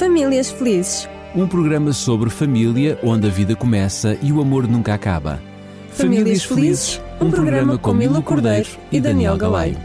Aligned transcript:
Famílias 0.00 0.50
Felizes. 0.50 1.06
Um 1.34 1.46
programa 1.46 1.92
sobre 1.92 2.30
família 2.30 2.98
onde 3.02 3.26
a 3.26 3.30
vida 3.30 3.54
começa 3.54 4.16
e 4.22 4.32
o 4.32 4.40
amor 4.40 4.66
nunca 4.66 4.94
acaba. 4.94 5.42
Famílias 5.90 6.42
Felizes, 6.42 6.98
um 7.20 7.30
programa 7.30 7.76
com 7.76 7.92
Milo 7.92 8.22
Cordeiro 8.22 8.70
e 8.90 8.98
Daniel 8.98 9.36
Galaio. 9.36 9.76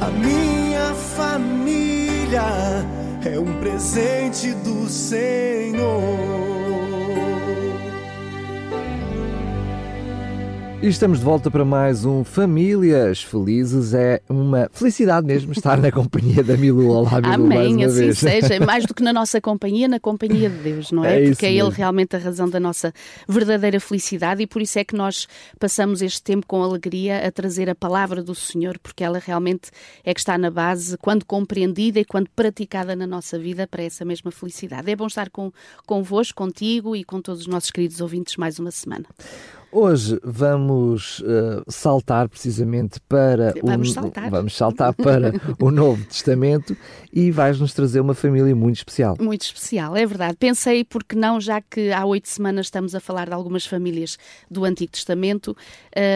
A 0.00 0.06
minha 0.06 0.94
família 1.16 2.44
é 3.24 3.40
um 3.40 3.58
presente 3.58 4.52
do 4.52 4.88
Senhor. 4.88 6.25
E 10.86 10.88
estamos 10.88 11.18
de 11.18 11.24
volta 11.24 11.50
para 11.50 11.64
mais 11.64 12.04
um 12.04 12.22
Famílias 12.22 13.20
Felizes. 13.20 13.92
É 13.92 14.22
uma 14.28 14.70
felicidade 14.72 15.26
mesmo 15.26 15.50
estar 15.50 15.78
na 15.78 15.90
companhia 15.90 16.44
da 16.44 16.56
Milu. 16.56 16.90
Olá, 16.90 17.20
Milu, 17.20 17.34
Amém, 17.34 17.84
assim 17.84 18.02
vez. 18.02 18.18
seja. 18.20 18.64
Mais 18.64 18.86
do 18.86 18.94
que 18.94 19.02
na 19.02 19.10
nossa 19.12 19.40
companhia, 19.40 19.88
na 19.88 19.98
companhia 19.98 20.48
de 20.48 20.58
Deus, 20.58 20.92
não 20.92 21.04
é? 21.04 21.24
É 21.24 21.28
Porque 21.30 21.44
é 21.44 21.48
Ele 21.48 21.64
mesmo. 21.64 21.74
realmente 21.74 22.14
a 22.14 22.20
razão 22.20 22.48
da 22.48 22.60
nossa 22.60 22.94
verdadeira 23.28 23.80
felicidade 23.80 24.44
e 24.44 24.46
por 24.46 24.62
isso 24.62 24.78
é 24.78 24.84
que 24.84 24.94
nós 24.94 25.26
passamos 25.58 26.02
este 26.02 26.22
tempo 26.22 26.46
com 26.46 26.62
alegria 26.62 27.26
a 27.26 27.32
trazer 27.32 27.68
a 27.68 27.74
palavra 27.74 28.22
do 28.22 28.36
Senhor, 28.36 28.78
porque 28.78 29.02
ela 29.02 29.18
realmente 29.18 29.72
é 30.04 30.14
que 30.14 30.20
está 30.20 30.38
na 30.38 30.52
base, 30.52 30.96
quando 30.98 31.24
compreendida 31.24 31.98
e 31.98 32.04
quando 32.04 32.30
praticada 32.30 32.94
na 32.94 33.08
nossa 33.08 33.36
vida, 33.36 33.66
para 33.66 33.82
essa 33.82 34.04
mesma 34.04 34.30
felicidade. 34.30 34.88
É 34.88 34.94
bom 34.94 35.08
estar 35.08 35.30
com, 35.30 35.50
convosco, 35.84 36.36
contigo 36.36 36.94
e 36.94 37.02
com 37.02 37.20
todos 37.20 37.40
os 37.40 37.46
nossos 37.48 37.72
queridos 37.72 38.00
ouvintes 38.00 38.36
mais 38.36 38.60
uma 38.60 38.70
semana. 38.70 39.04
Hoje 39.78 40.18
vamos 40.24 41.22
eh, 41.22 41.62
saltar 41.68 42.30
precisamente 42.30 42.98
para 43.06 43.52
Vamos 43.62 43.90
o, 43.90 43.92
saltar. 43.92 44.30
vamos 44.30 44.56
saltar 44.56 44.94
para 44.94 45.34
o 45.60 45.70
Novo 45.70 46.02
Testamento 46.06 46.74
e 47.12 47.30
vais-nos 47.30 47.74
trazer 47.74 48.00
uma 48.00 48.14
família 48.14 48.56
muito 48.56 48.76
especial. 48.76 49.18
Muito 49.20 49.42
especial, 49.42 49.94
é 49.94 50.06
verdade. 50.06 50.34
Pensei, 50.38 50.82
porque 50.82 51.14
não, 51.14 51.38
já 51.38 51.60
que 51.60 51.92
há 51.92 52.06
oito 52.06 52.26
semanas 52.26 52.68
estamos 52.68 52.94
a 52.94 53.00
falar 53.00 53.26
de 53.26 53.34
algumas 53.34 53.66
famílias 53.66 54.16
do 54.50 54.64
Antigo 54.64 54.92
Testamento, 54.92 55.54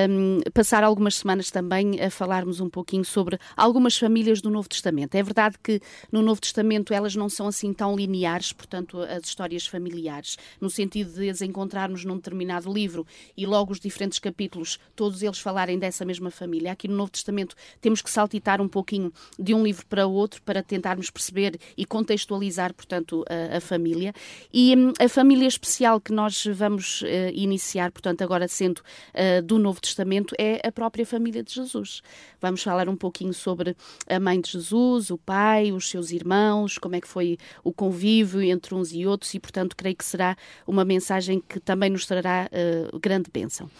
hum, 0.08 0.38
passar 0.54 0.82
algumas 0.82 1.16
semanas 1.16 1.50
também 1.50 2.00
a 2.00 2.08
falarmos 2.08 2.60
um 2.60 2.70
pouquinho 2.70 3.04
sobre 3.04 3.38
algumas 3.54 3.94
famílias 3.98 4.40
do 4.40 4.48
Novo 4.48 4.70
Testamento. 4.70 5.14
É 5.16 5.22
verdade 5.22 5.56
que 5.62 5.82
no 6.10 6.22
Novo 6.22 6.40
Testamento 6.40 6.94
elas 6.94 7.14
não 7.14 7.28
são 7.28 7.46
assim 7.46 7.74
tão 7.74 7.94
lineares, 7.94 8.54
portanto, 8.54 9.02
as 9.02 9.24
histórias 9.24 9.66
familiares, 9.66 10.38
no 10.58 10.70
sentido 10.70 11.12
de 11.12 11.28
as 11.28 11.42
encontrarmos 11.42 12.06
num 12.06 12.16
determinado 12.16 12.72
livro 12.72 13.06
e 13.36 13.49
logo 13.50 13.72
os 13.72 13.80
diferentes 13.80 14.18
capítulos, 14.18 14.78
todos 14.94 15.22
eles 15.22 15.38
falarem 15.38 15.78
dessa 15.78 16.04
mesma 16.04 16.30
família. 16.30 16.72
Aqui 16.72 16.86
no 16.86 16.96
Novo 16.96 17.10
Testamento 17.10 17.56
temos 17.80 18.00
que 18.00 18.10
saltitar 18.10 18.60
um 18.60 18.68
pouquinho 18.68 19.12
de 19.38 19.52
um 19.52 19.62
livro 19.64 19.84
para 19.86 20.06
outro 20.06 20.40
para 20.42 20.62
tentarmos 20.62 21.10
perceber 21.10 21.58
e 21.76 21.84
contextualizar, 21.84 22.72
portanto, 22.72 23.24
a, 23.28 23.56
a 23.56 23.60
família. 23.60 24.12
E 24.52 24.74
hum, 24.76 24.92
a 24.98 25.08
família 25.08 25.48
especial 25.48 26.00
que 26.00 26.12
nós 26.12 26.44
vamos 26.46 27.02
eh, 27.04 27.32
iniciar, 27.34 27.90
portanto, 27.90 28.22
agora 28.22 28.46
sendo 28.46 28.80
eh, 29.12 29.42
do 29.42 29.58
Novo 29.58 29.80
Testamento, 29.80 30.34
é 30.38 30.66
a 30.66 30.70
própria 30.70 31.04
família 31.04 31.42
de 31.42 31.52
Jesus. 31.52 32.02
Vamos 32.40 32.62
falar 32.62 32.88
um 32.88 32.96
pouquinho 32.96 33.34
sobre 33.34 33.76
a 34.08 34.20
mãe 34.20 34.40
de 34.40 34.52
Jesus, 34.52 35.10
o 35.10 35.18
pai, 35.18 35.72
os 35.72 35.90
seus 35.90 36.12
irmãos, 36.12 36.78
como 36.78 36.94
é 36.94 37.00
que 37.00 37.08
foi 37.08 37.36
o 37.64 37.72
convívio 37.72 38.42
entre 38.42 38.74
uns 38.74 38.92
e 38.92 39.06
outros, 39.06 39.34
e, 39.34 39.40
portanto, 39.40 39.76
creio 39.76 39.96
que 39.96 40.04
será 40.04 40.36
uma 40.66 40.84
mensagem 40.84 41.40
que 41.40 41.58
também 41.58 41.90
nos 41.90 42.06
trará 42.06 42.48
eh, 42.52 42.88
grande 43.00 43.29
bênção. 43.32 43.70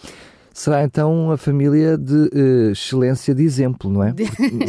Será 0.53 0.85
então 0.85 1.27
uma 1.27 1.37
família 1.37 1.97
de 1.97 2.29
eh, 2.33 2.73
excelência 2.73 3.35
de 3.35 3.43
exemplo, 3.43 3.91
não 3.91 4.03
é? 4.03 4.15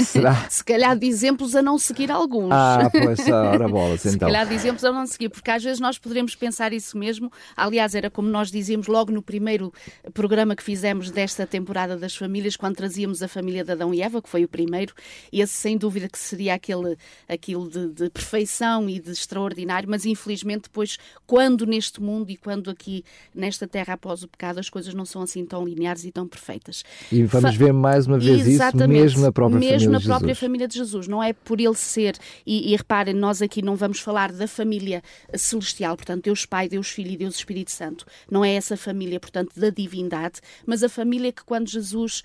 Será? 0.06 0.36
Se 0.50 0.64
calhar 0.64 0.98
de 0.98 1.08
exemplos 1.08 1.56
a 1.56 1.62
não 1.62 1.78
seguir 1.78 2.12
alguns. 2.12 2.52
Ah, 2.52 2.90
pois, 2.92 3.28
ora 3.28 3.68
bolas, 3.68 4.02
Se 4.02 4.10
então. 4.10 4.28
calhar 4.28 4.48
de 4.48 4.54
exemplos 4.54 4.84
a 4.84 4.92
não 4.92 5.06
seguir, 5.08 5.30
porque 5.30 5.50
às 5.50 5.64
vezes 5.64 5.80
nós 5.80 5.98
poderemos 5.98 6.36
pensar 6.36 6.72
isso 6.72 6.98
mesmo. 6.98 7.32
Aliás, 7.58 7.96
era 7.96 8.10
como 8.10 8.30
nós 8.30 8.52
dizíamos 8.52 8.88
logo 8.88 9.12
no 9.12 9.22
primeiro 9.22 9.74
programa 10.14 10.56
que 10.56 10.64
fizemos 10.64 11.10
desta 11.10 11.48
temporada 11.48 11.98
das 11.98 12.16
famílias, 12.16 12.56
quando 12.56 12.76
trazíamos 12.76 13.24
a 13.24 13.28
família 13.28 13.64
de 13.64 13.72
Adão 13.72 13.94
e 13.94 14.02
Eva, 14.02 14.22
que 14.22 14.30
foi 14.30 14.44
o 14.44 14.48
primeiro, 14.48 14.94
e 15.32 15.42
esse 15.42 15.54
sem 15.54 15.78
dúvida 15.78 16.08
que 16.08 16.20
seria 16.20 16.54
aquele, 16.54 16.96
aquilo 17.28 17.70
de, 17.70 17.88
de 17.88 18.10
perfeição 18.10 18.90
e 18.90 19.00
de 19.00 19.12
extraordinário, 19.12 19.90
mas 19.90 20.06
infelizmente 20.06 20.64
depois, 20.64 20.98
quando 21.26 21.66
neste 21.66 22.02
mundo 22.02 22.30
e 22.30 22.38
quando 22.38 22.70
aqui 22.70 23.04
nesta 23.34 23.68
terra 23.68 23.96
após 23.96 24.24
o 24.24 24.28
pecado, 24.28 24.60
as 24.60 24.70
coisas 24.70 24.94
não 24.94 25.06
são 25.06 25.22
assim 25.24 25.46
tão 25.46 25.71
lineares 25.74 26.04
e 26.06 26.12
tão 26.12 26.28
perfeitas. 26.28 26.84
E 27.12 27.24
vamos 27.24 27.52
Fa- 27.52 27.58
ver 27.58 27.74
mais 27.74 28.08
uma 28.08 28.20
vez 28.20 28.46
isso 28.48 28.88
mesmo 28.88 29.22
na 29.22 29.32
própria 29.32 29.60
Mesmo 29.60 29.72
família 29.72 29.90
na 29.92 29.98
de 30.00 30.06
própria 30.06 30.28
Jesus. 30.30 30.40
família 30.40 30.68
de 30.68 30.76
Jesus. 30.76 31.08
Não 31.08 31.22
é 31.24 31.34
por 31.34 31.60
ele 31.60 31.76
ser, 31.76 32.18
e, 32.46 32.72
e 32.72 32.76
reparem, 32.76 33.14
nós 33.14 33.42
aqui 33.42 33.62
não 33.62 33.76
vamos 33.76 34.00
falar 34.00 34.32
da 34.32 34.48
família 34.48 35.02
celestial, 35.36 35.96
portanto, 35.96 36.24
Deus 36.24 36.46
Pai, 36.46 36.68
Deus 36.70 36.90
Filho 36.90 37.12
e 37.12 37.18
Deus 37.18 37.36
Espírito 37.36 37.72
Santo. 37.72 38.06
Não 38.30 38.44
é 38.44 38.54
essa 38.54 38.76
família, 38.78 39.20
portanto, 39.20 39.60
da 39.60 39.70
divindade, 39.70 40.40
mas 40.66 40.84
a 40.84 40.90
família 40.90 41.32
que 41.32 41.44
quando 41.44 41.68
Jesus 41.70 42.24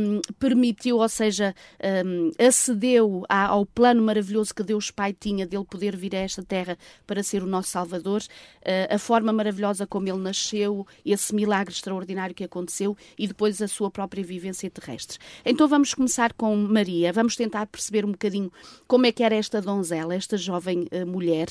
hum, 0.00 0.20
permitiu, 0.38 0.98
ou 0.98 1.08
seja, 1.08 1.54
hum, 2.04 2.30
acedeu 2.38 3.24
à- 3.28 3.46
ao 3.46 3.64
plano 3.66 4.02
maravilhoso 4.02 4.54
que 4.54 4.62
Deus 4.62 4.90
Pai 4.90 5.12
tinha 5.12 5.46
dele 5.46 5.64
poder 5.64 5.96
vir 5.96 6.14
a 6.14 6.18
esta 6.18 6.42
terra 6.42 6.76
para 7.06 7.22
ser 7.22 7.42
o 7.42 7.46
nosso 7.46 7.70
Salvador, 7.70 8.22
eh, 8.62 8.88
a 8.90 8.98
forma 8.98 9.32
maravilhosa 9.32 9.86
como 9.86 10.08
ele 10.08 10.18
nasceu, 10.18 10.86
esse 11.04 11.34
milagre 11.34 11.72
extraordinário 11.72 12.34
que 12.34 12.44
aconteceu 12.44 12.81
e 13.18 13.26
depois 13.26 13.60
a 13.62 13.68
sua 13.68 13.90
própria 13.90 14.22
vivência 14.24 14.70
terrestre. 14.70 15.18
Então 15.44 15.66
vamos 15.68 15.94
começar 15.94 16.32
com 16.32 16.54
Maria, 16.56 17.12
vamos 17.12 17.36
tentar 17.36 17.66
perceber 17.66 18.04
um 18.04 18.12
bocadinho 18.12 18.50
como 18.86 19.06
é 19.06 19.12
que 19.12 19.22
era 19.22 19.34
esta 19.34 19.60
donzela, 19.60 20.14
esta 20.14 20.36
jovem 20.36 20.86
eh, 20.90 21.04
mulher. 21.04 21.48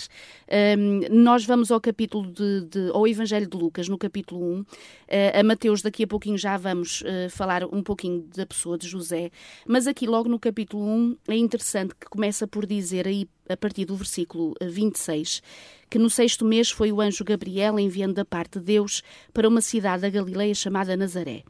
Ahm, 0.50 1.02
nós 1.10 1.46
vamos 1.46 1.72
ao 1.72 1.80
capítulo 1.80 2.32
de, 2.32 2.62
de- 2.66 2.90
ao 2.94 3.08
Evangelho 3.08 3.48
de 3.48 3.58
Lucas, 3.58 3.88
no 3.88 3.98
capítulo 3.98 4.42
1. 4.60 4.66
Eh, 5.08 5.40
a 5.40 5.44
Mateus, 5.44 5.82
daqui 5.82 6.04
a 6.04 6.08
pouquinho 6.08 6.38
já 6.38 6.58
vamos 6.58 7.04
eh, 7.06 7.30
falar 7.30 7.64
um 7.66 7.82
pouquinho 7.84 8.28
da 8.36 8.46
pessoa 8.46 8.78
de 8.78 8.88
José, 8.88 9.32
mas 9.68 9.88
aqui 9.88 10.06
logo 10.08 10.28
no 10.30 10.40
capítulo 10.40 10.84
1 10.86 11.18
é 11.30 11.36
interessante 11.38 11.94
que 12.00 12.08
começa 12.10 12.48
por 12.48 12.66
dizer 12.66 13.08
aí 13.08 13.28
a 13.50 13.58
partir 13.58 13.86
do 13.86 13.96
versículo 13.96 14.54
eh, 14.60 14.68
26 14.68 15.42
que 15.90 16.00
no 16.00 16.10
sexto 16.10 16.46
mês 16.46 16.72
foi 16.72 16.90
o 16.90 17.02
anjo 17.02 17.26
Gabriel 17.26 17.78
enviando 17.78 18.14
da 18.14 18.24
parte 18.24 18.60
de 18.60 18.66
Deus 18.66 19.04
para 19.34 19.48
uma 19.48 19.60
cidade 19.60 20.04
da 20.04 20.10
Galileia 20.10 20.56
chamada 20.56 20.96
Nazaré. 20.96 21.44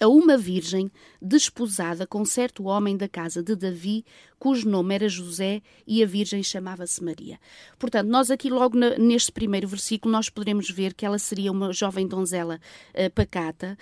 A 0.00 0.08
uma 0.08 0.38
virgem 0.38 0.90
desposada 1.20 2.06
com 2.06 2.24
certo 2.24 2.64
homem 2.64 2.96
da 2.96 3.08
casa 3.08 3.42
de 3.42 3.54
Davi, 3.54 4.04
cujo 4.38 4.68
nome 4.68 4.94
era 4.94 5.08
José 5.08 5.60
e 5.86 6.02
a 6.02 6.06
virgem 6.06 6.42
chamava-se 6.42 7.02
Maria. 7.02 7.38
Portanto, 7.78 8.08
nós 8.08 8.30
aqui 8.30 8.50
logo 8.50 8.76
na- 8.76 8.96
neste 8.98 9.32
primeiro 9.32 9.66
versículo 9.66 10.12
nós 10.12 10.28
poderemos 10.28 10.70
ver 10.70 10.94
que 10.94 11.04
ela 11.04 11.18
seria 11.18 11.50
uma 11.50 11.72
jovem 11.72 12.06
donzela 12.06 12.60
eh, 12.94 13.08
pacata. 13.08 13.76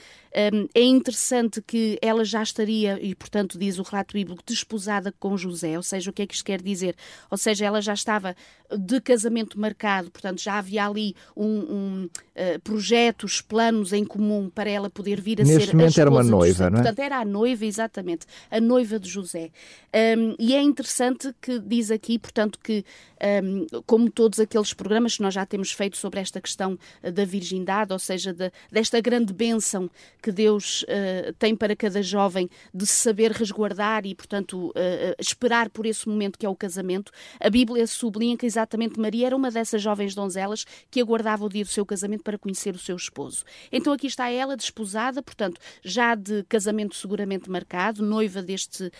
Um, 0.52 0.68
é 0.74 0.82
interessante 0.82 1.62
que 1.62 1.98
ela 2.02 2.22
já 2.22 2.42
estaria, 2.42 2.98
e 3.02 3.14
portanto 3.14 3.58
diz 3.58 3.78
o 3.78 3.82
relato 3.82 4.12
bíblico, 4.12 4.42
desposada 4.46 5.10
com 5.18 5.34
José, 5.36 5.76
ou 5.78 5.82
seja, 5.82 6.10
o 6.10 6.12
que 6.12 6.20
é 6.22 6.26
que 6.26 6.34
isto 6.34 6.44
quer 6.44 6.60
dizer? 6.60 6.94
Ou 7.30 7.38
seja, 7.38 7.64
ela 7.64 7.80
já 7.80 7.94
estava 7.94 8.36
de 8.78 9.00
casamento 9.00 9.58
marcado, 9.58 10.10
portanto 10.10 10.42
já 10.42 10.58
havia 10.58 10.86
ali 10.86 11.14
um, 11.34 11.46
um, 11.46 12.10
eh, 12.34 12.58
projetos, 12.58 13.40
planos 13.40 13.94
em 13.94 14.04
comum 14.04 14.50
para 14.54 14.68
ela 14.68 14.90
poder 14.90 15.20
vir 15.22 15.40
a 15.40 15.44
Neste 15.44 15.64
ser 15.66 15.70
a 15.70 15.72
momento 15.74 15.98
era 15.98 16.10
uma 16.10 16.20
esposa 16.20 16.36
noiva, 16.36 16.70
não 16.70 16.78
é? 16.78 16.82
Portanto, 16.82 16.98
era 16.98 17.18
a 17.18 17.24
noiva, 17.24 17.64
exatamente, 17.64 18.26
a 18.50 18.60
noiva 18.60 18.98
de 18.98 19.08
José. 19.08 19.50
Um, 20.18 20.34
e 20.46 20.54
é 20.54 20.62
interessante 20.62 21.34
que 21.40 21.58
diz 21.58 21.90
aqui, 21.90 22.20
portanto, 22.20 22.60
que 22.62 22.84
um, 23.42 23.66
como 23.84 24.08
todos 24.08 24.38
aqueles 24.38 24.72
programas 24.72 25.16
que 25.16 25.22
nós 25.22 25.34
já 25.34 25.44
temos 25.44 25.72
feito 25.72 25.96
sobre 25.96 26.20
esta 26.20 26.40
questão 26.40 26.78
eh, 27.02 27.10
da 27.10 27.24
virgindade, 27.24 27.92
ou 27.92 27.98
seja, 27.98 28.32
da- 28.32 28.52
desta 28.70 29.00
grande 29.00 29.32
bênção 29.32 29.90
que 30.22 30.30
Deus 30.30 30.84
eh, 30.86 31.34
tem 31.36 31.56
para 31.56 31.74
cada 31.74 32.00
jovem 32.00 32.48
de 32.72 32.86
se 32.86 32.92
saber 32.92 33.32
resguardar 33.32 34.06
e, 34.06 34.14
portanto, 34.14 34.72
eh, 34.76 35.16
esperar 35.18 35.68
por 35.68 35.84
esse 35.84 36.08
momento 36.08 36.38
que 36.38 36.46
é 36.46 36.48
o 36.48 36.54
casamento, 36.54 37.10
a 37.40 37.50
Bíblia 37.50 37.84
sublinha 37.84 38.36
que 38.36 38.46
exatamente 38.46 39.00
Maria 39.00 39.26
era 39.26 39.36
uma 39.36 39.50
dessas 39.50 39.82
jovens 39.82 40.14
donzelas 40.14 40.64
que 40.92 41.00
aguardava 41.00 41.44
o 41.44 41.48
dia 41.48 41.64
do 41.64 41.70
seu 41.70 41.84
casamento 41.84 42.22
para 42.22 42.38
conhecer 42.38 42.72
o 42.72 42.78
seu 42.78 42.94
esposo. 42.94 43.44
Então 43.72 43.92
aqui 43.92 44.06
está 44.06 44.30
ela 44.30 44.56
desposada, 44.56 45.20
portanto, 45.22 45.60
já 45.82 46.14
de 46.14 46.44
casamento 46.44 46.94
seguramente 46.94 47.50
marcado, 47.50 48.00
noiva 48.04 48.42
deste, 48.42 48.92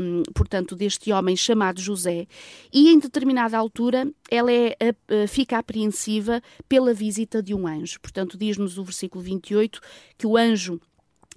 hum, 0.00 0.22
portanto, 0.32 0.76
deste 0.76 0.91
homem 1.12 1.36
chamado 1.36 1.80
José, 1.80 2.26
e 2.72 2.90
em 2.90 2.98
determinada 2.98 3.56
altura 3.56 4.10
ela 4.30 4.52
é, 4.52 4.76
a- 4.80 5.24
a- 5.24 5.26
fica 5.28 5.56
apreensiva 5.56 6.42
pela 6.68 6.92
visita 6.92 7.42
de 7.42 7.54
um 7.54 7.66
anjo. 7.66 8.00
Portanto, 8.00 8.36
diz-nos 8.36 8.76
o 8.76 8.84
versículo 8.84 9.22
28 9.24 9.80
que 10.18 10.26
o 10.26 10.36
anjo 10.36 10.80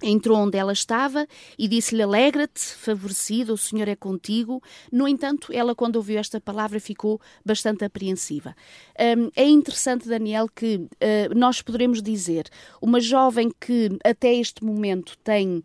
entrou 0.03 0.37
onde 0.37 0.57
ela 0.57 0.73
estava 0.73 1.25
e 1.57 1.67
disse-lhe: 1.69 2.01
Alegra-te, 2.01 2.59
favorecida, 2.59 3.53
o 3.53 3.57
Senhor 3.57 3.87
é 3.87 3.95
contigo. 3.95 4.61
No 4.91 5.07
entanto, 5.07 5.53
ela, 5.53 5.73
quando 5.73 5.95
ouviu 5.95 6.19
esta 6.19 6.39
palavra, 6.41 6.81
ficou 6.81 7.19
bastante 7.45 7.85
apreensiva. 7.85 8.53
Um, 9.17 9.29
é 9.35 9.47
interessante, 9.47 10.07
Daniel, 10.07 10.49
que 10.53 10.75
uh, 10.75 10.89
nós 11.33 11.61
poderemos 11.61 12.01
dizer 12.01 12.49
uma 12.81 12.99
jovem 12.99 13.49
que 13.59 13.97
até 14.03 14.33
este 14.33 14.65
momento 14.65 15.17
tem 15.23 15.63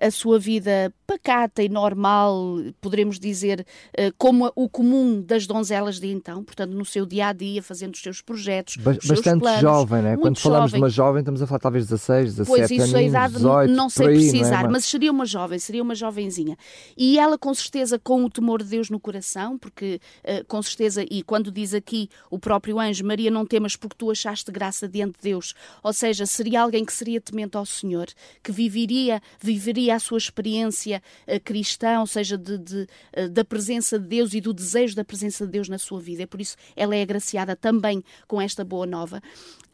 a, 0.00 0.10
sua 0.10 0.38
vida 0.38 0.92
pacata 1.06 1.62
e 1.62 1.68
normal, 1.68 2.58
poderemos 2.80 3.18
dizer, 3.18 3.66
eh, 3.96 4.10
como 4.16 4.50
o 4.54 4.68
comum 4.68 5.20
das 5.20 5.46
donzelas 5.46 6.00
de 6.00 6.08
então, 6.08 6.42
portanto, 6.42 6.72
no 6.72 6.84
seu 6.84 7.04
dia 7.04 7.28
a 7.28 7.32
dia, 7.32 7.62
fazendo 7.62 7.94
os 7.94 8.00
seus 8.00 8.22
projetos. 8.22 8.76
Ba 8.76 8.92
os 8.92 9.06
bastante 9.06 9.40
planos, 9.40 9.60
jovem, 9.60 10.02
né? 10.02 10.16
Quando 10.16 10.38
falamos 10.38 10.70
jovem. 10.70 10.80
de 10.80 10.84
uma 10.84 10.90
jovem, 10.90 11.20
estamos 11.20 11.42
a 11.42 11.46
falar 11.46 11.58
talvez 11.58 11.86
16, 11.86 12.36
17 12.36 12.48
pois 12.48 12.70
isso, 12.70 12.82
aninhos, 12.82 12.94
a 12.94 13.02
idade 13.02 13.34
18, 13.34 13.72
não 13.72 13.88
sei 13.90 14.06
aí, 14.06 14.14
precisar, 14.14 14.62
não 14.62 14.68
é? 14.70 14.72
mas 14.72 14.84
seria 14.84 15.10
uma 15.10 15.26
jovem, 15.26 15.58
seria 15.58 15.82
uma 15.82 15.94
jovenzinha. 15.94 16.56
E 16.96 17.18
ela, 17.18 17.36
com 17.36 17.52
certeza, 17.52 17.98
com 17.98 18.24
o 18.24 18.30
temor 18.30 18.62
de 18.62 18.68
Deus 18.70 18.88
no 18.88 18.98
coração, 18.98 19.58
porque 19.58 20.00
uh, 20.24 20.44
com 20.46 20.62
certeza, 20.62 21.04
e 21.10 21.22
quando 21.22 21.52
diz 21.52 21.74
aqui 21.74 22.08
o 22.30 22.38
próprio 22.38 22.80
anjo, 22.80 23.04
Maria, 23.04 23.30
não 23.30 23.44
temas 23.44 23.76
porque 23.76 23.96
tu 23.98 24.10
achaste 24.10 24.50
graça 24.50 24.88
diante 24.88 25.16
de 25.16 25.30
Deus, 25.30 25.54
ou 25.82 25.92
seja, 25.92 26.24
seria 26.24 26.62
alguém 26.62 26.84
que 26.84 26.92
seria 26.92 27.20
temente 27.20 27.56
ao 27.56 27.66
Senhor, 27.66 28.06
que 28.42 28.50
viveria, 28.50 29.20
viveria 29.40 29.63
a 29.90 29.98
sua 29.98 30.18
experiência 30.18 31.02
uh, 31.26 31.40
cristã, 31.40 32.00
ou 32.00 32.06
seja, 32.06 32.36
de, 32.36 32.58
de 32.58 32.86
uh, 33.16 33.28
da 33.28 33.44
presença 33.44 33.98
de 33.98 34.06
Deus 34.06 34.34
e 34.34 34.40
do 34.40 34.52
desejo 34.52 34.96
da 34.96 35.04
presença 35.04 35.46
de 35.46 35.52
Deus 35.52 35.68
na 35.68 35.78
sua 35.78 36.00
vida. 36.00 36.22
É 36.22 36.26
por 36.26 36.40
isso 36.40 36.56
ela 36.76 36.94
é 36.94 37.02
agraciada 37.02 37.56
também 37.56 38.02
com 38.26 38.40
esta 38.40 38.64
boa 38.64 38.86
nova. 38.86 39.22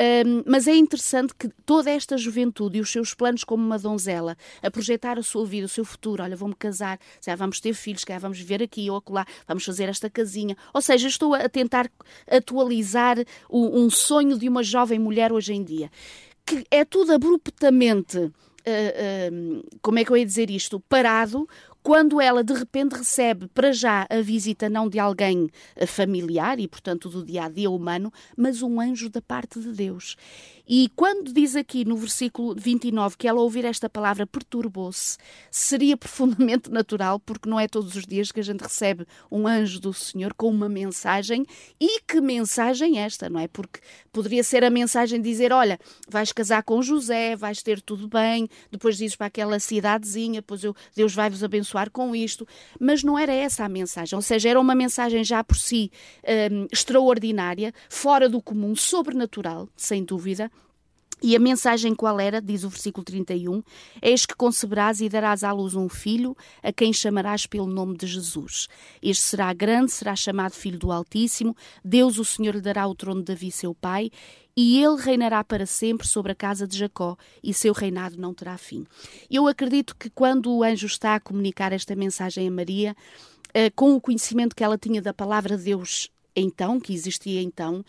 Um, 0.01 0.43
mas 0.47 0.67
é 0.67 0.75
interessante 0.75 1.35
que 1.35 1.51
toda 1.67 1.91
esta 1.91 2.17
juventude 2.17 2.79
e 2.79 2.81
os 2.81 2.91
seus 2.91 3.13
planos 3.13 3.45
como 3.45 3.63
uma 3.63 3.79
donzela, 3.79 4.35
a 4.63 4.71
projetar 4.71 5.19
a 5.19 5.23
sua 5.23 5.45
vida, 5.45 5.67
o 5.67 5.69
seu 5.69 5.85
futuro, 5.85 6.23
olha, 6.23 6.35
vou-me 6.35 6.55
casar, 6.55 6.99
já 7.23 7.35
vamos 7.37 7.61
ter 7.61 7.75
filhos, 7.75 8.03
já 8.09 8.19
vamos 8.19 8.39
viver 8.39 8.63
aqui 8.63 8.89
ou 8.89 8.97
acolá, 8.97 9.27
vamos 9.47 9.65
fazer 9.65 9.91
esta 9.91 10.09
casinha. 10.09 10.57
Ou 10.73 10.81
seja, 10.81 11.07
estou 11.07 11.35
a 11.35 11.49
tentar 11.49 11.91
atualizar 12.31 13.19
o, 13.49 13.79
um 13.79 13.91
sonho 13.91 14.39
de 14.39 14.49
uma 14.49 14.63
jovem 14.63 14.99
mulher 14.99 15.33
hoje 15.33 15.53
em 15.53 15.63
dia. 15.63 15.91
Que 16.47 16.65
é 16.71 16.85
tudo 16.85 17.13
abruptamente 17.13 18.33
como 19.83 19.99
é 19.99 20.05
que 20.05 20.11
eu 20.11 20.17
ia 20.17 20.27
dizer 20.27 20.51
isto? 20.51 20.81
Parado 20.81 21.49
quando 21.83 22.21
ela 22.21 22.45
de 22.45 22.53
repente 22.53 22.93
recebe 22.93 23.49
para 23.49 23.73
já 23.73 24.07
a 24.11 24.21
visita 24.21 24.69
não 24.69 24.89
de 24.89 24.99
alguém 24.99 25.49
eh, 25.77 25.87
familiar 25.87 26.59
e, 26.59 26.69
portanto, 26.69 27.09
do 27.09 27.25
dia 27.25 27.45
a 27.45 27.49
dia 27.49 27.71
humano, 27.71 28.13
mas 28.37 28.63
um 28.63 28.81
anjo 28.81 29.09
da 29.09 29.23
parte 29.23 29.61
de 29.61 29.73
Deus. 29.73 30.17
E 30.73 30.89
quando 30.95 31.33
diz 31.33 31.57
aqui 31.57 31.85
no 31.85 31.97
versículo 31.97 32.55
29 32.55 33.17
que 33.17 33.27
ela 33.27 33.41
ouvir 33.41 33.65
esta 33.65 33.91
palavra 33.91 34.25
perturbou-se, 34.25 35.19
seria 35.51 35.97
profundamente 35.99 36.71
natural, 36.71 37.19
porque 37.19 37.49
não 37.49 37.59
é 37.59 37.67
todos 37.67 37.97
os 37.97 38.07
dias 38.07 38.31
que 38.31 38.39
a 38.39 38.45
gente 38.45 38.61
recebe 38.61 39.05
um 39.29 39.49
anjo 39.49 39.81
do 39.81 39.93
Senhor 39.93 40.33
com 40.33 40.49
uma 40.49 40.69
mensagem. 40.69 41.45
E 41.81 42.01
que 42.03 42.21
mensagem 42.21 43.01
esta, 43.01 43.29
não 43.29 43.41
é? 43.41 43.49
Porque 43.49 43.81
poderia 44.13 44.45
ser 44.45 44.63
a 44.63 44.71
mensagem 44.71 45.21
de 45.21 45.29
dizer: 45.29 45.53
Olha, 45.53 45.77
vais 46.09 46.31
casar 46.33 46.63
com 46.63 46.81
José, 46.81 47.35
vais 47.35 47.63
ter 47.65 47.81
tudo 47.81 48.07
bem, 48.07 48.49
depois 48.71 48.97
dizes 48.97 49.17
para 49.17 49.27
aquela 49.27 49.59
cidadezinha, 49.59 50.41
depois 50.41 50.63
eu, 50.63 50.75
Deus 50.95 51.13
vai 51.13 51.29
vos 51.29 51.43
abençoar 51.71 51.91
com 51.91 52.15
isto. 52.15 52.47
Mas 52.79 53.03
não 53.03 53.19
era 53.19 53.33
essa 53.33 53.65
a 53.65 53.69
mensagem, 53.69 54.17
ou 54.17 54.23
seja, 54.23 54.49
era 54.49 54.61
uma 54.61 54.75
mensagem 54.75 55.23
já 55.23 55.43
por 55.45 55.57
si 55.57 55.91
um, 56.53 56.67
extraordinária, 56.71 57.73
fora 57.89 58.29
do 58.29 58.43
comum, 58.43 58.75
sobrenatural, 58.75 59.69
sem 59.77 60.05
dúvida 60.05 60.51
e 61.23 61.37
a 61.37 61.39
mensagem 61.39 61.95
qual 61.95 62.19
era, 62.19 62.41
diz 62.41 62.65
o 62.65 62.69
versículo 62.69 63.05
31, 63.05 63.63
Eis 64.01 64.25
que 64.25 64.35
conceberás 64.35 65.01
e 65.01 65.09
darás 65.09 65.45
à 65.45 65.53
luz 65.53 65.75
um 65.75 65.89
filho, 65.89 66.37
a 66.63 66.73
quem 66.73 66.93
chamarás 66.93 67.47
pelo 67.47 67.67
nome 67.67 67.97
de 67.97 68.07
Jesus. 68.07 68.69
Este 69.03 69.23
será 69.23 69.53
grande, 69.53 69.93
será 69.93 70.17
chamado 70.17 70.53
Filho 70.53 70.79
do 70.79 70.91
Altíssimo, 70.91 71.57
Deus 71.85 72.19
o 72.19 72.25
Senhor 72.25 72.55
lhe 72.55 72.61
dará 72.61 72.87
o 72.87 72.95
trono 72.95 73.21
de 73.21 73.27
Davi 73.27 73.51
seu 73.51 73.75
pai, 73.75 74.11
e 74.57 74.83
ele 74.83 75.01
reinará 75.01 75.43
para 75.45 75.65
sempre 75.65 76.07
sobre 76.07 76.33
a 76.33 76.35
casa 76.35 76.67
de 76.67 76.77
Jacó, 76.77 77.17
e 77.43 77.55
seu 77.55 77.73
reinado 77.73 78.17
não 78.17 78.35
terá 78.35 78.59
fim. 78.59 78.87
Eu 79.31 79.47
acredito 79.47 79.97
que 79.97 80.11
quando 80.11 80.53
o 80.53 80.63
anjo 80.63 80.87
está 80.87 81.15
a 81.15 81.21
comunicar 81.21 81.73
esta 81.73 81.95
mensagem 81.95 82.49
a 82.49 82.51
Maria, 82.51 82.97
eh, 83.55 83.71
com 83.71 83.95
o 83.95 84.01
conhecimento 84.01 84.55
que 84.55 84.65
ela 84.65 84.79
tinha 84.79 85.03
da 85.03 85.13
palavra 85.13 85.57
de 85.57 85.65
Deus 85.65 86.11
então, 86.35 86.81
que 86.81 86.93
existia 86.93 87.43
então, 87.43 87.85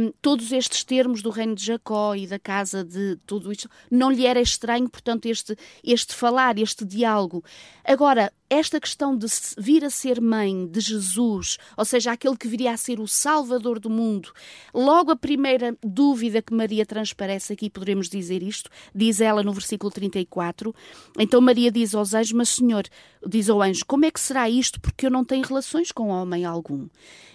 um, 0.00 0.12
todos 0.20 0.52
estes 0.52 0.84
termos 0.84 1.22
do 1.22 1.30
reino 1.30 1.54
de 1.54 1.64
Jacó 1.64 2.14
e 2.14 2.26
da 2.26 2.38
casa 2.38 2.84
de 2.84 3.16
tudo 3.26 3.52
isto, 3.52 3.68
não 3.90 4.10
lhe 4.10 4.26
era 4.26 4.40
estranho, 4.40 4.88
portanto, 4.88 5.26
este, 5.26 5.56
este 5.84 6.14
falar, 6.14 6.58
este 6.58 6.84
diálogo. 6.84 7.44
Agora, 7.84 8.32
esta 8.48 8.80
questão 8.80 9.16
de 9.16 9.26
vir 9.58 9.84
a 9.84 9.90
ser 9.90 10.20
mãe 10.20 10.66
de 10.66 10.80
Jesus, 10.80 11.58
ou 11.76 11.84
seja, 11.84 12.12
aquele 12.12 12.36
que 12.36 12.48
viria 12.48 12.72
a 12.72 12.76
ser 12.76 13.00
o 13.00 13.08
Salvador 13.08 13.80
do 13.80 13.90
mundo, 13.90 14.32
logo 14.72 15.10
a 15.10 15.16
primeira 15.16 15.76
dúvida 15.82 16.40
que 16.40 16.54
Maria 16.54 16.86
transparece 16.86 17.52
aqui, 17.52 17.68
poderemos 17.68 18.08
dizer 18.08 18.42
isto, 18.42 18.70
diz 18.94 19.20
ela 19.20 19.42
no 19.42 19.52
versículo 19.52 19.90
34. 19.90 20.74
Então 21.18 21.40
Maria 21.40 21.70
diz 21.70 21.94
aos 21.94 22.14
anjos: 22.14 22.32
Mas 22.32 22.48
Senhor, 22.50 22.84
diz 23.26 23.48
ao 23.48 23.60
anjo, 23.60 23.84
como 23.86 24.04
é 24.04 24.10
que 24.10 24.20
será 24.20 24.48
isto? 24.48 24.80
Porque 24.80 25.06
eu 25.06 25.10
não 25.10 25.24
tenho 25.24 25.44
relações 25.44 25.90
com 25.90 26.08
homem 26.08 26.44
algum. 26.44 26.88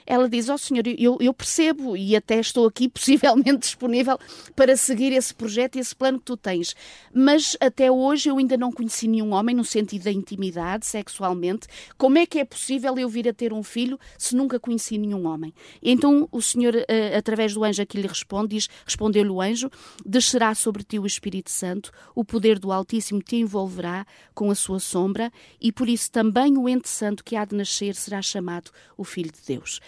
Ela 0.06 0.28
diz: 0.28 0.50
Ó 0.50 0.56
oh, 0.56 0.58
Senhor, 0.58 0.84
eu, 0.88 1.18
eu 1.20 1.34
percebo 1.34 1.96
e 1.96 2.16
até 2.16 2.40
estou 2.40 2.68
aqui 2.68 2.88
possivelmente 2.90 3.60
disponível 3.60 4.18
para 4.56 4.76
seguir 4.76 5.14
esse 5.14 5.34
projeto 5.34 5.76
e 5.76 5.80
esse 5.80 5.96
plano 5.96 6.20
que 6.20 6.26
tu 6.26 6.38
tens, 6.38 6.76
mas 7.14 7.56
até 7.60 7.92
hoje 7.92 8.30
eu 8.30 8.38
ainda 8.38 8.58
não 8.58 8.72
conheci 8.72 9.08
nenhum 9.08 9.34
homem 9.34 9.56
no 9.56 9.64
sentido 9.64 10.04
da 10.04 10.12
intimidade, 10.12 10.86
sexualmente. 11.02 11.68
Como 11.98 12.18
é 12.18 12.26
que 12.26 12.40
é 12.40 12.46
possível 12.46 12.98
eu 12.98 13.10
vir 13.10 13.28
a 13.28 13.34
ter 13.34 13.52
um 13.52 13.64
filho 13.64 14.00
se 14.18 14.36
nunca 14.36 14.60
conheci 14.60 14.98
nenhum 14.98 15.26
homem? 15.28 15.54
Então 15.82 16.28
o 16.32 16.42
Senhor, 16.42 16.76
eh, 16.88 17.18
através 17.18 17.54
do 17.54 17.64
anjo 17.64 17.82
aqui 17.82 18.00
lhe 18.00 18.08
responde, 18.08 18.56
diz, 18.56 18.70
respondeu-lhe 18.86 19.30
o 19.30 19.42
anjo, 19.42 19.70
descerá 20.06 20.54
sobre 20.54 20.84
ti 20.84 21.00
o 21.00 21.06
Espírito 21.06 21.50
Santo, 21.50 21.92
o 22.16 22.24
poder 22.24 22.60
do 22.60 22.72
Altíssimo 22.72 23.22
te 23.22 23.36
envolverá 23.36 24.06
com 24.34 24.52
a 24.52 24.56
sua 24.56 24.80
sombra, 24.80 25.32
e 25.60 25.72
por 25.72 25.90
isso 25.90 26.12
também 26.12 26.58
o 26.58 26.70
ente 26.70 26.90
santo 26.90 27.24
que 27.24 27.36
há 27.36 27.44
de 27.44 27.56
nascer 27.56 27.96
será 27.96 28.22
chamado 28.22 28.72
o 28.98 29.04
Filho 29.04 29.32
de 29.32 29.42
Deus. 29.46 29.80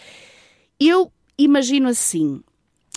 Eu 0.80 1.12
imagino 1.38 1.88
assim, 1.88 2.42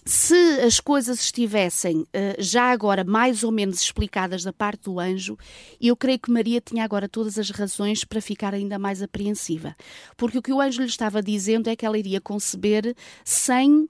se 0.07 0.61
as 0.61 0.79
coisas 0.79 1.21
estivessem 1.21 2.03
uh, 2.03 2.07
já 2.39 2.71
agora 2.71 3.03
mais 3.03 3.43
ou 3.43 3.51
menos 3.51 3.83
explicadas 3.83 4.45
da 4.45 4.53
parte 4.53 4.85
do 4.85 5.01
anjo, 5.01 5.37
eu 5.81 5.97
creio 5.97 6.21
que 6.21 6.31
Maria 6.31 6.61
tinha 6.61 6.85
agora 6.85 7.09
todas 7.09 7.37
as 7.39 7.51
razões 7.51 8.05
para 8.05 8.21
ficar 8.21 8.55
ainda 8.55 8.79
mais 8.79 9.03
apreensiva. 9.03 9.75
Porque 10.17 10.39
o 10.39 10.43
que 10.43 10.53
o 10.53 10.61
anjo 10.61 10.81
lhe 10.81 10.89
estava 10.89 11.21
dizendo 11.21 11.69
é 11.69 11.75
que 11.75 11.85
ela 11.85 11.99
iria 11.99 12.21
conceber 12.21 12.95
sem 13.25 13.81
uh, 13.81 13.89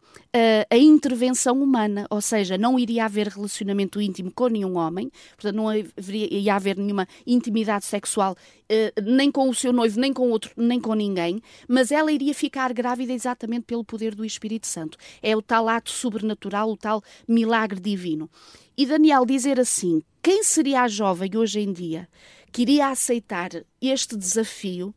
a 0.71 0.77
intervenção 0.77 1.63
humana, 1.63 2.07
ou 2.09 2.23
seja, 2.23 2.57
não 2.57 2.79
iria 2.79 3.05
haver 3.05 3.29
relacionamento 3.29 4.01
íntimo 4.01 4.33
com 4.35 4.49
nenhum 4.49 4.79
homem, 4.79 5.11
portanto, 5.37 5.55
não 5.55 5.69
haveria, 5.69 6.33
ia 6.33 6.55
haver 6.55 6.79
nenhuma 6.79 7.07
intimidade 7.27 7.85
sexual 7.85 8.33
uh, 8.33 9.03
nem 9.03 9.31
com 9.31 9.51
o 9.51 9.55
seu 9.55 9.73
noivo, 9.73 10.01
nem 10.01 10.15
com 10.15 10.31
outro, 10.31 10.53
nem 10.57 10.81
com 10.81 10.95
ninguém, 10.95 11.43
mas 11.69 11.91
ela 11.91 12.11
iria 12.11 12.35
ficar 12.35 12.73
grávida 12.73 13.13
exatamente 13.13 13.65
pelo 13.65 13.85
poder 13.85 14.15
do 14.15 14.25
Espírito 14.25 14.67
Santo. 14.67 14.97
É 15.23 15.37
o 15.37 15.43
tal 15.43 15.69
ato 15.69 15.91
sobrenatural, 16.07 16.71
o 16.71 16.77
tal 16.77 17.03
milagre 17.27 17.81
divino. 17.81 18.31
E 18.77 18.87
Daniel 18.87 19.27
dizer 19.27 19.59
assim: 19.59 20.03
quem 20.23 20.43
seria 20.45 20.83
a 20.83 20.89
jovem 20.89 21.37
hoje 21.37 21.61
em 21.61 21.73
dia 21.73 22.09
que 22.53 22.63
iria 22.63 22.89
aceitar 22.89 23.51
este 23.83 24.17
desafio 24.17 24.95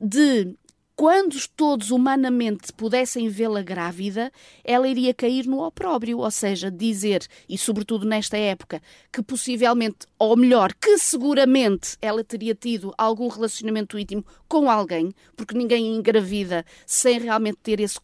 de 0.00 0.56
quando 0.94 1.36
todos 1.56 1.90
humanamente 1.90 2.72
pudessem 2.72 3.28
vê-la 3.28 3.62
grávida, 3.62 4.30
ela 4.62 4.86
iria 4.86 5.14
cair 5.14 5.46
no 5.46 5.64
opróbrio, 5.64 6.18
ou 6.18 6.30
seja, 6.30 6.70
dizer, 6.70 7.26
e 7.48 7.56
sobretudo 7.56 8.06
nesta 8.06 8.36
época, 8.36 8.80
que 9.12 9.22
possivelmente, 9.22 10.06
ou 10.18 10.36
melhor, 10.36 10.72
que 10.74 10.98
seguramente 10.98 11.96
ela 12.00 12.22
teria 12.22 12.54
tido 12.54 12.94
algum 12.96 13.28
relacionamento 13.28 13.98
íntimo 13.98 14.24
com 14.46 14.70
alguém, 14.70 15.14
porque 15.34 15.56
ninguém 15.56 15.94
engravida 15.94 16.64
sem 16.86 17.18
realmente 17.18 17.58
ter, 17.62 17.80
esse 17.80 17.98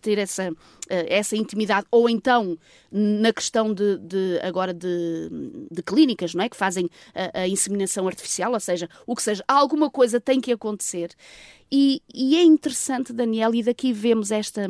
ter 0.00 0.18
essa, 0.18 0.52
eh, 0.88 1.06
essa 1.08 1.36
intimidade, 1.36 1.86
ou 1.90 2.08
então 2.08 2.58
na 2.90 3.32
questão 3.32 3.72
de, 3.72 3.98
de 3.98 4.40
agora 4.42 4.72
de, 4.72 5.28
de, 5.70 5.82
clínicas, 5.82 6.34
não 6.34 6.44
é? 6.44 6.48
Que 6.48 6.56
fazem 6.56 6.88
a, 7.14 7.40
a 7.40 7.48
inseminação 7.48 8.08
artificial, 8.08 8.52
ou 8.52 8.60
seja, 8.60 8.88
o 9.06 9.14
que 9.14 9.22
seja, 9.22 9.44
alguma 9.46 9.90
coisa 9.90 10.20
tem 10.20 10.40
que 10.40 10.50
acontecer. 10.50 11.10
E, 11.70 12.00
e 12.14 12.36
é 12.36 12.42
interessante, 12.42 13.12
Daniel, 13.12 13.54
e 13.54 13.62
daqui 13.62 13.92
vemos 13.92 14.30
esta 14.30 14.68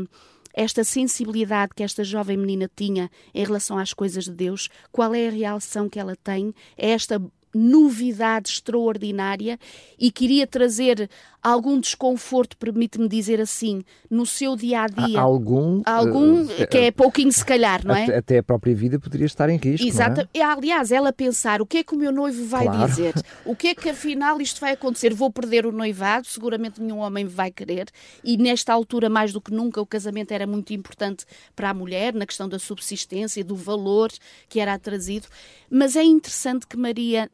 esta 0.58 0.82
sensibilidade 0.82 1.74
que 1.76 1.82
esta 1.82 2.02
jovem 2.02 2.34
menina 2.34 2.70
tinha 2.74 3.10
em 3.34 3.44
relação 3.44 3.76
às 3.76 3.92
coisas 3.92 4.24
de 4.24 4.30
Deus, 4.30 4.70
qual 4.90 5.14
é 5.14 5.28
a 5.28 5.30
reação 5.30 5.86
que 5.86 6.00
ela 6.00 6.16
tem, 6.16 6.54
é 6.78 6.92
esta 6.92 7.20
novidade 7.54 8.50
extraordinária 8.50 9.58
e 9.98 10.10
queria 10.10 10.46
trazer 10.46 11.10
algum 11.52 11.78
desconforto, 11.78 12.56
permite-me 12.56 13.08
dizer 13.08 13.40
assim, 13.40 13.84
no 14.10 14.26
seu 14.26 14.56
dia 14.56 14.82
a 14.82 14.86
dia. 14.88 15.20
Algum. 15.20 15.80
Algum, 15.86 16.42
uh, 16.42 16.66
que 16.68 16.78
é 16.78 16.90
pouquinho 16.90 17.30
se 17.30 17.44
calhar, 17.44 17.86
não 17.86 17.94
é? 17.94 18.16
Até 18.16 18.38
a 18.38 18.42
própria 18.42 18.74
vida 18.74 18.98
poderia 18.98 19.26
estar 19.26 19.48
em 19.48 19.56
risco. 19.56 19.86
Exato. 19.86 20.28
É? 20.34 20.42
Aliás, 20.42 20.90
ela 20.90 21.12
pensar 21.12 21.62
o 21.62 21.66
que 21.66 21.78
é 21.78 21.84
que 21.84 21.94
o 21.94 21.98
meu 21.98 22.10
noivo 22.10 22.44
vai 22.46 22.64
claro. 22.64 22.88
dizer, 22.88 23.14
o 23.44 23.54
que 23.54 23.68
é 23.68 23.74
que 23.76 23.88
afinal 23.88 24.40
isto 24.40 24.60
vai 24.60 24.72
acontecer, 24.72 25.14
vou 25.14 25.30
perder 25.30 25.66
o 25.66 25.72
noivado, 25.72 26.26
seguramente 26.26 26.82
nenhum 26.82 26.98
homem 26.98 27.24
vai 27.24 27.52
querer, 27.52 27.86
e 28.24 28.36
nesta 28.36 28.72
altura, 28.72 29.08
mais 29.08 29.32
do 29.32 29.40
que 29.40 29.52
nunca, 29.52 29.80
o 29.80 29.86
casamento 29.86 30.32
era 30.32 30.48
muito 30.48 30.72
importante 30.72 31.24
para 31.54 31.70
a 31.70 31.74
mulher, 31.74 32.12
na 32.12 32.26
questão 32.26 32.48
da 32.48 32.58
subsistência, 32.58 33.44
do 33.44 33.54
valor 33.54 34.10
que 34.48 34.58
era 34.58 34.76
trazido. 34.80 35.28
Mas 35.70 35.94
é 35.94 36.02
interessante 36.02 36.66
que 36.66 36.76
Maria, 36.76 37.30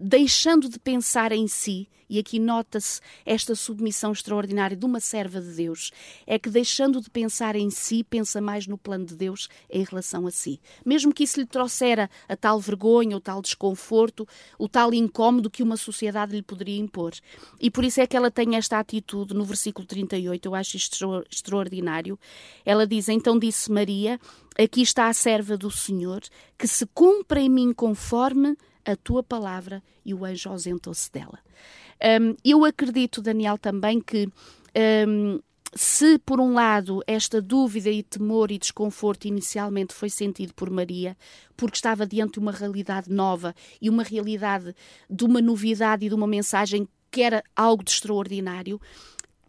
deixando 0.00 0.68
de 0.68 0.78
pensar 0.78 1.32
em 1.32 1.48
si, 1.48 1.88
e 2.12 2.18
aqui 2.18 2.38
nota-se 2.38 3.00
esta 3.24 3.54
submissão 3.54 4.12
extraordinária 4.12 4.76
de 4.76 4.84
uma 4.84 5.00
serva 5.00 5.40
de 5.40 5.50
Deus, 5.54 5.90
é 6.26 6.38
que 6.38 6.50
deixando 6.50 7.00
de 7.00 7.08
pensar 7.08 7.56
em 7.56 7.70
si, 7.70 8.04
pensa 8.04 8.38
mais 8.38 8.66
no 8.66 8.76
plano 8.76 9.06
de 9.06 9.16
Deus 9.16 9.48
em 9.70 9.82
relação 9.82 10.26
a 10.26 10.30
si. 10.30 10.60
Mesmo 10.84 11.14
que 11.14 11.24
isso 11.24 11.40
lhe 11.40 11.46
trouxera 11.46 12.10
a 12.28 12.36
tal 12.36 12.60
vergonha, 12.60 13.16
o 13.16 13.20
tal 13.20 13.40
desconforto, 13.40 14.28
o 14.58 14.68
tal 14.68 14.92
incómodo 14.92 15.48
que 15.48 15.62
uma 15.62 15.78
sociedade 15.78 16.36
lhe 16.36 16.42
poderia 16.42 16.78
impor. 16.78 17.14
E 17.58 17.70
por 17.70 17.82
isso 17.82 17.98
é 17.98 18.06
que 18.06 18.14
ela 18.14 18.30
tem 18.30 18.56
esta 18.56 18.78
atitude 18.78 19.32
no 19.32 19.46
versículo 19.46 19.86
38, 19.86 20.44
eu 20.44 20.54
acho 20.54 20.76
isto 20.76 21.24
extraordinário. 21.30 22.18
Ela 22.62 22.86
diz: 22.86 23.08
Então 23.08 23.38
disse 23.38 23.72
Maria, 23.72 24.20
aqui 24.58 24.82
está 24.82 25.08
a 25.08 25.14
serva 25.14 25.56
do 25.56 25.70
Senhor, 25.70 26.20
que 26.58 26.68
se 26.68 26.84
cumpra 26.84 27.40
em 27.40 27.48
mim 27.48 27.72
conforme 27.72 28.54
a 28.84 28.96
tua 28.96 29.22
palavra, 29.22 29.82
e 30.04 30.12
o 30.12 30.24
anjo 30.24 30.48
ausentou-se 30.50 31.10
dela. 31.10 31.38
Um, 32.02 32.34
eu 32.44 32.64
acredito, 32.64 33.22
Daniel, 33.22 33.58
também 33.58 34.00
que. 34.00 34.28
Um, 35.06 35.40
se, 35.74 36.18
por 36.18 36.38
um 36.38 36.52
lado, 36.52 37.02
esta 37.06 37.40
dúvida 37.40 37.88
e 37.88 38.02
temor 38.02 38.50
e 38.50 38.58
desconforto 38.58 39.24
inicialmente 39.24 39.94
foi 39.94 40.10
sentido 40.10 40.52
por 40.52 40.68
Maria, 40.68 41.16
porque 41.56 41.76
estava 41.76 42.06
diante 42.06 42.34
de 42.34 42.40
uma 42.40 42.52
realidade 42.52 43.10
nova 43.10 43.54
e 43.80 43.88
uma 43.88 44.02
realidade 44.02 44.74
de 45.08 45.24
uma 45.24 45.40
novidade 45.40 46.04
e 46.04 46.10
de 46.10 46.14
uma 46.14 46.26
mensagem 46.26 46.86
que 47.10 47.22
era 47.22 47.42
algo 47.56 47.82
de 47.82 47.90
extraordinário, 47.90 48.78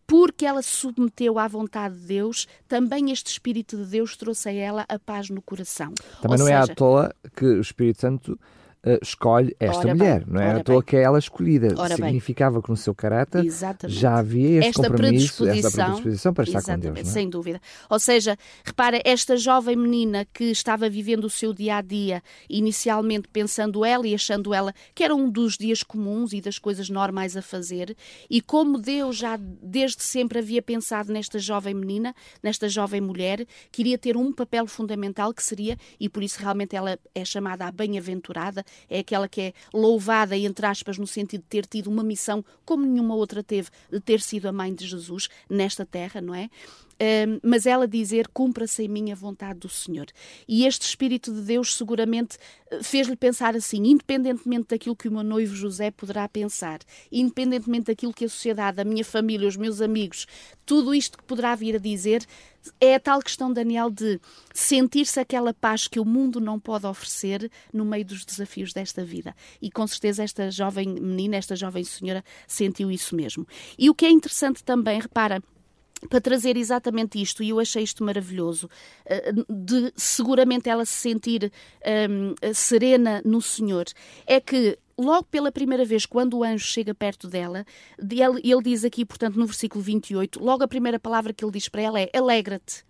porque 0.07 0.45
ela 0.45 0.62
se 0.62 0.69
submeteu 0.69 1.38
à 1.39 1.48
vontade 1.48 1.95
de 1.95 2.05
Deus, 2.05 2.48
também 2.69 3.12
este 3.12 3.31
Espírito 3.31 3.75
de 3.77 3.86
Deus 3.86 4.15
trouxe 4.15 4.50
a 4.50 4.53
ela 4.53 4.86
a 4.88 5.00
paz 5.00 5.29
no 5.29 5.41
coração. 5.41 5.93
Também 6.22 6.31
Ou 6.31 6.38
não 6.38 6.45
seja, 6.45 6.57
é 6.57 6.57
à 6.57 6.67
toa 6.67 7.15
que 7.36 7.45
o 7.45 7.62
Espírito 7.62 8.00
Santo 8.00 8.39
uh, 8.85 8.99
escolhe 9.01 9.55
esta 9.59 9.79
ora 9.79 9.95
mulher, 9.95 10.25
bem, 10.25 10.33
não 10.33 10.41
é 10.41 10.51
à 10.51 10.63
toa 10.63 10.83
que 10.83 10.95
é 10.95 11.01
ela 11.01 11.17
escolhida. 11.17 11.73
Ora 11.77 11.95
Significava 11.95 12.55
bem. 12.55 12.63
que 12.63 12.69
no 12.69 12.77
seu 12.77 12.93
caráter 12.93 13.45
Exatamente. 13.45 13.99
já 13.99 14.17
havia 14.17 14.59
este 14.59 14.69
esta 14.69 14.89
compromisso, 14.89 15.47
esta 15.47 15.71
predisposição 15.71 16.33
para 16.33 16.43
estar 16.43 16.61
com 16.61 16.79
Deus. 16.79 16.99
É? 16.99 17.03
Sem 17.03 17.29
dúvida. 17.29 17.61
Ou 17.89 17.99
seja, 17.99 18.37
repara, 18.63 19.01
esta 19.05 19.37
jovem 19.37 19.75
menina 19.75 20.25
que 20.33 20.45
estava 20.45 20.89
vivendo 20.89 21.25
o 21.25 21.29
seu 21.29 21.53
dia 21.53 21.77
a 21.77 21.81
dia, 21.81 22.21
inicialmente 22.49 23.27
pensando 23.27 23.85
ela 23.85 24.07
e 24.07 24.13
achando 24.13 24.53
ela 24.53 24.73
que 24.93 25.03
era 25.03 25.15
um 25.15 25.29
dos 25.29 25.57
dias 25.57 25.83
comuns 25.83 26.33
e 26.33 26.41
das 26.41 26.59
coisas 26.59 26.89
normais 26.89 27.37
a 27.37 27.41
fazer, 27.41 27.95
e 28.29 28.41
como 28.41 28.77
Deus 28.77 29.17
já 29.17 29.37
desde 29.37 30.03
sempre 30.03 30.39
havia 30.39 30.61
pensado 30.61 31.11
nesta 31.11 31.39
jovem 31.39 31.73
menina, 31.73 32.13
nesta 32.41 32.67
jovem 32.67 33.01
mulher, 33.01 33.45
queria 33.71 33.97
ter 33.97 34.17
um 34.17 34.31
papel 34.31 34.67
fundamental 34.67 35.33
que 35.33 35.43
seria, 35.43 35.77
e 35.99 36.09
por 36.09 36.23
isso 36.23 36.39
realmente 36.39 36.75
ela 36.75 36.97
é 37.13 37.25
chamada 37.25 37.65
a 37.65 37.71
bem-aventurada, 37.71 38.63
é 38.89 38.99
aquela 38.99 39.27
que 39.27 39.41
é 39.41 39.53
louvada, 39.73 40.37
entre 40.37 40.65
aspas, 40.65 40.97
no 40.97 41.07
sentido 41.07 41.41
de 41.41 41.47
ter 41.47 41.65
tido 41.65 41.87
uma 41.87 42.03
missão 42.03 42.43
como 42.65 42.85
nenhuma 42.85 43.15
outra 43.15 43.43
teve, 43.43 43.69
de 43.91 43.99
ter 43.99 44.21
sido 44.21 44.47
a 44.47 44.51
mãe 44.51 44.73
de 44.73 44.87
Jesus 44.87 45.29
nesta 45.49 45.85
terra, 45.85 46.21
não 46.21 46.33
é? 46.33 46.49
Mas 47.43 47.65
ela 47.65 47.88
dizer: 47.88 48.27
cumpra-se 48.27 48.83
em 48.83 48.88
mim 48.88 49.12
a 49.12 49.15
vontade 49.15 49.59
do 49.59 49.69
Senhor. 49.69 50.07
E 50.47 50.65
este 50.65 50.83
Espírito 50.83 51.33
de 51.33 51.41
Deus 51.41 51.75
seguramente 51.75 52.38
eh, 52.71 52.81
fez-lhe 52.81 53.15
pensar 53.15 53.55
assim, 53.55 53.77
independentemente 53.85 54.67
daquilo 54.69 54.95
que 54.95 55.07
o 55.07 55.12
meu 55.12 55.23
noivo 55.23 55.55
José 55.55 55.91
poderá 55.91 56.27
pensar, 56.27 56.79
independentemente 57.12 57.85
daquilo 57.85 58.13
que 58.13 58.25
a 58.25 58.29
sociedade, 58.29 58.81
a 58.81 58.85
minha 58.85 59.05
família, 59.05 59.47
os 59.47 59.57
meus 59.57 59.81
amigos, 59.81 60.25
tudo 60.65 60.93
isto 60.93 61.17
que 61.17 61.23
poderá 61.23 61.55
vir 61.55 61.75
a 61.75 61.79
dizer, 61.79 62.25
é 62.79 62.95
a 62.95 63.00
tal 63.00 63.21
questão, 63.21 63.51
Daniel, 63.51 63.89
de 63.89 64.19
sentir-se 64.53 65.19
aquela 65.19 65.53
paz 65.53 65.88
que 65.88 66.00
o 66.00 66.05
mundo 66.05 66.39
não 66.39 66.59
pode 66.59 66.85
oferecer 66.85 67.51
no 67.73 67.83
meio 67.83 68.05
dos 68.05 68.23
desafios 68.23 68.71
desta 68.71 69.03
vida. 69.03 69.35
E 69.62 69.69
com 69.69 69.85
certeza 69.85 70.23
esta 70.23 70.50
jovem 70.50 70.88
menina, 70.88 71.35
esta 71.35 71.55
jovem 71.55 71.83
senhora, 71.83 72.23
sentiu 72.47 72.89
isso 72.89 73.15
mesmo. 73.15 73.45
E 73.77 73.89
o 73.89 73.95
que 73.95 74.05
é 74.05 74.09
interessante 74.09 74.63
também, 74.63 75.00
repara, 75.00 75.41
para 76.10 76.22
trazer 76.22 76.57
exatamente 76.57 77.22
isto, 77.22 77.43
e 77.43 77.50
eu 77.50 77.60
achei 77.60 77.83
isto 77.83 78.03
maravilhoso, 78.03 78.69
eh, 79.05 79.31
de 79.50 79.91
seguramente 79.95 80.69
ela 80.69 80.86
se 80.86 80.93
sentir 80.93 81.51
um, 82.10 82.53
serena 82.53 83.22
no 83.25 83.41
Senhor, 83.41 83.86
é 84.25 84.39
que 84.39 84.77
logo 84.98 85.24
pela 85.24 85.51
primeira 85.51 85.86
vez, 85.86 86.05
quando 86.05 86.38
o 86.38 86.43
anjo 86.43 86.65
chega 86.65 86.93
perto 86.93 87.27
dela, 87.27 87.65
ele, 88.00 88.62
diz 88.63 88.83
aqui, 88.83 89.05
portanto, 89.05 89.38
no 89.38 89.45
versículo 89.45 89.83
28, 89.83 90.43
logo 90.43 90.63
a 90.63 90.67
primeira 90.67 91.00
palavra 91.00 91.33
que 91.33 91.43
ele 91.43 91.51
diz 91.51 91.67
para 91.67 91.81
ela 91.81 92.00
é 92.00 92.10
alegra-te. 92.13 92.86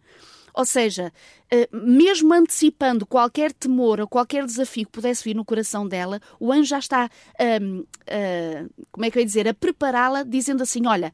Ou 0.55 0.65
seja, 0.65 1.12
eh, 1.50 1.67
mesmo 1.72 2.32
antecipando 2.32 3.08
qualquer 3.08 3.51
temor 3.51 4.00
ou 4.00 4.08
qualquer 4.08 4.46
desafio 4.46 4.86
que 4.86 4.91
pudesse 4.91 5.24
vir 5.24 5.36
no 5.36 5.43
coração 5.43 5.88
dela, 5.88 6.22
o 6.39 6.51
anjo 6.51 6.65
já 6.70 6.77
está, 6.77 7.10
um, 7.60 7.79
uh, 7.79 7.88
eh, 8.05 8.65
como 8.91 9.03
é 9.03 9.10
que 9.10 9.17
eu 9.17 9.22
ia 9.22 9.25
dizer, 9.25 9.48
a 9.48 9.53
prepará-la, 9.53 10.22
dizendo 10.22 10.62
assim: 10.62 10.86
Olha, 10.86 11.12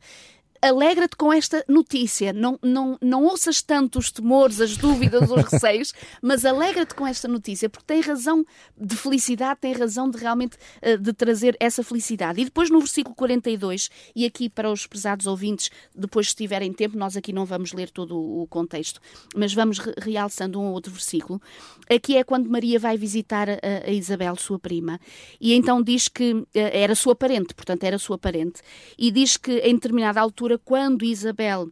alegra-te 0.61 1.15
com 1.15 1.31
esta 1.31 1.63
notícia. 1.67 2.33
Não, 2.33 2.59
não, 2.61 2.97
não 3.01 3.23
ouças 3.23 3.61
tanto 3.61 3.99
os 3.99 4.11
temores, 4.11 4.59
as 4.59 4.75
dúvidas, 4.77 5.29
os 5.29 5.43
receios, 5.51 5.93
mas 6.21 6.45
alegra-te 6.45 6.93
com 6.93 7.05
esta 7.07 7.27
notícia, 7.27 7.69
porque 7.69 7.85
tem 7.85 8.01
razão 8.01 8.45
de 8.77 8.95
felicidade, 8.95 9.59
tem 9.61 9.73
razão 9.73 10.09
de 10.09 10.17
realmente 10.17 10.57
uh, 10.83 10.97
de 10.97 11.13
trazer 11.13 11.55
essa 11.59 11.83
felicidade. 11.83 12.41
E 12.41 12.45
depois 12.45 12.69
no 12.69 12.79
versículo 12.79 13.15
42, 13.15 13.89
e 14.15 14.25
aqui 14.25 14.49
para 14.49 14.71
os 14.71 14.85
pesados 14.85 15.25
ouvintes, 15.25 15.69
depois 15.95 16.29
se 16.29 16.35
tiverem 16.35 16.73
tempo, 16.73 16.97
nós 16.97 17.15
aqui 17.15 17.31
não 17.31 17.45
vamos 17.45 17.73
ler 17.73 17.89
todo 17.89 18.17
o 18.17 18.47
contexto, 18.47 18.99
mas 19.35 19.53
vamos 19.53 19.79
re 19.79 19.93
realçando 19.97 20.59
um 20.59 20.65
ou 20.65 20.73
outro 20.73 20.91
versículo. 20.91 21.41
Aqui 21.89 22.17
é 22.17 22.23
quando 22.23 22.49
Maria 22.49 22.79
vai 22.79 22.97
visitar 22.97 23.49
a, 23.49 23.57
a 23.85 23.91
Isabel, 23.91 24.35
sua 24.35 24.59
prima, 24.59 24.99
e 25.39 25.53
então 25.53 25.81
diz 25.81 26.07
que 26.07 26.33
uh, 26.33 26.47
era 26.53 26.95
sua 26.95 27.15
parente, 27.15 27.53
portanto 27.53 27.83
era 27.83 27.97
sua 27.97 28.17
parente, 28.17 28.61
e 28.97 29.11
diz 29.11 29.37
que 29.37 29.59
em 29.59 29.73
determinada 29.75 30.19
altura 30.19 30.48
altura, 30.49 30.57
quando 30.57 31.05
Isabel 31.05 31.69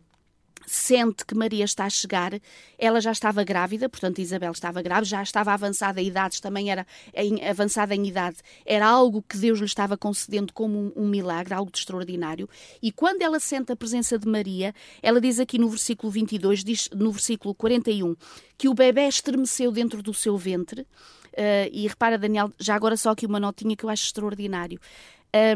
sente 0.66 1.26
que 1.26 1.34
Maria 1.34 1.64
está 1.64 1.86
a 1.86 1.90
chegar, 1.90 2.34
ela 2.78 3.00
já 3.00 3.12
estava 3.12 3.42
grávida, 3.42 3.88
portanto 3.88 4.20
Isabel 4.20 4.52
estava 4.52 4.82
grávida, 4.82 5.06
já 5.06 5.24
estava 5.24 5.54
avançada 5.54 6.02
em 6.02 6.08
idades, 6.08 6.42
também 6.42 6.70
era 6.70 6.86
em, 7.14 7.44
avançada 7.48 7.96
em 7.96 8.06
idade, 8.06 8.38
era 8.66 8.86
algo 8.86 9.24
que 9.28 9.38
Deus 9.38 9.60
lhe 9.60 9.66
estava 9.66 9.98
concedendo 9.98 10.52
como 10.52 10.78
um, 10.78 10.92
um, 11.04 11.08
milagre, 11.08 11.54
algo 11.54 11.72
de 11.72 11.78
extraordinário. 11.78 12.50
E 12.82 12.92
quando 12.92 13.22
ela 13.22 13.40
sente 13.40 13.72
a 13.72 13.78
presença 13.78 14.20
de 14.20 14.28
Maria, 14.28 14.74
ela 15.02 15.22
diz 15.22 15.40
aqui 15.40 15.58
no 15.58 15.70
versículo 15.70 16.12
22, 16.12 16.64
diz 16.66 16.90
no 16.94 17.12
versículo 17.12 17.56
41, 17.56 18.16
que 18.58 18.68
o 18.68 18.74
bebê 18.74 19.08
estremeceu 19.08 19.72
dentro 19.72 20.04
do 20.04 20.14
seu 20.14 20.38
ventre. 20.38 20.82
Uh, 20.82 21.70
e 21.72 21.88
repara, 21.88 22.18
Daniel, 22.18 22.52
já 22.60 22.76
agora 22.76 22.98
só 22.98 23.12
aqui 23.12 23.26
uma 23.26 23.40
notinha 23.40 23.76
que 23.76 23.86
eu 23.86 23.90
acho 23.90 24.06
extraordinário. 24.06 24.80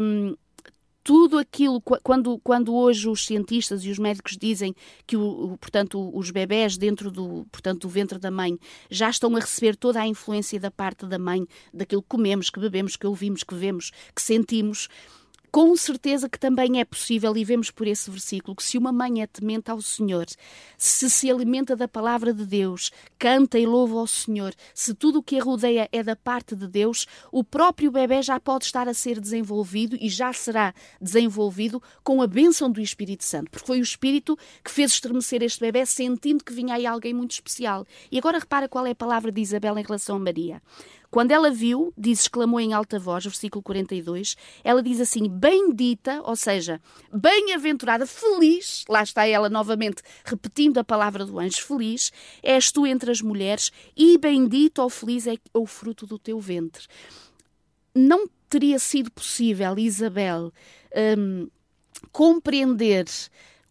Um, 0.00 0.36
tudo 1.04 1.38
aquilo, 1.38 1.80
quando, 1.80 2.38
quando 2.38 2.74
hoje 2.74 3.08
os 3.08 3.26
cientistas 3.26 3.84
e 3.84 3.90
os 3.90 3.98
médicos 3.98 4.36
dizem 4.36 4.74
que, 5.06 5.16
o, 5.16 5.56
portanto, 5.60 6.10
os 6.16 6.30
bebés 6.30 6.76
dentro 6.76 7.10
do, 7.10 7.46
portanto, 7.50 7.82
do 7.82 7.88
ventre 7.88 8.18
da 8.18 8.30
mãe 8.30 8.58
já 8.90 9.10
estão 9.10 9.34
a 9.36 9.40
receber 9.40 9.76
toda 9.76 10.00
a 10.00 10.06
influência 10.06 10.60
da 10.60 10.70
parte 10.70 11.06
da 11.06 11.18
mãe, 11.18 11.46
daquilo 11.72 12.02
que 12.02 12.08
comemos, 12.08 12.50
que 12.50 12.60
bebemos, 12.60 12.96
que 12.96 13.06
ouvimos, 13.06 13.42
que 13.42 13.54
vemos, 13.54 13.90
que 14.14 14.22
sentimos, 14.22 14.88
com 15.52 15.76
certeza 15.76 16.30
que 16.30 16.38
também 16.38 16.80
é 16.80 16.84
possível, 16.84 17.36
e 17.36 17.44
vemos 17.44 17.70
por 17.70 17.86
esse 17.86 18.10
versículo, 18.10 18.56
que 18.56 18.62
se 18.62 18.78
uma 18.78 18.90
mãe 18.90 19.20
é 19.20 19.26
temente 19.26 19.70
ao 19.70 19.82
Senhor, 19.82 20.24
se 20.78 21.10
se 21.10 21.30
alimenta 21.30 21.76
da 21.76 21.86
palavra 21.86 22.32
de 22.32 22.46
Deus, 22.46 22.90
canta 23.18 23.58
e 23.58 23.66
louva 23.66 23.98
ao 23.98 24.06
Senhor, 24.06 24.54
se 24.74 24.94
tudo 24.94 25.18
o 25.18 25.22
que 25.22 25.38
a 25.38 25.42
rodeia 25.42 25.90
é 25.92 26.02
da 26.02 26.16
parte 26.16 26.56
de 26.56 26.66
Deus, 26.66 27.06
o 27.30 27.44
próprio 27.44 27.92
bebê 27.92 28.22
já 28.22 28.40
pode 28.40 28.64
estar 28.64 28.88
a 28.88 28.94
ser 28.94 29.20
desenvolvido 29.20 29.94
e 30.00 30.08
já 30.08 30.32
será 30.32 30.72
desenvolvido 30.98 31.82
com 32.02 32.22
a 32.22 32.26
bênção 32.26 32.70
do 32.70 32.80
Espírito 32.80 33.24
Santo, 33.24 33.50
porque 33.50 33.66
foi 33.66 33.78
o 33.78 33.82
Espírito 33.82 34.38
que 34.64 34.70
fez 34.70 34.92
estremecer 34.92 35.42
este 35.42 35.60
bebê, 35.60 35.84
sentindo 35.84 36.42
que 36.42 36.52
vinha 36.54 36.76
aí 36.76 36.86
alguém 36.86 37.12
muito 37.12 37.32
especial. 37.32 37.86
E 38.10 38.16
agora 38.16 38.38
repara 38.38 38.70
qual 38.70 38.86
é 38.86 38.92
a 38.92 38.94
palavra 38.94 39.30
de 39.30 39.42
Isabel 39.42 39.78
em 39.78 39.82
relação 39.82 40.16
a 40.16 40.18
Maria. 40.18 40.62
Quando 41.12 41.30
ela 41.30 41.50
viu, 41.50 41.92
diz, 41.94 42.20
exclamou 42.20 42.58
em 42.58 42.72
alta 42.72 42.98
voz, 42.98 43.24
versículo 43.24 43.62
42, 43.62 44.34
ela 44.64 44.82
diz 44.82 44.98
assim: 44.98 45.28
Bendita, 45.28 46.22
ou 46.24 46.34
seja, 46.34 46.80
bem-aventurada, 47.12 48.06
feliz, 48.06 48.82
lá 48.88 49.02
está 49.02 49.26
ela 49.26 49.50
novamente 49.50 50.02
repetindo 50.24 50.78
a 50.78 50.84
palavra 50.84 51.26
do 51.26 51.38
anjo: 51.38 51.62
Feliz 51.66 52.10
és 52.42 52.72
tu 52.72 52.86
entre 52.86 53.10
as 53.10 53.20
mulheres, 53.20 53.70
e 53.94 54.16
bendito 54.16 54.78
ou 54.78 54.88
feliz 54.88 55.26
é 55.26 55.34
o 55.52 55.66
fruto 55.66 56.06
do 56.06 56.18
teu 56.18 56.40
ventre. 56.40 56.86
Não 57.94 58.26
teria 58.48 58.78
sido 58.78 59.10
possível, 59.10 59.78
Isabel, 59.78 60.50
hum, 61.18 61.46
compreender 62.10 63.04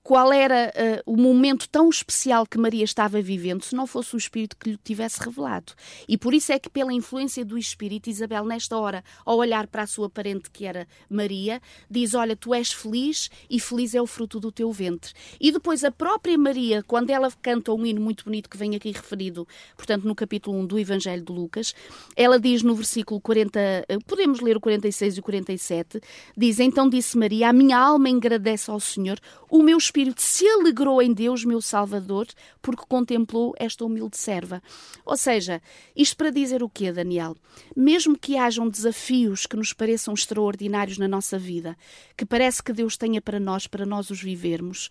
qual 0.03 0.33
era 0.33 0.73
uh, 1.05 1.11
o 1.11 1.15
momento 1.15 1.69
tão 1.69 1.89
especial 1.89 2.45
que 2.45 2.57
Maria 2.57 2.83
estava 2.83 3.21
vivendo 3.21 3.63
se 3.63 3.75
não 3.75 3.85
fosse 3.85 4.15
o 4.15 4.17
Espírito 4.17 4.57
que 4.57 4.71
lhe 4.71 4.77
tivesse 4.77 5.21
revelado. 5.21 5.73
E 6.07 6.17
por 6.17 6.33
isso 6.33 6.51
é 6.51 6.59
que, 6.59 6.69
pela 6.69 6.91
influência 6.91 7.45
do 7.45 7.57
Espírito, 7.57 8.09
Isabel, 8.09 8.45
nesta 8.45 8.77
hora, 8.77 9.03
ao 9.25 9.37
olhar 9.37 9.67
para 9.67 9.83
a 9.83 9.87
sua 9.87 10.09
parente, 10.09 10.49
que 10.49 10.65
era 10.65 10.87
Maria, 11.09 11.61
diz: 11.89 12.13
Olha, 12.13 12.35
tu 12.35 12.53
és 12.53 12.71
feliz 12.71 13.29
e 13.49 13.59
feliz 13.59 13.93
é 13.93 14.01
o 14.01 14.07
fruto 14.07 14.39
do 14.39 14.51
teu 14.51 14.71
ventre. 14.71 15.13
E 15.39 15.51
depois 15.51 15.83
a 15.83 15.91
própria 15.91 16.37
Maria, 16.37 16.83
quando 16.83 17.09
ela 17.11 17.31
canta 17.41 17.71
um 17.71 17.85
hino 17.85 18.01
muito 18.01 18.25
bonito 18.25 18.49
que 18.49 18.57
vem 18.57 18.75
aqui 18.75 18.91
referido, 18.91 19.47
portanto, 19.77 20.05
no 20.05 20.15
capítulo 20.15 20.57
1 20.59 20.65
do 20.65 20.79
Evangelho 20.79 21.23
de 21.23 21.31
Lucas, 21.31 21.75
ela 22.15 22.39
diz 22.39 22.63
no 22.63 22.73
versículo 22.73 23.21
40, 23.21 23.59
eh, 23.59 23.85
podemos 24.07 24.39
ler 24.39 24.57
o 24.57 24.61
46 24.61 25.17
e 25.17 25.19
o 25.19 25.23
47, 25.23 26.01
diz: 26.35 26.59
Então 26.59 26.89
disse 26.89 27.17
Maria: 27.17 27.49
A 27.49 27.53
minha 27.53 27.77
alma 27.77 28.09
agradece 28.09 28.71
ao 28.71 28.79
Senhor, 28.79 29.19
o 29.49 29.61
meu 29.61 29.77
espírito 29.91 30.21
se 30.21 30.47
alegrou 30.47 31.01
em 31.01 31.11
Deus, 31.11 31.43
meu 31.43 31.61
Salvador, 31.61 32.25
porque 32.61 32.85
contemplou 32.87 33.53
esta 33.59 33.83
humilde 33.83 34.15
serva. 34.17 34.63
Ou 35.05 35.17
seja, 35.17 35.61
isto 35.93 36.15
para 36.15 36.29
dizer 36.29 36.63
o 36.63 36.69
quê, 36.69 36.93
Daniel? 36.93 37.35
Mesmo 37.75 38.17
que 38.17 38.37
hajam 38.37 38.69
desafios 38.69 39.45
que 39.45 39.57
nos 39.57 39.73
pareçam 39.73 40.13
extraordinários 40.13 40.97
na 40.97 41.09
nossa 41.09 41.37
vida, 41.37 41.77
que 42.15 42.25
parece 42.25 42.63
que 42.63 42.71
Deus 42.71 42.95
tenha 42.95 43.21
para 43.21 43.39
nós, 43.39 43.67
para 43.67 43.85
nós 43.85 44.09
os 44.09 44.21
vivermos, 44.21 44.89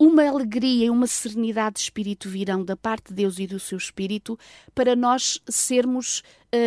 uma 0.00 0.26
alegria 0.26 0.86
e 0.86 0.90
uma 0.90 1.06
serenidade 1.06 1.74
de 1.74 1.82
espírito 1.82 2.26
virão 2.26 2.64
da 2.64 2.74
parte 2.74 3.08
de 3.08 3.16
Deus 3.16 3.38
e 3.38 3.46
do 3.46 3.60
seu 3.60 3.76
espírito 3.76 4.38
para 4.74 4.96
nós 4.96 5.38
sermos 5.46 6.22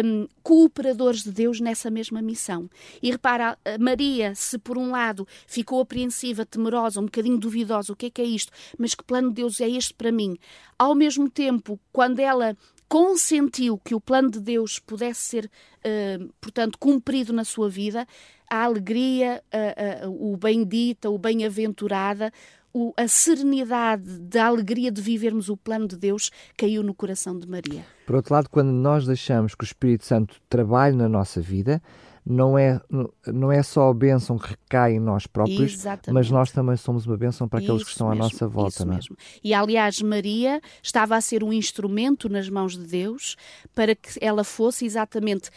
um, 0.06 0.28
cooperadores 0.44 1.24
de 1.24 1.32
Deus 1.32 1.60
nessa 1.60 1.90
mesma 1.90 2.22
missão. 2.22 2.70
E 3.02 3.10
repara, 3.10 3.58
Maria, 3.80 4.36
se 4.36 4.60
por 4.60 4.78
um 4.78 4.92
lado 4.92 5.28
ficou 5.48 5.82
apreensiva, 5.82 6.46
temerosa, 6.46 7.00
um 7.00 7.06
bocadinho 7.06 7.40
duvidosa, 7.40 7.92
o 7.92 7.96
que 7.96 8.06
é 8.06 8.10
que 8.12 8.22
é 8.22 8.26
isto? 8.26 8.52
Mas 8.78 8.94
que 8.94 9.04
plano 9.04 9.30
de 9.30 9.36
Deus 9.36 9.60
é 9.60 9.68
este 9.68 9.96
para 9.96 10.12
mim? 10.12 10.38
Ao 10.78 10.94
mesmo 10.94 11.28
tempo, 11.28 11.80
quando 11.92 12.20
ela 12.20 12.56
consentiu 12.88 13.80
que 13.80 13.96
o 13.96 14.00
plano 14.00 14.30
de 14.30 14.40
Deus 14.40 14.78
pudesse 14.78 15.22
ser, 15.22 15.46
uh, 15.80 16.32
portanto, 16.40 16.78
cumprido 16.78 17.34
na 17.34 17.44
sua 17.44 17.68
vida, 17.68 18.06
a 18.48 18.66
alegria, 18.66 19.44
uh, 19.52 20.08
uh, 20.08 20.34
o 20.34 20.38
bendita, 20.38 21.10
o 21.10 21.18
bem-aventurada, 21.18 22.32
o, 22.74 22.94
a 22.98 23.08
serenidade 23.08 24.20
da 24.20 24.48
alegria 24.48 24.92
de 24.92 25.02
vivermos 25.02 25.48
o 25.48 25.56
plano 25.56 25.88
de 25.88 25.96
Deus 25.96 26.32
caiu 26.58 26.82
no 26.82 26.94
coração 26.94 27.38
de 27.38 27.48
Maria. 27.48 27.86
Por 28.06 28.16
outro 28.16 28.34
lado, 28.34 28.50
quando 28.50 28.72
nós 28.72 29.06
deixamos 29.06 29.54
que 29.54 29.64
o 29.64 29.66
Espírito 29.66 30.06
Santo 30.06 30.36
trabalhe 30.50 30.96
na 30.96 31.08
nossa 31.08 31.40
vida, 31.40 31.82
não 32.26 32.58
é, 32.58 32.80
não 33.28 33.52
é 33.52 33.62
só 33.62 33.90
a 33.90 33.94
bênção 33.94 34.38
que 34.38 34.50
recai 34.50 34.94
em 34.94 35.00
nós 35.00 35.28
próprios, 35.28 35.74
Exatamente. 35.74 36.14
mas 36.14 36.32
nós 36.32 36.52
também 36.52 36.78
somos 36.78 37.06
uma 37.06 37.18
bênção 37.18 37.50
para 37.50 37.60
aqueles 37.60 37.82
isso 37.82 37.86
que 37.86 37.92
estão 37.92 38.10
mesmo, 38.10 38.24
à 38.24 38.26
nossa 38.26 38.48
volta. 38.48 38.86
Não 38.86 38.94
é? 38.94 38.96
mesmo. 38.96 39.18
E 39.44 39.54
aliás, 39.54 40.02
Maria 40.02 40.62
estava 40.82 41.16
a 41.16 41.22
ser 41.22 41.44
um 41.44 41.52
instrumento 41.52 42.30
nas 42.30 42.50
mãos 42.50 42.78
de 42.78 42.86
Deus 42.86 43.36
para 43.76 43.94
que 43.94 44.12
ela 44.22 44.44
fosse 44.44 44.86
exatamente 44.86 45.50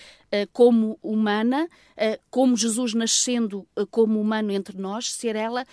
como 0.52 0.98
humana, 1.02 1.68
uh, 1.96 2.20
como 2.30 2.56
Jesus 2.56 2.94
nascendo 2.94 3.66
uh, 3.76 3.86
como 3.86 4.20
humano 4.20 4.50
entre 4.52 4.76
nós, 4.76 5.12
ser 5.12 5.36
ela 5.36 5.64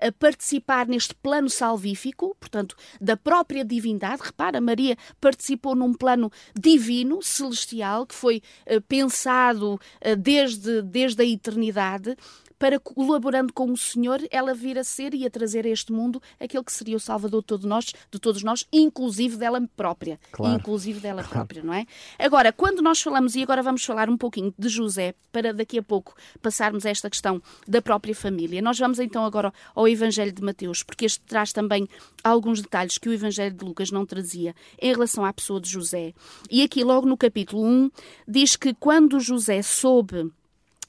a 0.00 0.12
participar 0.12 0.86
neste 0.86 1.14
plano 1.14 1.50
salvífico, 1.50 2.34
portanto, 2.40 2.76
da 3.00 3.16
própria 3.16 3.64
divindade. 3.64 4.22
Repara, 4.22 4.60
Maria 4.60 4.96
participou 5.20 5.74
num 5.74 5.92
plano 5.92 6.30
divino, 6.58 7.22
celestial, 7.22 8.06
que 8.06 8.14
foi 8.14 8.42
pensado 8.88 9.78
desde, 10.18 10.82
desde 10.82 11.22
a 11.22 11.26
eternidade 11.26 12.16
para, 12.58 12.78
colaborando 12.78 13.52
com 13.52 13.70
o 13.70 13.76
Senhor, 13.76 14.20
ela 14.30 14.54
vir 14.54 14.78
a 14.78 14.84
ser 14.84 15.14
e 15.14 15.26
a 15.26 15.30
trazer 15.30 15.66
a 15.66 15.68
este 15.68 15.92
mundo 15.92 16.20
aquele 16.40 16.64
que 16.64 16.72
seria 16.72 16.96
o 16.96 17.00
Salvador 17.00 17.40
de 17.40 17.46
todos 17.46 17.66
nós, 17.66 17.92
de 18.10 18.18
todos 18.18 18.42
nós 18.42 18.66
inclusive 18.72 19.36
dela 19.36 19.60
própria. 19.76 20.18
Claro. 20.32 20.58
Inclusive 20.58 21.00
dela 21.00 21.22
própria, 21.22 21.62
não 21.62 21.74
é? 21.74 21.86
Agora, 22.18 22.52
quando 22.52 22.82
nós 22.82 23.00
falamos, 23.00 23.34
e 23.34 23.42
agora 23.42 23.62
vamos 23.62 23.84
falar 23.84 24.08
um 24.08 24.16
pouquinho 24.16 24.54
de 24.58 24.68
José, 24.68 25.14
para 25.32 25.52
daqui 25.52 25.78
a 25.78 25.82
pouco 25.82 26.14
passarmos 26.40 26.86
a 26.86 26.90
esta 26.90 27.10
questão 27.10 27.42
da 27.66 27.82
própria 27.82 28.14
família. 28.14 28.62
Nós 28.62 28.78
vamos 28.78 28.98
então 28.98 29.24
agora 29.24 29.52
ao 29.74 29.86
Evangelho 29.86 30.32
de 30.32 30.42
Mateus, 30.42 30.82
porque 30.82 31.04
este 31.04 31.20
traz 31.20 31.52
também 31.52 31.88
alguns 32.24 32.60
detalhes 32.60 32.98
que 32.98 33.08
o 33.08 33.12
Evangelho 33.12 33.54
de 33.54 33.64
Lucas 33.64 33.90
não 33.90 34.06
trazia 34.06 34.54
em 34.80 34.90
relação 34.92 35.24
à 35.24 35.32
pessoa 35.32 35.60
de 35.60 35.68
José. 35.68 36.14
E 36.50 36.62
aqui, 36.62 36.82
logo 36.82 37.06
no 37.06 37.16
capítulo 37.16 37.64
1, 37.64 37.90
diz 38.26 38.56
que 38.56 38.74
quando 38.74 39.20
José 39.20 39.62
soube 39.62 40.30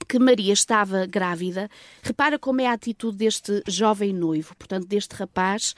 que 0.08 0.20
Maria 0.20 0.54
estava 0.54 1.06
grávida, 1.06 1.70
repara 2.02 2.40
como 2.40 2.62
é 2.62 2.68
a 2.68 2.74
atitude 2.74 3.18
deste 3.18 3.62
jovem 3.68 4.14
noivo, 4.14 4.56
portanto, 4.56 4.88
deste 4.88 5.14
rapaz, 5.16 5.76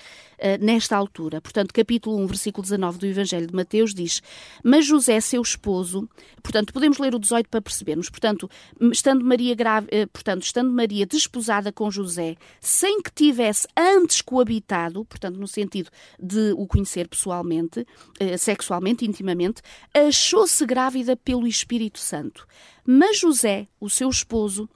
nesta 0.59 0.95
altura. 0.95 1.41
Portanto, 1.41 1.73
capítulo 1.73 2.17
1, 2.17 2.27
versículo 2.27 2.63
19 2.63 2.97
do 2.97 3.05
Evangelho 3.05 3.47
de 3.47 3.55
Mateus 3.55 3.93
diz: 3.93 4.21
Mas 4.63 4.85
José, 4.85 5.19
seu 5.19 5.41
esposo, 5.41 6.07
portanto, 6.41 6.73
podemos 6.73 6.97
ler 6.97 7.13
o 7.13 7.19
18 7.19 7.49
para 7.49 7.61
percebermos, 7.61 8.09
portanto, 8.09 8.49
estando 8.91 9.23
Maria 9.23 9.55
grávida, 9.55 10.03
uh, 10.03 10.07
portanto, 10.07 10.43
estando 10.43 10.71
Maria 10.71 11.05
desposada 11.05 11.71
com 11.71 11.89
José, 11.91 12.35
sem 12.59 13.01
que 13.01 13.11
tivesse 13.11 13.67
antes 13.75 14.21
coabitado, 14.21 15.03
portanto, 15.05 15.37
no 15.37 15.47
sentido 15.47 15.89
de 16.19 16.53
o 16.57 16.65
conhecer 16.67 17.07
pessoalmente, 17.07 17.81
uh, 17.81 18.37
sexualmente, 18.37 19.05
intimamente, 19.05 19.61
achou-se 19.93 20.65
grávida 20.65 21.15
pelo 21.15 21.47
Espírito 21.47 21.99
Santo. 21.99 22.45
Mas 22.85 23.19
José, 23.19 23.67
o 23.79 23.89
seu 23.89 24.09
esposo, 24.09 24.69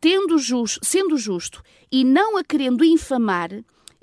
tendo 0.00 0.38
just, 0.38 0.78
sendo 0.82 1.16
justo 1.16 1.62
e 1.90 2.04
não 2.04 2.36
a 2.36 2.44
querendo 2.44 2.84
infamar, 2.84 3.50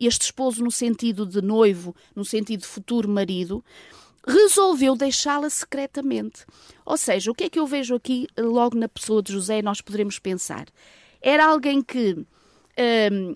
este 0.07 0.23
esposo 0.23 0.63
no 0.63 0.71
sentido 0.71 1.25
de 1.25 1.41
noivo, 1.41 1.95
no 2.15 2.23
sentido 2.25 2.61
de 2.61 2.67
futuro 2.67 3.09
marido, 3.09 3.63
resolveu 4.25 4.95
deixá-la 4.95 5.49
secretamente. 5.49 6.45
Ou 6.85 6.97
seja, 6.97 7.31
o 7.31 7.35
que 7.35 7.45
é 7.45 7.49
que 7.49 7.59
eu 7.59 7.67
vejo 7.67 7.95
aqui 7.95 8.27
logo 8.37 8.77
na 8.77 8.87
pessoa 8.87 9.21
de 9.21 9.33
José 9.33 9.61
nós 9.61 9.81
poderemos 9.81 10.19
pensar? 10.19 10.65
Era 11.21 11.45
alguém 11.45 11.81
que, 11.81 12.25
hum, 13.11 13.35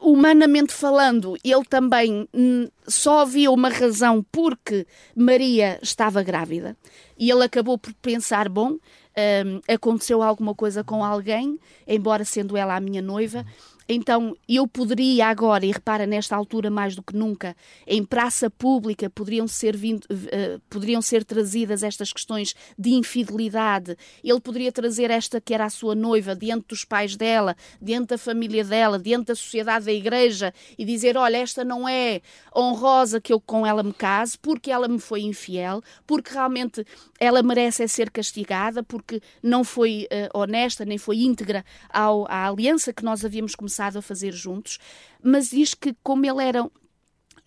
humanamente 0.00 0.72
falando, 0.72 1.36
ele 1.44 1.64
também 1.64 2.28
hum, 2.32 2.68
só 2.86 3.20
havia 3.20 3.50
uma 3.50 3.68
razão 3.68 4.24
porque 4.32 4.86
Maria 5.14 5.78
estava 5.82 6.22
grávida 6.22 6.76
e 7.18 7.30
ele 7.30 7.44
acabou 7.44 7.78
por 7.78 7.92
pensar: 7.94 8.48
bom, 8.48 8.72
um, 8.72 9.60
aconteceu 9.68 10.22
alguma 10.22 10.54
coisa 10.54 10.84
com 10.84 11.04
alguém, 11.04 11.58
embora 11.86 12.24
sendo 12.24 12.56
ela 12.56 12.76
a 12.76 12.80
minha 12.80 13.00
noiva, 13.00 13.46
então, 13.88 14.36
eu 14.48 14.66
poderia 14.66 15.28
agora, 15.28 15.64
e 15.64 15.70
repara, 15.70 16.06
nesta 16.06 16.34
altura 16.34 16.68
mais 16.68 16.96
do 16.96 17.02
que 17.02 17.14
nunca, 17.14 17.56
em 17.86 18.04
praça 18.04 18.50
pública 18.50 19.08
poderiam 19.08 19.46
ser, 19.46 19.76
vindo, 19.76 20.04
uh, 20.10 20.60
poderiam 20.68 21.00
ser 21.00 21.24
trazidas 21.24 21.84
estas 21.84 22.12
questões 22.12 22.54
de 22.76 22.90
infidelidade. 22.90 23.96
Ele 24.24 24.40
poderia 24.40 24.72
trazer 24.72 25.10
esta 25.10 25.40
que 25.40 25.54
era 25.54 25.66
a 25.66 25.70
sua 25.70 25.94
noiva 25.94 26.34
diante 26.34 26.66
dos 26.68 26.84
pais 26.84 27.14
dela, 27.14 27.56
diante 27.80 28.08
da 28.08 28.18
família 28.18 28.64
dela, 28.64 28.98
diante 28.98 29.26
da 29.26 29.36
sociedade 29.36 29.84
da 29.84 29.92
igreja 29.92 30.52
e 30.76 30.84
dizer: 30.84 31.16
Olha, 31.16 31.36
esta 31.36 31.64
não 31.64 31.88
é 31.88 32.20
honrosa 32.56 33.20
que 33.20 33.32
eu 33.32 33.40
com 33.40 33.64
ela 33.64 33.84
me 33.84 33.92
case, 33.92 34.36
porque 34.36 34.70
ela 34.70 34.88
me 34.88 34.98
foi 34.98 35.20
infiel, 35.20 35.80
porque 36.04 36.32
realmente 36.32 36.84
ela 37.20 37.40
merece 37.40 37.84
é 37.84 37.86
ser 37.86 38.10
castigada, 38.10 38.82
porque 38.82 39.22
não 39.40 39.62
foi 39.62 40.08
uh, 40.10 40.38
honesta 40.38 40.84
nem 40.84 40.98
foi 40.98 41.18
íntegra 41.18 41.64
ao, 41.88 42.26
à 42.28 42.48
aliança 42.48 42.92
que 42.92 43.04
nós 43.04 43.24
havíamos 43.24 43.54
começado 43.54 43.75
a 43.80 44.02
fazer 44.02 44.32
juntos, 44.32 44.78
mas 45.22 45.50
diz 45.50 45.74
que 45.74 45.94
como 46.02 46.24
ele 46.24 46.42
era 46.42 46.68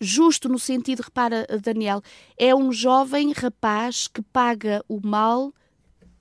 justo 0.00 0.48
no 0.48 0.58
sentido, 0.58 1.00
repara, 1.00 1.46
Daniel, 1.62 2.02
é 2.38 2.54
um 2.54 2.72
jovem 2.72 3.32
rapaz 3.32 4.08
que 4.08 4.22
paga 4.22 4.82
o 4.88 5.00
mal 5.06 5.52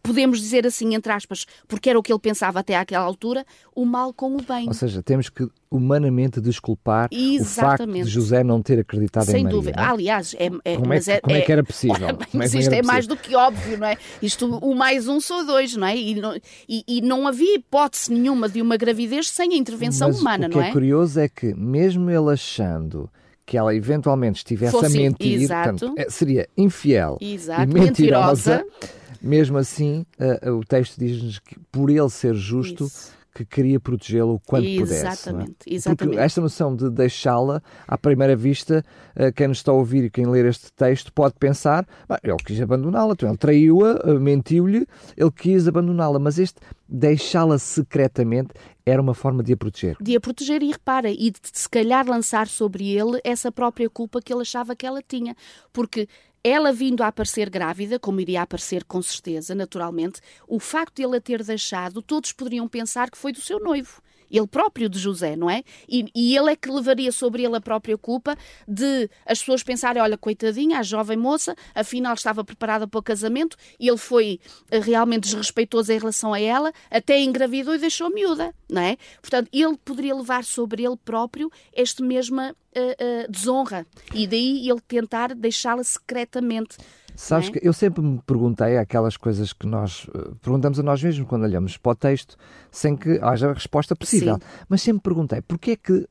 podemos 0.01 0.39
dizer 0.39 0.65
assim, 0.65 0.95
entre 0.95 1.11
aspas, 1.11 1.45
porque 1.67 1.89
era 1.89 1.99
o 1.99 2.03
que 2.03 2.11
ele 2.11 2.19
pensava 2.19 2.59
até 2.59 2.75
àquela 2.75 3.03
altura, 3.03 3.45
o 3.75 3.85
mal 3.85 4.13
com 4.13 4.35
o 4.35 4.41
bem. 4.41 4.67
Ou 4.67 4.73
seja, 4.73 5.03
temos 5.03 5.29
que 5.29 5.47
humanamente 5.69 6.41
desculpar 6.41 7.09
Exatamente. 7.11 7.41
o 7.41 7.45
facto 7.45 8.05
de 8.05 8.09
José 8.09 8.43
não 8.43 8.61
ter 8.61 8.79
acreditado 8.79 9.25
Sem 9.25 9.41
em 9.41 9.43
Maria. 9.43 9.51
Sem 9.51 9.59
dúvida. 9.59 9.81
É? 9.81 9.85
Aliás, 9.85 10.35
é, 10.37 10.45
é, 10.65 10.75
como, 10.77 10.93
é, 10.93 10.97
é, 10.97 11.21
como 11.21 11.35
é, 11.35 11.41
que 11.41 11.51
era 11.51 11.63
possível? 11.63 12.17
Como 12.31 12.43
é 12.43 12.45
isto 12.45 12.73
é 12.73 12.81
mais 12.81 13.07
do 13.07 13.15
que 13.15 13.35
óbvio, 13.35 13.77
não 13.77 13.87
é? 13.87 13.97
Isto, 14.21 14.57
o 14.57 14.75
mais 14.75 15.07
um 15.07 15.19
sou 15.19 15.45
dois, 15.45 15.75
não 15.75 15.87
é? 15.87 15.95
E 15.95 16.15
não, 16.15 16.35
e, 16.67 16.83
e 16.87 17.01
não 17.01 17.27
havia 17.27 17.55
hipótese 17.55 18.11
nenhuma 18.11 18.47
de 18.47 18.61
uma 18.61 18.77
gravidez 18.77 19.29
sem 19.29 19.53
a 19.53 19.55
intervenção 19.55 20.09
Mas 20.09 20.19
humana, 20.19 20.47
não 20.47 20.57
é? 20.57 20.59
O 20.59 20.63
que 20.63 20.69
é 20.69 20.73
curioso 20.73 21.19
é 21.19 21.29
que, 21.29 21.53
mesmo 21.53 22.09
ele 22.09 22.31
achando 22.31 23.09
que 23.45 23.57
ela 23.57 23.73
eventualmente 23.75 24.37
estivesse 24.37 24.71
Fosse, 24.71 24.85
a 24.85 24.89
mentir, 24.89 25.47
portanto, 25.47 25.93
é, 25.97 26.07
seria 26.07 26.47
infiel 26.55 27.17
exato, 27.19 27.63
e 27.63 27.65
mentirosa, 27.65 28.57
mentirosa 28.57 28.98
mesmo 29.21 29.57
assim, 29.57 30.05
uh, 30.19 30.51
o 30.51 30.63
texto 30.63 30.97
diz-nos 30.97 31.39
que 31.39 31.57
por 31.71 31.89
ele 31.89 32.09
ser 32.09 32.33
justo, 32.33 32.85
Isso. 32.85 33.13
que 33.33 33.45
queria 33.45 33.79
protegê-lo 33.79 34.35
o 34.35 34.39
quanto 34.39 34.65
exatamente, 34.65 35.47
pudesse. 35.49 35.69
É? 35.69 35.73
exatamente. 35.73 35.97
Porque 35.97 36.19
esta 36.19 36.41
noção 36.41 36.75
de 36.75 36.89
deixá-la, 36.89 37.61
à 37.87 37.97
primeira 37.97 38.35
vista, 38.35 38.83
uh, 39.15 39.31
quem 39.33 39.47
nos 39.47 39.57
está 39.57 39.71
a 39.71 39.75
ouvir 39.75 40.05
e 40.05 40.09
quem 40.09 40.25
ler 40.25 40.45
este 40.45 40.71
texto 40.73 41.11
pode 41.13 41.35
pensar, 41.35 41.85
ele 42.23 42.37
quis 42.45 42.61
abandoná-la, 42.61 43.13
então 43.13 43.29
ele 43.29 43.37
traiu-a, 43.37 44.19
mentiu-lhe, 44.19 44.87
ele 45.15 45.31
quis 45.31 45.67
abandoná-la, 45.67 46.19
mas 46.19 46.39
este 46.39 46.59
deixá-la 46.87 47.59
secretamente 47.59 48.49
era 48.85 49.01
uma 49.01 49.13
forma 49.13 49.43
de 49.43 49.53
a 49.53 49.57
proteger. 49.57 49.95
De 50.01 50.15
a 50.15 50.19
proteger 50.19 50.63
e 50.63 50.71
repara, 50.71 51.11
e 51.11 51.29
de 51.31 51.39
se 51.53 51.69
calhar 51.69 52.07
lançar 52.07 52.47
sobre 52.47 52.89
ele 52.89 53.19
essa 53.23 53.51
própria 53.51 53.89
culpa 53.89 54.21
que 54.21 54.33
ele 54.33 54.41
achava 54.41 54.75
que 54.75 54.85
ela 54.85 55.01
tinha. 55.01 55.35
Porque 55.71 56.07
ela 56.43 56.71
vindo 56.71 57.01
a 57.03 57.07
aparecer 57.07 57.49
grávida, 57.49 57.99
como 57.99 58.19
iria 58.21 58.41
aparecer 58.41 58.83
com 58.83 59.01
certeza, 59.01 59.53
naturalmente, 59.53 60.21
o 60.47 60.59
facto 60.59 60.95
de 60.95 61.03
ele 61.03 61.17
a 61.17 61.21
ter 61.21 61.43
deixado, 61.43 62.01
todos 62.01 62.31
poderiam 62.31 62.67
pensar 62.67 63.09
que 63.09 63.17
foi 63.17 63.31
do 63.31 63.41
seu 63.41 63.59
noivo 63.59 64.01
ele 64.29 64.47
próprio 64.47 64.89
de 64.89 64.99
José, 64.99 65.35
não 65.35 65.49
é? 65.49 65.63
E, 65.87 66.05
e, 66.15 66.35
ele 66.35 66.51
é 66.51 66.55
que 66.55 66.69
levaria 66.69 67.11
sobre 67.11 67.43
ele 67.43 67.55
a 67.55 67.61
própria 67.61 67.97
culpa 67.97 68.37
de 68.67 69.09
as 69.25 69.39
pessoas 69.39 69.63
pensarem: 69.63 70.01
olha, 70.01 70.17
coitadinha, 70.17 70.79
a 70.79 70.83
jovem 70.83 71.17
moça, 71.17 71.55
afinal 71.73 72.13
estava 72.13 72.43
preparada 72.43 72.87
para 72.87 72.99
o 72.99 73.03
casamento 73.03 73.57
e 73.79 73.87
ele 73.87 73.97
foi 73.97 74.39
eh, 74.71 74.79
realmente 74.79 75.23
desrespeitoso 75.23 75.91
em 75.91 75.99
relação 75.99 76.33
a 76.33 76.39
ela, 76.39 76.71
até 76.89 77.19
engravidou 77.19 77.75
e 77.75 77.79
deixou 77.79 78.09
miúda, 78.09 78.53
não 78.69 78.81
é? 78.81 78.97
Portanto, 79.21 79.49
ele 79.51 79.77
poderia 79.77 80.15
levar 80.15 80.43
sobre 80.43 80.83
ele 80.83 80.97
próprio 80.97 81.51
esta 81.73 82.03
mesma 82.03 82.55
uh, 82.75 83.25
uh, 83.25 83.31
desonra 83.31 83.85
e 84.13 84.27
daí 84.27 84.69
ele 84.69 84.81
tentar 84.87 85.33
deixá-la 85.35 85.83
secretamente 85.83 86.77
Sabes 87.19 87.49
é? 87.49 87.51
que 87.51 87.67
eu 87.67 87.73
sempre 87.73 88.01
me 88.01 88.17
perguntei 88.25 88.77
aquelas 88.77 89.17
coisas 89.17 89.51
que 89.51 89.67
nós 89.67 90.05
uh, 90.05 90.33
perguntamos 90.41 90.79
a 90.79 90.83
nós 90.83 91.03
mesmos 91.03 91.27
quando 91.27 91.43
olhamos 91.43 91.75
para 91.75 91.91
o 91.91 91.95
texto, 91.95 92.37
sem 92.71 92.95
que 92.95 93.19
haja 93.21 93.51
resposta 93.51 93.93
possível. 93.93 94.35
Sim. 94.35 94.41
Mas 94.69 94.81
sempre 94.81 95.03
perguntei 95.03 95.41
porquê 95.41 95.71
é 95.71 95.75
que 95.75 95.91
uh, 95.91 96.07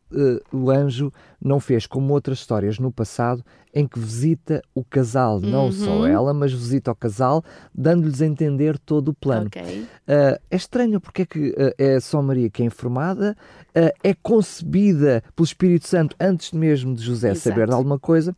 o 0.53 0.71
anjo 0.71 1.11
não 1.43 1.61
fez 1.61 1.87
como 1.87 2.13
outras 2.13 2.41
histórias 2.41 2.79
no 2.79 2.93
passado 2.93 3.43
em 3.75 3.89
que 3.89 3.99
visita 3.99 4.63
o 4.75 4.85
casal, 4.85 5.41
não 5.41 5.67
uhum. 5.67 5.73
só 5.73 6.07
ela, 6.07 6.35
mas 6.35 6.53
visita 6.53 6.91
o 6.91 6.95
casal, 6.95 7.43
dando-lhes 7.75 8.21
a 8.21 8.27
entender 8.27 8.79
todo 8.79 9.09
o 9.09 9.15
plano. 9.15 9.47
Okay. 9.47 9.85
Uh, 10.07 10.39
é 10.51 10.57
estranho 10.57 11.01
porque 11.01 11.23
é 11.23 11.27
que 11.27 11.55
é 11.79 12.01
só 12.01 12.21
Maria 12.21 12.51
que 12.51 12.63
é 12.63 12.67
informada, 12.67 13.35
é 13.75 14.13
concebida 14.13 15.23
pelo 15.35 15.47
Espírito 15.47 15.89
Santo 15.89 16.15
antes 16.21 16.53
mesmo 16.53 16.95
de 16.95 17.03
José 17.03 17.31
Exato. 17.31 17.49
saber 17.49 17.67
de 17.67 17.73
alguma 17.73 17.99
coisa. 17.99 18.37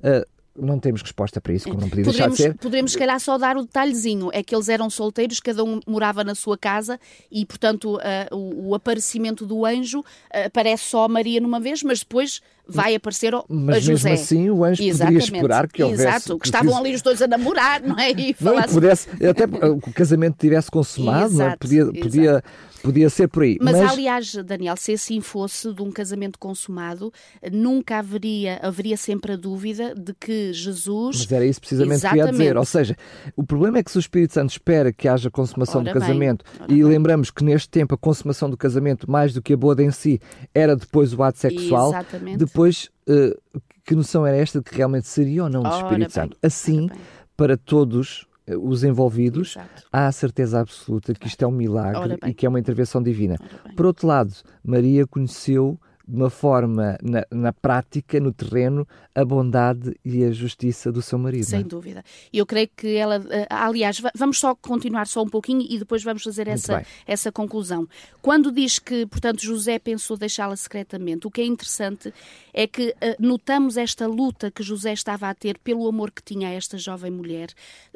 Uh, 0.00 0.39
não 0.60 0.78
temos 0.78 1.02
resposta 1.02 1.40
para 1.40 1.52
isso, 1.52 1.68
como 1.68 1.80
não 1.80 1.88
podia 1.88 2.04
deixar 2.04 2.28
de 2.28 2.36
ser. 2.36 2.54
Poderemos, 2.54 2.92
se 2.92 2.98
calhar, 2.98 3.18
só 3.20 3.38
dar 3.38 3.56
o 3.56 3.62
detalhezinho: 3.62 4.30
é 4.32 4.42
que 4.42 4.54
eles 4.54 4.68
eram 4.68 4.90
solteiros, 4.90 5.40
cada 5.40 5.64
um 5.64 5.80
morava 5.86 6.22
na 6.22 6.34
sua 6.34 6.56
casa 6.56 6.98
e, 7.30 7.44
portanto, 7.44 7.96
uh, 7.96 8.36
o, 8.36 8.68
o, 8.68 8.74
aparecimento 8.74 9.46
do 9.46 9.64
anjo 9.64 10.00
uh, 10.00 10.04
aparece 10.46 10.84
só 10.84 11.04
a 11.04 11.08
Maria 11.08 11.40
numa 11.40 11.60
vez, 11.60 11.82
mas 11.82 12.00
depois 12.00 12.40
vai 12.66 12.94
aparecer 12.94 13.34
o, 13.34 13.44
mas 13.48 13.76
a 13.76 13.80
José. 13.80 14.10
mesmo 14.10 14.24
assim 14.24 14.50
o 14.50 14.64
anjo 14.64 14.82
Exatamente. 14.82 15.22
poderia 15.22 15.38
esperar 15.38 15.68
que 15.68 15.82
houvesse... 15.82 16.02
Exato, 16.02 16.38
que 16.38 16.46
estavam 16.46 16.76
ali 16.76 16.94
os 16.94 17.02
dois 17.02 17.20
a 17.20 17.26
namorar, 17.26 17.82
não 17.82 17.98
é? 17.98 18.12
E 18.12 18.36
não, 18.40 18.62
pudesse, 18.62 19.08
até 19.26 19.44
o 19.66 19.80
casamento 19.92 20.36
tivesse 20.38 20.70
consumado, 20.70 21.34
não 21.34 21.50
é? 21.50 21.56
podia, 21.56 21.86
podia 21.86 22.44
Podia 22.82 23.10
ser 23.10 23.28
por 23.28 23.42
aí. 23.42 23.58
Mas, 23.60 23.78
mas, 23.78 23.92
aliás, 23.92 24.34
Daniel, 24.44 24.76
se 24.76 24.92
assim 24.92 25.20
fosse 25.20 25.72
de 25.72 25.82
um 25.82 25.90
casamento 25.90 26.38
consumado, 26.38 27.12
nunca 27.52 27.98
haveria, 27.98 28.58
haveria 28.62 28.96
sempre 28.96 29.32
a 29.32 29.36
dúvida 29.36 29.94
de 29.94 30.14
que 30.14 30.52
Jesus. 30.52 31.18
Mas 31.18 31.32
era 31.32 31.44
isso 31.44 31.60
precisamente 31.60 31.96
Exatamente. 31.96 32.24
que 32.24 32.28
ia 32.28 32.32
dizer. 32.32 32.56
Ou 32.56 32.64
seja, 32.64 32.96
o 33.36 33.44
problema 33.44 33.78
é 33.78 33.82
que 33.82 33.90
se 33.90 33.98
o 33.98 34.00
Espírito 34.00 34.34
Santo 34.34 34.50
espera 34.50 34.92
que 34.92 35.08
haja 35.08 35.30
consumação 35.30 35.80
ora 35.82 35.92
do 35.92 35.98
casamento, 35.98 36.44
bem, 36.66 36.78
e 36.78 36.82
bem. 36.82 36.84
lembramos 36.84 37.30
que 37.30 37.44
neste 37.44 37.68
tempo 37.68 37.94
a 37.94 37.98
consumação 37.98 38.48
do 38.48 38.56
casamento, 38.56 39.10
mais 39.10 39.34
do 39.34 39.42
que 39.42 39.52
a 39.52 39.56
boda 39.56 39.82
em 39.82 39.90
si, 39.90 40.20
era 40.54 40.74
depois 40.74 41.12
o 41.12 41.22
ato 41.22 41.38
sexual, 41.38 41.90
Exatamente. 41.90 42.38
depois. 42.38 42.88
Uh, 43.08 43.60
que 43.82 43.94
noção 43.96 44.24
era 44.24 44.36
esta 44.36 44.60
de 44.60 44.70
que 44.70 44.76
realmente 44.76 45.08
seria 45.08 45.42
ou 45.42 45.50
não 45.50 45.62
do 45.64 45.68
Espírito 45.68 46.12
Santo? 46.12 46.36
Assim, 46.40 46.88
para 47.36 47.56
todos 47.56 48.24
os 48.56 48.84
envolvidos, 48.84 49.56
Exato. 49.56 49.82
há 49.92 50.06
a 50.06 50.12
certeza 50.12 50.60
absoluta 50.60 51.14
que 51.14 51.26
isto 51.26 51.42
é 51.42 51.46
um 51.46 51.52
milagre 51.52 52.18
e 52.26 52.34
que 52.34 52.46
é 52.46 52.48
uma 52.48 52.60
intervenção 52.60 53.02
divina. 53.02 53.36
Por 53.76 53.86
outro 53.86 54.06
lado, 54.06 54.32
Maria 54.64 55.06
conheceu 55.06 55.78
de 56.06 56.16
uma 56.16 56.30
forma, 56.30 56.98
na, 57.02 57.24
na, 57.30 57.52
prática, 57.52 58.18
no 58.18 58.32
terreno, 58.32 58.86
a 59.20 59.24
bondade 59.24 59.94
e 60.04 60.24
a 60.24 60.30
justiça 60.30 60.90
do 60.90 61.02
seu 61.02 61.18
marido. 61.18 61.44
Sem 61.44 61.60
é? 61.60 61.64
dúvida. 61.64 62.04
Eu 62.32 62.46
creio 62.46 62.68
que 62.76 62.96
ela, 62.96 63.24
eh, 63.30 63.46
aliás, 63.50 64.00
vamos 64.14 64.38
só 64.38 64.54
continuar 64.54 65.06
só 65.06 65.22
um 65.22 65.28
pouquinho 65.28 65.66
e 65.68 65.78
depois 65.78 66.02
vamos 66.02 66.22
fazer 66.22 66.48
essa, 66.48 66.84
essa 67.06 67.30
conclusão. 67.30 67.86
Quando 68.22 68.50
diz 68.50 68.78
que, 68.78 69.06
portanto, 69.06 69.42
José 69.42 69.78
pensou 69.78 70.16
deixá-la 70.16 70.56
secretamente, 70.56 71.26
o 71.26 71.30
que 71.30 71.40
é 71.40 71.44
interessante 71.44 72.12
é 72.52 72.66
que 72.66 72.90
uh, 72.90 72.94
notamos 73.18 73.76
esta 73.76 74.06
luta 74.06 74.50
que 74.50 74.62
José 74.62 74.92
estava 74.92 75.28
a 75.28 75.34
ter 75.34 75.58
pelo 75.58 75.86
amor 75.86 76.10
que 76.10 76.22
tinha 76.22 76.48
a 76.48 76.52
esta 76.52 76.76
jovem 76.78 77.10
mulher, 77.10 77.48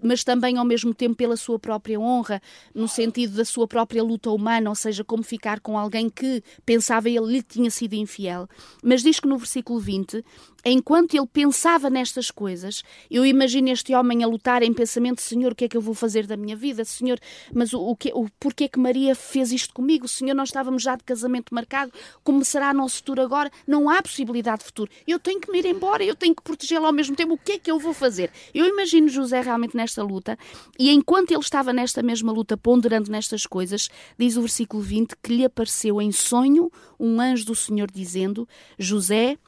mas 0.02 0.22
também 0.24 0.58
ao 0.58 0.64
mesmo 0.64 0.94
tempo 0.94 1.16
pela 1.16 1.36
sua 1.36 1.58
própria 1.58 1.98
honra, 1.98 2.40
no 2.74 2.88
sentido 2.88 3.36
da 3.36 3.44
sua 3.44 3.66
própria 3.66 4.02
luta 4.02 4.30
humana, 4.30 4.68
ou 4.68 4.76
seja, 4.76 5.04
como 5.04 5.22
ficar 5.22 5.60
com 5.60 5.78
alguém 5.78 6.08
que 6.08 6.42
pensava 6.64 7.08
ele 7.08 7.26
lhe 7.26 7.42
tinha 7.42 7.70
sido 7.70 7.94
infiel, 7.94 8.48
mas 8.82 9.02
diz 9.02 9.20
que 9.20 9.28
no 9.28 9.38
versículo 9.38 9.80
20 9.80 10.24
enquanto 10.70 11.14
ele 11.14 11.26
pensava 11.26 11.90
nestas 11.90 12.30
coisas, 12.30 12.82
eu 13.10 13.24
imagino 13.24 13.68
este 13.68 13.94
homem 13.94 14.24
a 14.24 14.26
lutar 14.26 14.62
em 14.62 14.72
pensamento: 14.72 15.20
Senhor, 15.20 15.52
o 15.52 15.54
que 15.54 15.64
é 15.64 15.68
que 15.68 15.76
eu 15.76 15.80
vou 15.80 15.94
fazer 15.94 16.26
da 16.26 16.36
minha 16.36 16.56
vida? 16.56 16.84
Senhor, 16.84 17.18
mas 17.52 17.72
o, 17.72 17.80
o, 17.80 17.96
que, 17.96 18.10
o 18.14 18.28
porquê 18.40 18.68
que 18.68 18.78
Maria 18.78 19.14
fez 19.14 19.52
isto 19.52 19.74
comigo? 19.74 20.08
Senhor, 20.08 20.34
nós 20.34 20.48
estávamos 20.48 20.82
já 20.82 20.96
de 20.96 21.04
casamento 21.04 21.54
marcado, 21.54 21.92
como 22.22 22.44
será 22.44 22.72
nosso 22.72 22.96
futuro 22.96 23.22
agora? 23.22 23.50
Não 23.66 23.88
há 23.88 24.02
possibilidade 24.02 24.60
de 24.60 24.64
futuro. 24.64 24.90
Eu 25.06 25.18
tenho 25.18 25.40
que 25.40 25.50
me 25.50 25.58
ir 25.58 25.66
embora, 25.66 26.02
eu 26.04 26.14
tenho 26.14 26.34
que 26.34 26.42
protegê-lo 26.42 26.86
ao 26.86 26.92
mesmo 26.92 27.14
tempo. 27.14 27.34
O 27.34 27.38
que 27.38 27.52
é 27.52 27.58
que 27.58 27.70
eu 27.70 27.78
vou 27.78 27.92
fazer? 27.92 28.30
Eu 28.54 28.66
imagino 28.66 29.08
José 29.08 29.40
realmente 29.40 29.76
nesta 29.76 30.02
luta, 30.02 30.38
e 30.78 30.90
enquanto 30.90 31.30
ele 31.30 31.40
estava 31.40 31.72
nesta 31.72 32.02
mesma 32.02 32.32
luta, 32.32 32.56
ponderando 32.56 33.10
nestas 33.10 33.46
coisas, 33.46 33.88
diz 34.18 34.36
o 34.36 34.40
versículo 34.40 34.82
20 34.82 35.14
que 35.22 35.36
lhe 35.36 35.44
apareceu 35.44 36.00
em 36.00 36.12
sonho 36.12 36.70
um 36.98 37.20
anjo 37.20 37.46
do 37.46 37.54
Senhor 37.54 37.90
dizendo: 37.90 38.48
José, 38.78 39.38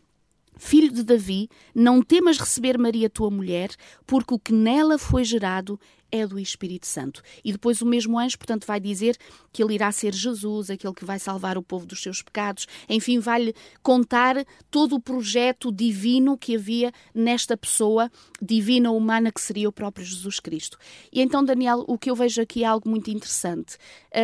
Filho 0.58 0.90
de 0.90 1.02
Davi, 1.02 1.48
não 1.74 2.02
temas 2.02 2.38
receber 2.38 2.78
Maria, 2.78 3.10
tua 3.10 3.30
mulher, 3.30 3.70
porque 4.06 4.34
o 4.34 4.38
que 4.38 4.52
nela 4.52 4.96
foi 4.98 5.22
gerado 5.22 5.78
é 6.10 6.26
do 6.26 6.38
Espírito 6.38 6.86
Santo. 6.86 7.22
E 7.44 7.52
depois 7.52 7.80
o 7.80 7.86
mesmo 7.86 8.18
anjo, 8.18 8.38
portanto, 8.38 8.66
vai 8.66 8.80
dizer 8.80 9.16
que 9.52 9.62
ele 9.62 9.74
irá 9.74 9.90
ser 9.90 10.14
Jesus, 10.14 10.70
aquele 10.70 10.94
que 10.94 11.04
vai 11.04 11.18
salvar 11.18 11.56
o 11.56 11.62
povo 11.62 11.86
dos 11.86 12.02
seus 12.02 12.22
pecados. 12.22 12.66
Enfim, 12.88 13.18
vai-lhe 13.18 13.54
contar 13.82 14.44
todo 14.70 14.96
o 14.96 15.00
projeto 15.00 15.72
divino 15.72 16.36
que 16.36 16.56
havia 16.56 16.92
nesta 17.14 17.56
pessoa 17.56 18.10
divina 18.40 18.90
humana 18.90 19.32
que 19.32 19.40
seria 19.40 19.68
o 19.68 19.72
próprio 19.72 20.04
Jesus 20.04 20.40
Cristo. 20.40 20.78
E 21.12 21.20
então, 21.20 21.44
Daniel, 21.44 21.84
o 21.86 21.98
que 21.98 22.10
eu 22.10 22.14
vejo 22.14 22.40
aqui 22.40 22.64
é 22.64 22.66
algo 22.66 22.88
muito 22.88 23.10
interessante. 23.10 23.76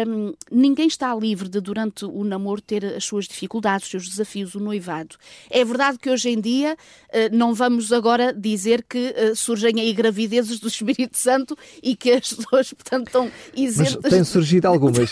Um, 0.07 0.33
ninguém 0.51 0.87
está 0.87 1.15
livre 1.15 1.49
de, 1.49 1.61
durante 1.61 2.05
o 2.05 2.25
namoro, 2.25 2.61
ter 2.61 2.85
as 2.85 3.05
suas 3.05 3.27
dificuldades, 3.27 3.87
os 3.87 3.91
seus 3.91 4.09
desafios, 4.09 4.55
o 4.55 4.61
noivado. 4.61 5.17
É 5.51 5.65
verdade 5.65 5.99
que 5.99 6.11
hoje 6.11 6.31
em 6.31 6.41
dia 6.41 6.75
uh, 6.75 7.37
não 7.37 7.55
vamos 7.55 7.93
agora 7.93 8.33
dizer 8.33 8.85
que 8.89 9.15
uh, 9.15 9.37
surgem 9.37 9.81
aí 9.81 9.93
gravidezes 9.93 10.61
do 10.61 10.69
Espírito 10.69 11.17
Santo 11.19 11.57
e 11.83 11.95
que 11.95 12.13
as 12.13 12.33
pessoas, 12.33 12.73
portanto, 12.73 13.07
estão 13.07 13.31
isentas. 13.55 13.99
Mas 14.03 14.13
têm 14.13 14.25
surgido 14.25 14.67
algumas. 14.67 15.11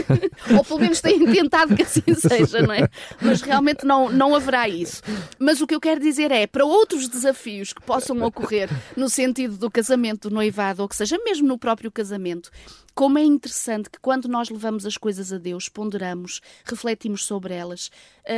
Ou 0.56 0.64
pelo 0.64 0.80
menos 0.80 1.00
têm 1.00 1.24
tentado 1.26 1.74
que 1.74 1.82
assim 1.82 2.02
seja, 2.14 2.62
não 2.62 2.72
é? 2.72 2.88
Mas 3.20 3.42
realmente 3.42 3.84
não, 3.84 4.10
não 4.10 4.34
haverá 4.34 4.68
isso. 4.68 5.02
Mas 5.38 5.60
o 5.60 5.66
que 5.66 5.74
eu 5.74 5.80
quero 5.80 6.00
dizer 6.00 6.30
é, 6.30 6.46
para 6.46 6.64
outros 6.64 7.08
desafios 7.08 7.72
que 7.72 7.82
possam 7.82 8.20
ocorrer 8.22 8.68
no 8.96 9.08
sentido 9.08 9.56
do 9.56 9.70
casamento, 9.70 10.28
do 10.28 10.34
noivado, 10.34 10.82
ou 10.82 10.88
que 10.88 10.96
seja 10.96 11.18
mesmo 11.24 11.46
no 11.46 11.58
próprio 11.58 11.90
casamento, 11.90 12.50
como 13.00 13.18
é 13.18 13.24
interessante 13.24 13.88
que 13.88 13.98
quando 13.98 14.28
nós 14.28 14.50
levamos 14.50 14.84
as 14.84 14.98
coisas 14.98 15.32
a 15.32 15.38
Deus, 15.38 15.70
ponderamos, 15.70 16.42
refletimos 16.66 17.24
sobre 17.24 17.54
elas, 17.54 17.90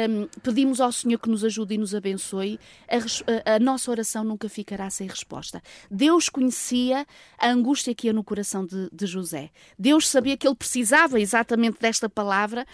um, 0.09 0.29
pedimos 0.41 0.81
ao 0.81 0.93
Senhor 0.93 1.19
que 1.19 1.29
nos 1.29 1.45
ajude 1.45 1.75
e 1.75 1.79
nos 1.79 1.97
abençoe, 1.97 2.61
a, 2.89 3.57
a, 3.57 3.59
nossa 3.59 3.91
oração 3.91 4.23
nunca 4.23 4.49
ficará 4.49 4.89
sem 4.89 5.09
resposta. 5.09 5.61
Deus 5.91 6.29
conhecia 6.29 7.05
a 7.41 7.49
angústia 7.49 7.93
que 7.93 8.07
ia 8.07 8.13
no 8.13 8.23
coração 8.23 8.65
de, 8.65 8.89
de 8.93 9.05
José. 9.05 9.51
Deus 9.77 10.09
sabia 10.09 10.37
que 10.37 10.47
ele 10.47 10.55
precisava 10.55 11.19
exatamente 11.19 11.81
desta 11.81 12.09
palavra 12.09 12.65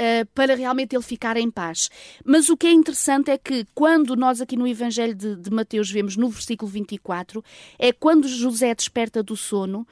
Uh, 0.00 0.24
para 0.32 0.54
realmente 0.54 0.94
ele 0.94 1.02
ficar 1.02 1.36
em 1.36 1.50
paz. 1.50 1.90
Mas 2.24 2.48
o 2.48 2.56
que 2.56 2.68
é 2.68 2.72
interessante 2.72 3.32
é 3.32 3.36
que 3.36 3.66
quando 3.74 4.14
nós 4.14 4.40
aqui 4.40 4.56
no 4.56 4.64
Evangelho 4.64 5.12
de, 5.12 5.34
de 5.34 5.50
Mateus 5.50 5.90
vemos 5.90 6.16
no 6.16 6.28
versículo 6.28 6.70
24, 6.70 7.42
é 7.76 7.92
quando 7.92 8.28
José 8.28 8.72
desperta 8.72 9.24
do 9.24 9.36
sono, 9.36 9.84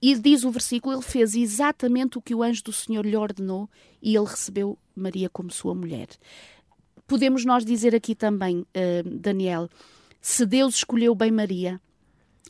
e 0.00 0.14
diz 0.16 0.44
o 0.44 0.50
versículo: 0.50 0.94
ele 0.94 1.02
fez 1.02 1.34
exatamente 1.34 2.18
o 2.18 2.22
que 2.22 2.34
o 2.34 2.42
anjo 2.42 2.64
do 2.64 2.72
Senhor 2.72 3.04
lhe 3.04 3.16
ordenou 3.16 3.68
e 4.02 4.16
ele 4.16 4.26
recebeu 4.26 4.78
Maria 4.94 5.28
como 5.28 5.50
sua 5.50 5.74
mulher. 5.74 6.08
Podemos 7.06 7.44
nós 7.44 7.64
dizer 7.64 7.94
aqui 7.94 8.14
também, 8.14 8.60
uh, 8.60 9.18
Daniel, 9.18 9.68
se 10.20 10.46
Deus 10.46 10.76
escolheu 10.76 11.14
bem 11.14 11.30
Maria, 11.30 11.80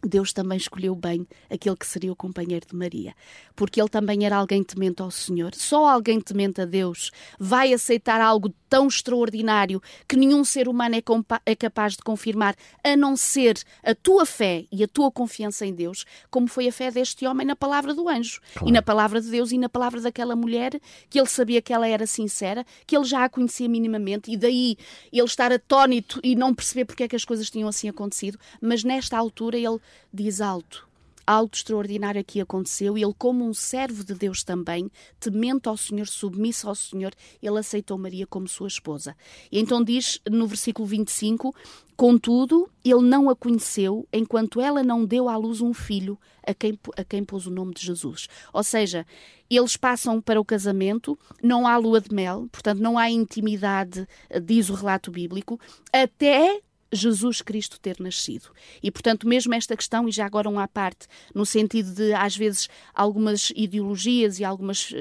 Deus 0.02 0.32
também 0.32 0.56
escolheu 0.56 0.94
bem 0.94 1.26
aquele 1.50 1.76
que 1.76 1.86
seria 1.86 2.12
o 2.12 2.16
companheiro 2.16 2.66
de 2.66 2.74
Maria, 2.74 3.14
porque 3.54 3.80
ele 3.80 3.88
também 3.88 4.24
era 4.24 4.36
alguém 4.36 4.62
temente 4.62 5.02
ao 5.02 5.10
Senhor. 5.10 5.54
Só 5.54 5.86
alguém 5.86 6.20
temente 6.20 6.60
a 6.60 6.64
Deus 6.64 7.10
vai 7.38 7.72
aceitar 7.72 8.20
algo 8.20 8.52
tão 8.68 8.86
extraordinário 8.86 9.82
que 10.08 10.16
nenhum 10.16 10.44
ser 10.44 10.68
humano 10.68 10.94
é, 10.94 11.02
é, 11.44 11.56
capaz 11.56 11.94
de 11.94 12.02
confirmar, 12.02 12.54
a 12.84 12.96
não 12.96 13.16
ser 13.16 13.60
a 13.82 13.94
tua 13.94 14.24
fé 14.24 14.64
e 14.70 14.84
a 14.84 14.88
tua 14.88 15.10
confiança 15.10 15.66
em 15.66 15.74
Deus, 15.74 16.06
como 16.30 16.46
foi 16.46 16.68
a 16.68 16.72
fé 16.72 16.90
deste 16.90 17.26
homem 17.26 17.46
na 17.46 17.56
palavra 17.56 17.92
do 17.92 18.08
anjo 18.08 18.40
claro. 18.52 18.68
e 18.68 18.72
na 18.72 18.80
palavra 18.80 19.20
de 19.20 19.28
Deus 19.28 19.50
e 19.50 19.58
na 19.58 19.68
palavra 19.68 20.00
daquela 20.00 20.36
mulher, 20.36 20.80
que 21.10 21.18
ele 21.18 21.28
sabia 21.28 21.60
que 21.60 21.72
ela 21.72 21.88
era 21.88 22.06
sincera, 22.06 22.64
que 22.86 22.96
ele 22.96 23.04
já 23.04 23.24
a 23.24 23.28
conhecia 23.28 23.68
minimamente, 23.68 24.30
e 24.30 24.36
daí 24.36 24.76
ele 25.12 25.24
estar 25.24 25.52
atónito 25.52 26.20
e 26.22 26.36
não 26.36 26.54
perceber 26.54 26.84
porque 26.84 27.02
é 27.02 27.08
que 27.08 27.16
as 27.16 27.24
coisas 27.24 27.50
tinham 27.50 27.68
assim 27.68 27.88
acontecido, 27.88 28.38
mas 28.62 28.84
nesta 28.84 29.18
altura 29.18 29.58
ele 29.58 29.79
diz 30.12 30.40
alto: 30.40 30.88
algo 31.30 31.54
extraordinário 31.54 32.20
aqui 32.20 32.40
aconteceu 32.40 32.98
e 32.98 33.02
ele, 33.02 33.14
como 33.16 33.44
um 33.44 33.54
servo 33.54 34.02
de 34.02 34.14
Deus 34.14 34.42
também, 34.42 34.90
temente 35.20 35.68
ao 35.68 35.76
Senhor, 35.76 36.08
submisso 36.08 36.68
ao 36.68 36.74
Senhor, 36.74 37.12
ele 37.40 37.58
aceitou 37.58 37.96
Maria 37.96 38.26
como 38.26 38.48
sua 38.48 38.66
esposa. 38.66 39.16
E 39.50 39.60
então 39.60 39.82
diz 39.84 40.20
no 40.28 40.48
versículo 40.48 40.88
25: 40.88 41.54
Contudo, 41.96 42.68
ele 42.84 43.02
não 43.02 43.30
a 43.30 43.36
conheceu 43.36 44.08
enquanto 44.12 44.60
ela 44.60 44.82
não 44.82 45.04
deu 45.04 45.28
à 45.28 45.36
luz 45.36 45.60
um 45.60 45.72
filho 45.72 46.18
a 46.44 46.52
quem, 46.52 46.76
a 46.96 47.04
quem 47.04 47.24
pôs 47.24 47.46
o 47.46 47.50
nome 47.50 47.74
de 47.74 47.86
Jesus. 47.86 48.26
Ou 48.52 48.64
seja, 48.64 49.06
eles 49.48 49.76
passam 49.76 50.20
para 50.20 50.40
o 50.40 50.44
casamento, 50.44 51.16
não 51.40 51.66
há 51.66 51.76
lua 51.76 52.00
de 52.00 52.12
mel, 52.12 52.48
portanto, 52.50 52.80
não 52.80 52.98
há 52.98 53.08
intimidade, 53.08 54.04
diz 54.42 54.68
o 54.68 54.74
relato 54.74 55.10
bíblico, 55.12 55.60
até 55.92 56.60
Jesus 56.92 57.40
Cristo 57.40 57.78
ter 57.80 57.96
nascido. 58.00 58.50
E, 58.82 58.90
portanto, 58.90 59.26
mesmo 59.26 59.54
esta 59.54 59.76
questão, 59.76 60.08
e 60.08 60.12
já 60.12 60.26
agora 60.26 60.48
um 60.48 60.58
à 60.58 60.66
parte, 60.66 61.06
no 61.34 61.46
sentido 61.46 61.94
de, 61.94 62.12
às 62.12 62.36
vezes, 62.36 62.68
algumas 62.94 63.52
ideologias 63.54 64.38
e 64.40 64.44
alguns 64.44 64.90
uh, 64.90 64.94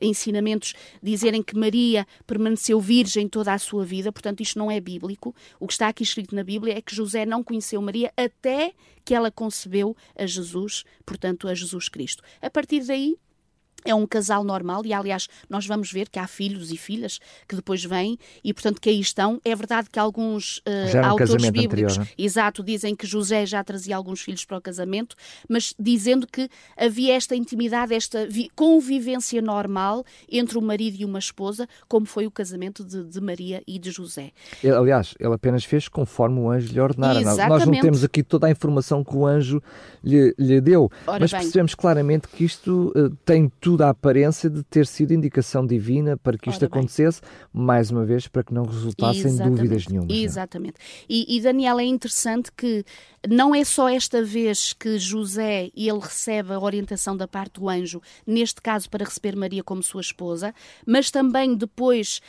ensinamentos 0.00 0.74
dizerem 1.02 1.42
que 1.42 1.56
Maria 1.56 2.06
permaneceu 2.26 2.80
virgem 2.80 3.28
toda 3.28 3.52
a 3.52 3.58
sua 3.58 3.84
vida, 3.84 4.12
portanto, 4.12 4.40
isto 4.40 4.58
não 4.58 4.70
é 4.70 4.80
bíblico. 4.80 5.34
O 5.58 5.66
que 5.66 5.72
está 5.72 5.88
aqui 5.88 6.02
escrito 6.02 6.34
na 6.34 6.44
Bíblia 6.44 6.76
é 6.76 6.82
que 6.82 6.94
José 6.94 7.24
não 7.24 7.42
conheceu 7.42 7.80
Maria 7.80 8.12
até 8.16 8.72
que 9.04 9.14
ela 9.14 9.30
concebeu 9.30 9.96
a 10.16 10.26
Jesus, 10.26 10.84
portanto, 11.06 11.48
a 11.48 11.54
Jesus 11.54 11.88
Cristo. 11.88 12.22
A 12.40 12.50
partir 12.50 12.84
daí, 12.84 13.16
é 13.84 13.94
um 13.94 14.06
casal 14.06 14.44
normal 14.44 14.84
e, 14.84 14.92
aliás, 14.92 15.28
nós 15.48 15.66
vamos 15.66 15.92
ver 15.92 16.08
que 16.08 16.18
há 16.18 16.26
filhos 16.26 16.70
e 16.70 16.76
filhas 16.76 17.18
que 17.48 17.56
depois 17.56 17.84
vêm 17.84 18.18
e, 18.42 18.52
portanto, 18.52 18.80
que 18.80 18.90
aí 18.90 19.00
estão. 19.00 19.40
É 19.44 19.54
verdade 19.54 19.88
que 19.90 19.98
alguns 19.98 20.58
uh, 20.58 21.04
autores 21.04 21.50
bíblicos, 21.50 21.96
anterior, 21.96 22.08
é? 22.18 22.22
exato, 22.22 22.62
dizem 22.62 22.94
que 22.94 23.06
José 23.06 23.46
já 23.46 23.62
trazia 23.62 23.96
alguns 23.96 24.20
filhos 24.20 24.44
para 24.44 24.58
o 24.58 24.60
casamento, 24.60 25.16
mas 25.48 25.74
dizendo 25.78 26.26
que 26.26 26.48
havia 26.76 27.14
esta 27.14 27.34
intimidade, 27.34 27.94
esta 27.94 28.28
convivência 28.54 29.40
normal 29.40 30.04
entre 30.30 30.58
o 30.58 30.62
marido 30.62 30.96
e 31.00 31.04
uma 31.04 31.18
esposa, 31.18 31.68
como 31.88 32.06
foi 32.06 32.26
o 32.26 32.30
casamento 32.30 32.84
de, 32.84 33.04
de 33.04 33.20
Maria 33.20 33.62
e 33.66 33.78
de 33.78 33.90
José. 33.90 34.32
Ele, 34.62 34.74
aliás, 34.74 35.14
ele 35.18 35.34
apenas 35.34 35.64
fez 35.64 35.88
conforme 35.88 36.40
o 36.40 36.50
anjo 36.50 36.72
lhe 36.72 36.80
ordenara. 36.80 37.20
Exatamente. 37.20 37.48
Nós 37.48 37.66
não 37.66 37.80
temos 37.80 38.04
aqui 38.04 38.22
toda 38.22 38.46
a 38.46 38.50
informação 38.50 39.04
que 39.04 39.16
o 39.16 39.26
anjo 39.26 39.62
lhe, 40.02 40.34
lhe 40.38 40.60
deu, 40.60 40.90
Ora 41.06 41.20
mas 41.20 41.30
bem. 41.30 41.40
percebemos 41.40 41.74
claramente 41.74 42.28
que 42.28 42.44
isto 42.44 42.92
uh, 42.96 43.10
tem 43.24 43.50
tudo 43.60 43.69
tudo 43.70 43.82
a 43.82 43.90
aparência 43.90 44.50
de 44.50 44.64
ter 44.64 44.84
sido 44.84 45.14
indicação 45.14 45.64
divina 45.64 46.16
para 46.16 46.36
que 46.36 46.50
isto 46.50 46.64
Ora 46.64 46.66
acontecesse, 46.66 47.20
bem. 47.20 47.30
mais 47.52 47.88
uma 47.88 48.04
vez, 48.04 48.26
para 48.26 48.42
que 48.42 48.52
não 48.52 48.64
resultassem 48.64 49.26
Exatamente. 49.26 49.56
dúvidas 49.56 49.86
nenhuma. 49.86 50.10
É? 50.10 50.16
Exatamente. 50.16 50.74
E, 51.08 51.36
e, 51.36 51.40
Daniel, 51.40 51.78
é 51.78 51.84
interessante 51.84 52.50
que 52.50 52.84
não 53.28 53.54
é 53.54 53.62
só 53.62 53.88
esta 53.88 54.24
vez 54.24 54.72
que 54.72 54.98
José 54.98 55.70
ele 55.76 56.00
recebe 56.00 56.52
a 56.52 56.58
orientação 56.58 57.16
da 57.16 57.28
parte 57.28 57.60
do 57.60 57.68
anjo, 57.68 58.02
neste 58.26 58.60
caso 58.60 58.90
para 58.90 59.04
receber 59.04 59.36
Maria 59.36 59.62
como 59.62 59.84
sua 59.84 60.00
esposa, 60.00 60.52
mas 60.84 61.10
também 61.12 61.54
depois, 61.54 62.20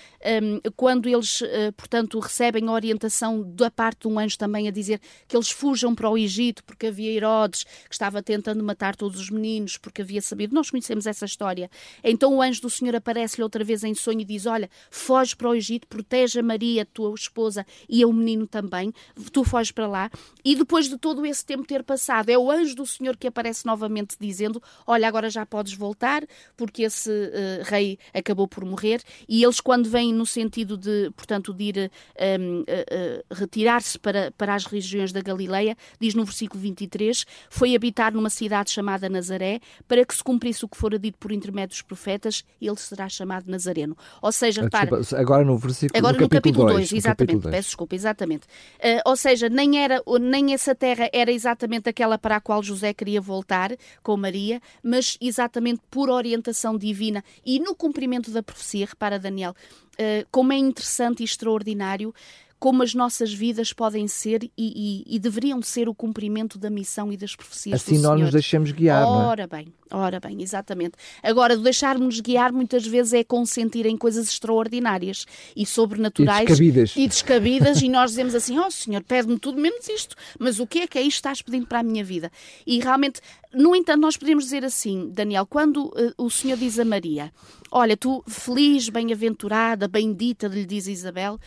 um, 0.44 0.60
quando 0.76 1.10
eles, 1.10 1.42
uh, 1.42 1.74
portanto, 1.76 2.20
recebem 2.20 2.68
a 2.68 2.72
orientação 2.72 3.42
da 3.42 3.72
parte 3.72 4.02
do 4.02 4.20
anjo 4.20 4.38
também 4.38 4.68
a 4.68 4.72
dizer 4.72 5.02
que 5.28 5.36
eles 5.36 5.50
fujam 5.50 5.96
para 5.96 6.08
o 6.08 6.16
Egito 6.16 6.64
porque 6.66 6.88
havia 6.88 7.12
Herodes 7.12 7.64
que 7.64 7.94
estava 7.94 8.22
tentando 8.22 8.64
matar 8.64 8.96
todos 8.96 9.20
os 9.20 9.32
meninos 9.32 9.78
porque 9.78 10.04
havia 10.04 10.22
sabido. 10.22 10.54
Nós 10.54 10.70
conhecemos 10.70 11.08
essa 11.08 11.26
história. 11.32 11.70
Então 12.04 12.36
o 12.36 12.42
anjo 12.42 12.62
do 12.62 12.70
Senhor 12.70 12.96
aparece-lhe 12.96 13.44
outra 13.44 13.64
vez 13.64 13.84
em 13.84 13.94
sonho 13.94 14.22
e 14.22 14.26
diz: 14.26 14.46
Olha, 14.46 14.70
foge 14.90 15.36
para 15.36 15.50
o 15.50 15.56
Egito, 15.56 15.88
protege 15.88 16.40
a 16.40 16.44
Maria, 16.44 16.86
tua 16.86 17.14
esposa, 17.16 17.66
e 17.90 18.06
o 18.06 18.14
menino 18.14 18.46
também. 18.46 18.94
Tu 19.32 19.44
foges 19.44 19.72
para 19.72 19.88
lá. 19.88 20.12
E 20.44 20.56
depois 20.56 20.88
de 20.88 20.98
todo 20.98 21.26
esse 21.26 21.46
tempo 21.46 21.66
ter 21.66 21.84
passado, 21.84 22.30
é 22.30 22.38
o 22.38 22.52
anjo 22.52 22.76
do 22.76 22.86
Senhor 22.86 23.18
que 23.18 23.28
aparece 23.28 23.66
novamente 23.66 24.16
dizendo: 24.20 24.62
Olha, 24.86 25.08
agora 25.08 25.30
já 25.30 25.46
podes 25.46 25.74
voltar, 25.74 26.24
porque 26.56 26.84
esse 26.84 27.10
uh, 27.10 27.64
rei 27.64 27.98
acabou 28.14 28.48
por 28.48 28.66
morrer. 28.66 29.02
E 29.28 29.44
eles, 29.44 29.60
quando 29.60 29.90
vêm 29.90 30.14
no 30.14 30.26
sentido 30.26 30.78
de, 30.78 31.12
portanto, 31.16 31.54
de 31.54 31.64
ir 31.64 31.92
uh, 32.18 32.62
uh, 32.62 33.36
retirar-se 33.36 33.98
para, 33.98 34.32
para 34.32 34.56
as 34.56 34.66
regiões 34.66 35.12
da 35.12 35.22
Galileia, 35.22 35.78
diz 36.00 36.14
no 36.14 36.26
versículo 36.26 36.62
23, 36.62 37.26
foi 37.50 37.76
habitar 37.76 38.14
numa 38.14 38.30
cidade 38.30 38.72
chamada 38.72 39.10
Nazaré, 39.10 39.60
para 39.88 40.06
que 40.06 40.16
se 40.16 40.24
cumprisse 40.24 40.66
o 40.66 40.68
que 40.68 40.78
fora 40.78 40.98
dito 40.98 41.18
por 41.22 41.32
intermédio 41.32 41.70
dos 41.70 41.84
profetas, 41.84 42.44
ele 42.60 42.76
será 42.76 43.08
chamado 43.08 43.50
Nazareno. 43.50 43.96
Ou 44.22 44.32
seja, 44.32 44.64
repara. 44.64 44.90
agora 45.16 45.46
no 45.46 45.56
versículo 45.56 45.98
Agora 45.98 46.20
no, 46.20 46.28
capítulo 46.28 46.74
2, 46.74 46.92
exatamente, 46.92 47.34
capítulo 47.34 47.52
peço 47.52 47.70
desculpa, 47.70 47.96
exatamente. 47.96 48.48
Uh, 48.80 49.02
ou 49.06 49.16
seja, 49.16 49.48
nem, 49.48 49.78
era, 49.78 50.02
nem 50.20 50.54
essa 50.54 50.74
terra 50.74 51.08
era 51.14 51.32
exatamente 51.32 51.88
aquela 51.88 52.18
para 52.18 52.38
a 52.38 52.42
qual 52.42 52.64
José 52.64 52.92
queria 52.94 53.22
voltar 53.22 53.72
com 54.02 54.18
Maria, 54.18 54.60
mas 54.84 55.16
exatamente 55.22 55.82
por 55.92 56.10
orientação 56.10 56.76
divina 56.76 57.24
e 57.46 57.60
no 57.60 57.76
cumprimento 57.76 58.32
da 58.32 58.42
profecia, 58.42 58.88
repara, 58.88 59.20
Daniel, 59.20 59.52
uh, 59.52 60.28
como 60.32 60.52
é 60.52 60.58
interessante 60.58 61.22
e 61.22 61.24
extraordinário 61.24 62.14
como 62.62 62.84
as 62.84 62.94
nossas 62.94 63.34
vidas 63.34 63.74
podem 63.74 64.08
ser 64.08 64.44
e, 64.44 64.52
e, 64.56 65.16
e, 65.16 65.18
deveriam 65.18 65.60
ser 65.64 65.90
o 65.90 65.96
cumprimento 65.96 66.60
da 66.60 66.70
missão 66.70 67.12
e 67.12 67.18
das 67.18 67.36
profecias 67.36 67.82
assim 67.82 67.96
do 67.96 68.04
nós 68.04 68.22
nos 68.22 68.30
deixamos 68.30 68.72
guiar, 68.72 69.04
Ora 69.04 69.48
não 69.48 69.58
é? 69.58 69.64
bem, 69.64 69.74
ora 69.90 70.20
bem, 70.20 70.44
exatamente. 70.44 70.94
Agora, 71.24 71.58
deixarmos 71.58 72.20
guiar 72.20 72.54
muitas 72.54 72.86
vezes 72.86 73.14
é 73.14 73.24
consentir 73.24 73.88
em 73.88 73.98
coisas 73.98 74.28
extraordinárias 74.28 75.26
e 75.56 75.66
sobrenaturais. 75.66 76.44
E 76.44 76.46
descabidas. 76.46 76.94
E 76.96 77.08
descabidas 77.08 77.82
e 77.82 77.90
nós 77.90 78.12
dizemos 78.12 78.36
assim, 78.36 78.60
ó 78.60 78.68
oh, 78.68 78.72
Senhor, 78.72 79.02
pede-me 79.02 79.40
tudo 79.40 79.60
menos 79.60 79.90
isto, 79.90 80.16
mas 80.38 80.60
o 80.60 80.68
que 80.68 80.82
é 80.82 80.88
que 80.88 81.00
é 81.00 81.02
isto 81.02 81.14
que 81.14 81.18
estás 81.18 81.42
pedindo 81.42 81.66
para 81.66 81.80
a 81.80 81.84
minha 81.84 82.04
vida? 82.04 82.32
E 82.68 82.80
realmente, 82.80 83.22
no 83.52 83.76
entanto, 83.76 84.02
nós 84.02 84.16
podemos 84.16 84.44
dizer 84.44 84.64
assim, 84.64 85.10
Daniel, 85.12 85.48
quando 85.48 85.86
uh, 85.88 86.14
o 86.16 86.30
Senhor 86.30 86.58
diz 86.58 86.78
a 86.78 86.86
Maria, 86.86 87.34
olha, 87.72 87.98
tu 87.98 88.24
feliz, 88.28 88.88
bem-aventurada, 88.88 89.88
bendita, 89.88 90.46
lhe 90.46 90.64
diz 90.64 90.86
Isabel, 90.86 91.40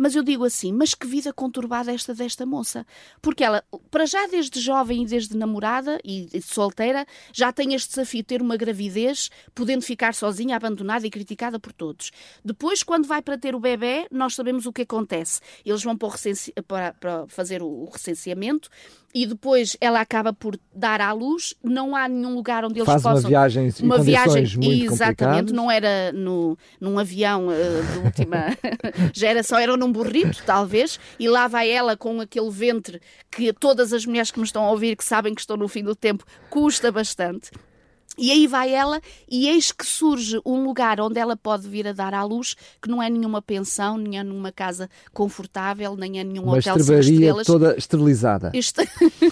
mas 0.00 0.16
eu 0.16 0.22
digo 0.22 0.46
assim, 0.46 0.72
mas 0.72 0.94
que 0.94 1.06
vida 1.06 1.30
conturbada 1.30 1.92
esta 1.92 2.14
desta 2.14 2.46
moça. 2.46 2.86
Porque 3.20 3.44
ela, 3.44 3.62
para 3.90 4.06
já 4.06 4.26
desde 4.28 4.58
jovem 4.58 5.02
e 5.02 5.06
desde 5.06 5.36
namorada 5.36 6.00
e, 6.02 6.26
e 6.32 6.40
solteira, 6.40 7.04
já 7.34 7.52
tem 7.52 7.74
este 7.74 7.90
desafio 7.90 8.20
de 8.20 8.26
ter 8.26 8.40
uma 8.40 8.56
gravidez, 8.56 9.30
podendo 9.54 9.82
ficar 9.82 10.14
sozinha, 10.14 10.56
abandonada 10.56 11.06
e 11.06 11.10
criticada 11.10 11.60
por 11.60 11.74
todos. 11.74 12.12
Depois, 12.42 12.82
quando 12.82 13.06
vai 13.06 13.20
para 13.20 13.36
ter 13.36 13.54
o 13.54 13.60
bebê, 13.60 14.06
nós 14.10 14.34
sabemos 14.34 14.64
o 14.64 14.72
que 14.72 14.82
acontece. 14.82 15.42
Eles 15.66 15.84
vão 15.84 15.94
para, 15.94 16.08
para, 16.66 16.94
para 16.94 17.26
fazer 17.28 17.62
o 17.62 17.84
recenseamento 17.84 18.70
e 19.14 19.26
depois 19.26 19.76
ela 19.80 20.00
acaba 20.00 20.32
por 20.32 20.58
dar 20.74 21.00
à 21.00 21.12
luz. 21.12 21.54
Não 21.62 21.96
há 21.96 22.08
nenhum 22.08 22.34
lugar 22.34 22.64
onde 22.64 22.78
eles 22.78 22.86
Faz 22.86 23.02
possam. 23.02 23.22
uma 23.22 23.28
viagem 23.28 23.72
uma 23.82 23.98
viagem 23.98 24.46
muito 24.56 24.92
exatamente. 24.92 25.52
Não 25.52 25.70
era 25.70 26.12
no, 26.12 26.56
num 26.80 26.98
avião 26.98 27.48
uh, 27.48 27.92
de 27.92 27.98
última 27.98 28.56
geração, 29.12 29.58
era 29.58 29.76
num 29.76 29.90
burrito, 29.90 30.42
talvez. 30.44 30.98
E 31.18 31.28
lá 31.28 31.48
vai 31.48 31.70
ela 31.70 31.96
com 31.96 32.20
aquele 32.20 32.50
ventre 32.50 33.00
que 33.30 33.52
todas 33.52 33.92
as 33.92 34.06
mulheres 34.06 34.30
que 34.30 34.38
me 34.38 34.44
estão 34.44 34.64
a 34.64 34.70
ouvir, 34.70 34.96
que 34.96 35.04
sabem 35.04 35.34
que 35.34 35.40
estou 35.40 35.56
no 35.56 35.68
fim 35.68 35.82
do 35.82 35.94
tempo, 35.94 36.24
custa 36.48 36.92
bastante. 36.92 37.50
E 38.18 38.30
aí 38.30 38.46
vai 38.46 38.74
ela, 38.74 39.00
e 39.30 39.48
eis 39.48 39.70
que 39.72 39.86
surge 39.86 40.40
um 40.44 40.64
lugar 40.64 41.00
onde 41.00 41.18
ela 41.18 41.36
pode 41.36 41.68
vir 41.68 41.86
a 41.86 41.92
dar 41.92 42.12
à 42.12 42.22
luz, 42.22 42.56
que 42.82 42.90
não 42.90 43.02
é 43.02 43.08
nenhuma 43.08 43.40
pensão, 43.40 43.96
nem 43.96 44.18
é 44.18 44.24
nenhuma 44.24 44.52
casa 44.52 44.90
confortável, 45.12 45.96
nem 45.96 46.18
é 46.18 46.24
nenhum 46.24 46.42
Uma 46.42 46.58
hotel 46.58 46.76
toda 47.44 47.76
esterilizada. 47.78 48.50
Este... 48.52 48.86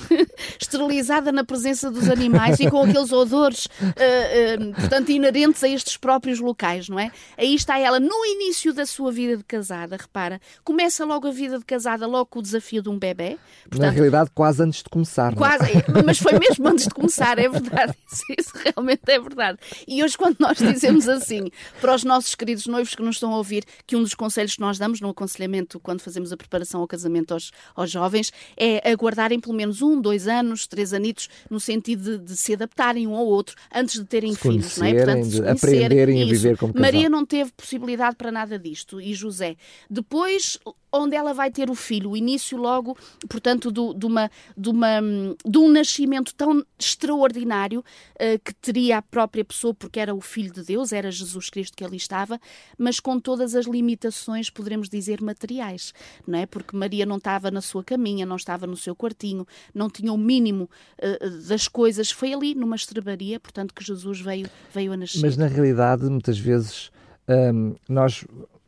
esterilizada 0.58 1.32
na 1.32 1.44
presença 1.44 1.90
dos 1.90 2.08
animais 2.08 2.60
e 2.60 2.70
com 2.70 2.82
aqueles 2.82 3.12
odores, 3.12 3.66
uh, 3.66 4.70
uh, 4.70 4.74
portanto, 4.74 5.10
inerentes 5.10 5.62
a 5.64 5.68
estes 5.68 5.96
próprios 5.96 6.38
locais, 6.38 6.88
não 6.88 6.98
é? 6.98 7.10
Aí 7.36 7.54
está 7.54 7.78
ela, 7.78 7.98
no 7.98 8.24
início 8.24 8.72
da 8.72 8.86
sua 8.86 9.10
vida 9.10 9.36
de 9.36 9.44
casada, 9.44 9.96
repara, 9.96 10.40
começa 10.64 11.04
logo 11.04 11.26
a 11.26 11.32
vida 11.32 11.58
de 11.58 11.64
casada, 11.64 12.06
logo 12.06 12.26
com 12.26 12.38
o 12.38 12.42
desafio 12.42 12.80
de 12.80 12.88
um 12.88 12.98
bebê. 12.98 13.38
Portanto, 13.64 13.82
na 13.82 13.90
realidade, 13.90 14.30
quase 14.34 14.62
antes 14.62 14.82
de 14.82 14.88
começar. 14.88 15.34
Quase, 15.34 15.64
não 15.88 16.00
é? 16.00 16.02
mas 16.04 16.18
foi 16.18 16.38
mesmo 16.38 16.66
antes 16.68 16.86
de 16.86 16.94
começar, 16.94 17.38
é 17.38 17.48
verdade. 17.48 17.94
Isso, 18.10 18.24
isso 18.38 18.52
realmente 18.74 19.02
é 19.06 19.18
verdade. 19.18 19.58
E 19.86 20.02
hoje, 20.02 20.16
quando 20.16 20.36
nós 20.38 20.58
dizemos 20.58 21.08
assim, 21.08 21.50
para 21.80 21.94
os 21.94 22.04
nossos 22.04 22.34
queridos 22.34 22.66
noivos 22.66 22.94
que 22.94 23.02
nos 23.02 23.16
estão 23.16 23.32
a 23.32 23.36
ouvir, 23.36 23.64
que 23.86 23.96
um 23.96 24.02
dos 24.02 24.14
conselhos 24.14 24.54
que 24.54 24.60
nós 24.60 24.78
damos 24.78 25.00
no 25.00 25.08
aconselhamento, 25.08 25.80
quando 25.80 26.00
fazemos 26.00 26.32
a 26.32 26.36
preparação 26.36 26.80
ao 26.80 26.86
casamento 26.86 27.32
aos, 27.32 27.50
aos 27.74 27.90
jovens, 27.90 28.32
é 28.56 28.90
aguardarem 28.90 29.40
pelo 29.40 29.54
menos 29.54 29.82
um, 29.82 30.00
dois 30.00 30.26
anos, 30.26 30.66
três 30.66 30.92
anitos, 30.92 31.28
no 31.50 31.60
sentido 31.60 32.18
de, 32.18 32.24
de 32.24 32.36
se 32.36 32.54
adaptarem 32.54 33.06
um 33.06 33.14
ao 33.14 33.26
outro 33.26 33.56
antes 33.74 33.98
de 33.98 34.04
terem 34.04 34.34
filhos, 34.34 34.76
não 34.78 34.86
é? 34.86 34.94
Portanto, 34.94 35.28
de 35.28 35.48
aprenderem 35.48 36.22
isso. 36.22 36.30
a 36.30 36.32
viver 36.32 36.56
como 36.56 36.72
casal. 36.72 36.92
Maria 36.92 37.08
não 37.08 37.24
teve 37.24 37.52
possibilidade 37.52 38.16
para 38.16 38.30
nada 38.30 38.58
disto 38.58 39.00
e 39.00 39.14
José. 39.14 39.56
Depois 39.90 40.58
onde 40.92 41.16
ela 41.16 41.34
vai 41.34 41.50
ter 41.50 41.70
o 41.70 41.74
filho, 41.74 42.10
o 42.10 42.16
início 42.16 42.56
logo, 42.56 42.96
portanto, 43.28 43.70
do, 43.70 43.92
de, 43.94 44.06
uma, 44.06 44.30
de, 44.56 44.68
uma, 44.68 45.00
de 45.44 45.58
um 45.58 45.68
nascimento 45.68 46.34
tão 46.34 46.64
extraordinário 46.78 47.80
uh, 47.80 48.38
que 48.44 48.54
teria 48.54 48.98
a 48.98 49.02
própria 49.02 49.44
pessoa, 49.44 49.74
porque 49.74 50.00
era 50.00 50.14
o 50.14 50.20
Filho 50.20 50.52
de 50.52 50.62
Deus, 50.64 50.92
era 50.92 51.10
Jesus 51.10 51.50
Cristo 51.50 51.76
que 51.76 51.84
ali 51.84 51.96
estava, 51.96 52.40
mas 52.76 53.00
com 53.00 53.20
todas 53.20 53.54
as 53.54 53.66
limitações, 53.66 54.50
poderemos 54.50 54.88
dizer, 54.88 55.20
materiais, 55.20 55.92
não 56.26 56.38
é? 56.38 56.46
Porque 56.46 56.76
Maria 56.76 57.04
não 57.04 57.16
estava 57.16 57.50
na 57.50 57.60
sua 57.60 57.84
caminha, 57.84 58.24
não 58.24 58.36
estava 58.36 58.66
no 58.66 58.76
seu 58.76 58.94
quartinho, 58.94 59.46
não 59.74 59.90
tinha 59.90 60.12
o 60.12 60.18
mínimo 60.18 60.68
uh, 61.02 61.48
das 61.48 61.68
coisas, 61.68 62.10
foi 62.10 62.32
ali 62.32 62.54
numa 62.54 62.76
estrebaria, 62.76 63.38
portanto, 63.38 63.74
que 63.74 63.84
Jesus 63.84 64.20
veio, 64.20 64.48
veio 64.72 64.92
a 64.92 64.96
nascer. 64.96 65.20
Mas 65.20 65.36
na 65.36 65.46
realidade, 65.46 66.04
muitas 66.04 66.38
vezes, 66.38 66.90
um, 67.28 67.74
nós 67.88 68.24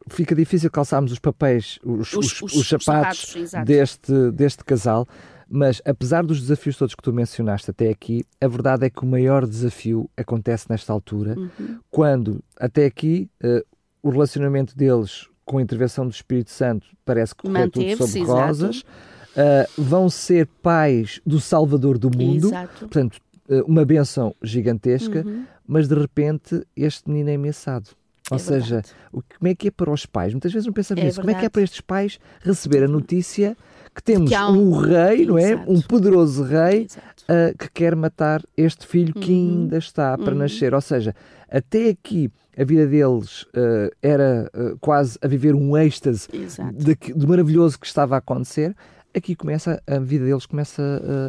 fica 0.08 0.34
difícil 0.34 0.70
calçarmos 0.70 1.12
os 1.12 1.18
papéis, 1.18 1.78
os, 1.84 2.12
os, 2.12 2.42
os, 2.42 2.54
os 2.54 2.68
sapatos, 2.68 3.32
sapatos 3.32 3.64
deste, 3.64 4.30
deste 4.32 4.64
casal, 4.64 5.06
mas 5.48 5.82
apesar 5.84 6.24
dos 6.24 6.40
desafios 6.40 6.76
todos 6.76 6.94
que 6.94 7.02
tu 7.02 7.12
mencionaste 7.12 7.70
até 7.70 7.90
aqui, 7.90 8.24
a 8.40 8.46
verdade 8.46 8.86
é 8.86 8.90
que 8.90 9.02
o 9.02 9.06
maior 9.06 9.44
desafio 9.44 10.08
acontece 10.16 10.66
nesta 10.70 10.92
altura, 10.92 11.36
uhum. 11.36 11.78
quando 11.90 12.42
até 12.56 12.86
aqui 12.86 13.28
uh, 13.42 13.66
o 14.00 14.10
relacionamento 14.10 14.76
deles 14.76 15.28
com 15.44 15.58
a 15.58 15.62
intervenção 15.62 16.06
do 16.06 16.12
Espírito 16.12 16.50
Santo 16.50 16.86
parece 17.04 17.34
que 17.34 17.42
correr 17.42 17.68
tudo 17.68 17.96
sobre 17.96 18.22
rosas. 18.22 18.82
Uh, 19.30 19.82
vão 19.82 20.10
ser 20.10 20.46
pais 20.60 21.20
do 21.24 21.40
Salvador 21.40 21.98
do 21.98 22.10
mundo, 22.16 22.48
exato. 22.48 22.80
portanto, 22.80 23.18
uh, 23.48 23.62
uma 23.64 23.84
benção 23.84 24.34
gigantesca, 24.42 25.24
uhum. 25.26 25.44
mas 25.66 25.88
de 25.88 25.94
repente 25.94 26.64
este 26.76 27.08
menino 27.08 27.30
é 27.30 27.34
ameaçado. 27.34 27.90
Ou 28.30 28.36
é 28.36 28.38
seja, 28.38 28.82
o, 29.12 29.22
como 29.22 29.48
é 29.48 29.54
que 29.54 29.68
é 29.68 29.70
para 29.70 29.90
os 29.90 30.06
pais? 30.06 30.32
Muitas 30.32 30.52
vezes 30.52 30.66
não 30.66 30.72
pensamos 30.72 31.02
é 31.02 31.06
nisso. 31.06 31.20
Como 31.20 31.30
é 31.30 31.34
que 31.34 31.46
é 31.46 31.48
para 31.48 31.62
estes 31.62 31.80
pais 31.80 32.18
receber 32.40 32.84
a 32.84 32.88
notícia 32.88 33.56
que 33.94 34.02
temos 34.02 34.30
que 34.30 34.36
um... 34.36 34.68
um... 34.68 34.78
rei, 34.78 35.26
não 35.26 35.38
é? 35.38 35.56
Um 35.66 35.80
poderoso 35.80 36.42
rei 36.42 36.86
uh, 37.22 37.56
que 37.58 37.70
quer 37.70 37.96
matar 37.96 38.42
este 38.56 38.86
filho 38.86 39.12
uhum. 39.16 39.22
que 39.22 39.32
ainda 39.32 39.78
está 39.78 40.16
para 40.16 40.32
uhum. 40.32 40.38
nascer. 40.38 40.74
Ou 40.74 40.80
seja, 40.80 41.14
até 41.50 41.88
aqui 41.88 42.30
a 42.56 42.64
vida 42.64 42.86
deles 42.86 43.42
uh, 43.42 43.90
era 44.02 44.50
uh, 44.54 44.76
quase 44.80 45.18
a 45.22 45.26
viver 45.28 45.54
um 45.54 45.76
êxtase 45.76 46.28
de, 46.74 46.94
de 46.94 47.26
maravilhoso 47.26 47.78
que 47.78 47.86
estava 47.86 48.16
a 48.16 48.18
acontecer 48.18 48.74
aqui 49.14 49.34
começa, 49.34 49.82
a 49.86 49.98
vida 49.98 50.24
deles 50.24 50.46
começa 50.46 50.82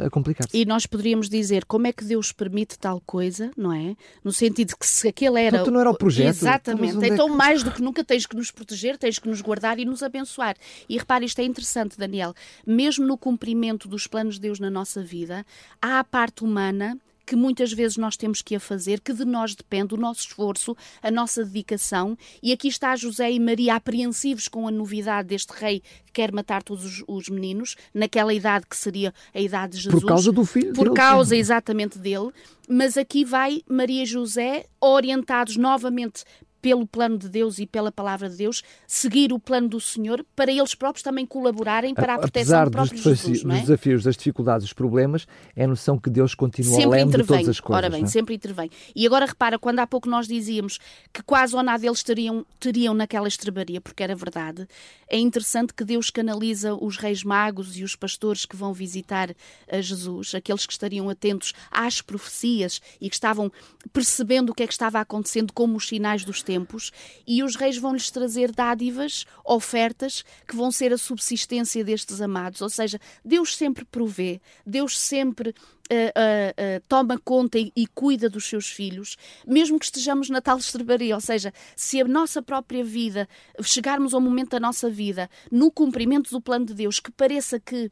a, 0.04 0.08
a 0.08 0.10
complicar-se. 0.10 0.56
E 0.56 0.66
nós 0.66 0.86
poderíamos 0.86 1.30
dizer 1.30 1.66
como 1.66 1.88
é 1.88 1.94
que 1.94 2.04
Deus 2.04 2.32
permite 2.32 2.78
tal 2.78 3.02
coisa, 3.02 3.52
não 3.58 3.74
é? 3.74 3.96
No 4.24 4.32
sentido 4.32 4.76
que 4.78 4.88
se 4.88 5.08
aquele 5.08 5.42
era. 5.42 5.62
Então, 5.62 5.74
não 5.74 5.80
era 5.80 5.90
o 5.90 5.98
projeto. 5.98 6.28
Exatamente. 6.28 6.98
Então, 7.06 7.28
é 7.28 7.30
que... 7.30 7.36
mais 7.36 7.64
do 7.64 7.72
que 7.72 7.82
nunca, 7.82 8.04
tens 8.04 8.26
que 8.26 8.36
nos 8.36 8.52
proteger, 8.52 8.98
tens 8.98 9.20
que 9.20 9.28
nos 9.28 9.42
guardar 9.42 9.80
e 9.80 9.86
nos 9.86 10.04
abençoar. 10.04 10.56
E 10.88 10.98
repare, 10.98 11.26
isto 11.26 11.40
é 11.40 11.44
interessante, 11.44 11.98
Daniel. 11.98 12.34
Mesmo 12.66 13.06
no 13.06 13.18
cumprimento 13.18 13.88
dos 13.88 14.08
planos 14.08 14.36
de 14.36 14.42
Deus 14.42 14.60
na 14.60 14.70
nossa 14.70 15.04
vida, 15.04 15.46
há 15.82 16.00
a 16.00 16.04
parte 16.04 16.44
humana 16.44 16.98
que 17.32 17.36
muitas 17.38 17.72
vezes 17.72 17.96
nós 17.96 18.18
temos 18.18 18.42
que 18.42 18.58
a 18.58 18.60
fazer, 18.60 19.00
que 19.00 19.14
de 19.14 19.24
nós 19.24 19.56
depende 19.56 19.94
o 19.94 19.98
nosso 19.98 20.20
esforço, 20.20 20.76
a 21.02 21.10
nossa 21.10 21.46
dedicação. 21.46 22.18
E 22.44 22.52
aqui 22.52 22.68
está 22.68 22.94
José 22.94 23.32
e 23.32 23.40
Maria 23.40 23.76
apreensivos 23.76 24.50
com 24.50 24.68
a 24.68 24.72
novidade 24.72 25.30
deste 25.30 25.54
rei 25.54 25.80
que 25.80 26.12
quer 26.12 26.34
matar 26.34 26.62
todos 26.62 26.84
os, 26.84 27.04
os 27.08 27.30
meninos, 27.30 27.78
naquela 27.94 28.34
idade 28.34 28.66
que 28.70 28.76
seria 28.76 29.14
a 29.34 29.40
idade 29.40 29.78
de 29.78 29.84
Jesus. 29.84 30.02
Por 30.02 30.08
causa 30.10 30.30
do 30.30 30.44
filho 30.44 30.74
Por 30.74 30.84
dele, 30.84 30.96
causa 30.98 31.34
sim. 31.34 31.40
exatamente 31.40 31.98
dele. 31.98 32.32
Mas 32.68 32.98
aqui 32.98 33.24
vai 33.24 33.62
Maria 33.66 34.04
e 34.04 34.06
José 34.06 34.66
orientados 34.82 35.56
novamente 35.56 36.26
pelo 36.62 36.86
plano 36.86 37.18
de 37.18 37.28
Deus 37.28 37.58
e 37.60 37.66
pela 37.66 37.92
palavra 37.92 38.30
de 38.30 38.38
Deus, 38.38 38.62
seguir 38.86 39.34
o 39.34 39.40
plano 39.40 39.68
do 39.68 39.80
Senhor 39.80 40.24
para 40.36 40.52
eles 40.52 40.76
próprios 40.76 41.02
também 41.04 41.26
colaborarem 41.26 41.94
para 41.94 42.16
a 42.16 42.20
proteção 42.20 42.66
do 42.66 42.72
próprio 42.72 42.96
dos 42.96 43.04
Jesus. 43.04 43.44
Não 43.44 43.56
é? 43.56 43.58
dos 43.58 43.68
desafios, 43.68 44.04
das 44.04 44.16
dificuldades, 44.16 44.66
dos 44.66 44.74
problemas, 44.74 45.28
é 45.56 45.64
a 45.64 45.68
noção 45.68 45.98
que 45.98 46.10
Deus 46.10 46.36
continua 46.36 46.76
sempre 46.76 46.86
além 46.86 47.08
intervém. 47.08 47.22
de 47.22 47.28
todas 47.28 47.50
as 47.50 47.60
coisas. 47.60 47.84
Ora 47.84 47.90
bem, 47.90 48.04
é? 48.04 48.08
sempre 48.08 48.36
intervém. 48.36 48.70
E 48.96 49.06
agora 49.06 49.26
repara, 49.26 49.58
quando 49.58 49.80
há 49.80 49.88
pouco 49.88 50.08
nós 50.08 50.28
dizíamos 50.28 50.80
que 51.12 51.24
quase 51.24 51.56
ou 51.56 51.64
nada 51.64 51.86
eles 51.86 52.04
teriam, 52.04 52.46
teriam 52.60 52.94
naquela 52.94 53.28
estrebaria, 53.28 53.82
porque 53.82 54.04
era 54.04 54.16
verdade, 54.16 54.68
é 55.10 55.18
interessante 55.18 55.74
que 55.74 55.84
Deus 55.84 56.10
canaliza 56.10 56.76
os 56.76 56.98
reis 56.98 57.24
magos 57.24 57.78
e 57.78 57.84
os 57.84 57.96
pastores 57.96 58.46
que 58.46 58.56
vão 58.56 58.74
visitar 58.74 59.34
a 59.70 59.82
Jesus, 59.82 60.36
aqueles 60.36 60.66
que 60.66 60.74
estariam 60.74 61.10
atentos 61.10 61.54
às 61.72 62.02
profecias 62.02 62.80
e 63.00 63.10
que 63.10 63.16
estavam 63.16 63.52
percebendo 63.92 64.52
o 64.52 64.54
que 64.54 64.64
é 64.64 64.68
que 64.68 64.74
estava 64.74 65.00
acontecendo 65.00 65.52
como 65.54 65.78
os 65.78 65.88
sinais 65.88 66.24
dos 66.24 66.42
tempos 66.42 66.51
tempos 66.52 66.92
e 67.26 67.42
os 67.44 67.56
reis 67.56 67.78
vão 67.78 67.94
lhes 67.94 68.12
trazer 68.12 68.52
dádivas, 68.52 69.26
ofertas 69.46 70.24
que 70.46 70.56
vão 70.56 70.70
ser 70.70 70.92
a 70.92 70.98
subsistência 70.98 71.84
destes 71.84 72.20
amados. 72.20 72.62
Ou 72.62 72.70
seja, 72.70 73.00
Deus 73.24 73.56
sempre 73.56 73.86
provê, 73.86 74.42
Deus 74.66 75.00
sempre 75.00 75.54
Uh, 75.92 76.08
uh, 76.08 76.78
uh, 76.78 76.84
toma 76.88 77.20
conta 77.20 77.60
e, 77.60 77.70
e, 77.76 77.86
cuida 77.86 78.30
dos 78.30 78.46
seus 78.46 78.68
filhos, 78.70 79.18
mesmo 79.46 79.78
que 79.78 79.84
estejamos 79.84 80.30
na 80.30 80.40
tal 80.40 80.58
estrebaria. 80.58 81.14
Ou 81.14 81.20
seja, 81.20 81.54
se 81.76 82.00
a 82.00 82.06
nossa 82.06 82.42
própria 82.42 82.82
vida, 82.82 83.28
chegarmos 83.62 84.14
ao 84.14 84.22
momento 84.22 84.52
da 84.52 84.60
nossa 84.62 84.90
vida, 84.90 85.30
no 85.52 85.70
cumprimento 85.70 86.32
do 86.32 86.40
plano 86.40 86.66
de 86.66 86.74
Deus, 86.74 87.02
que 87.02 87.12
pareça 87.12 87.60
que 87.60 87.92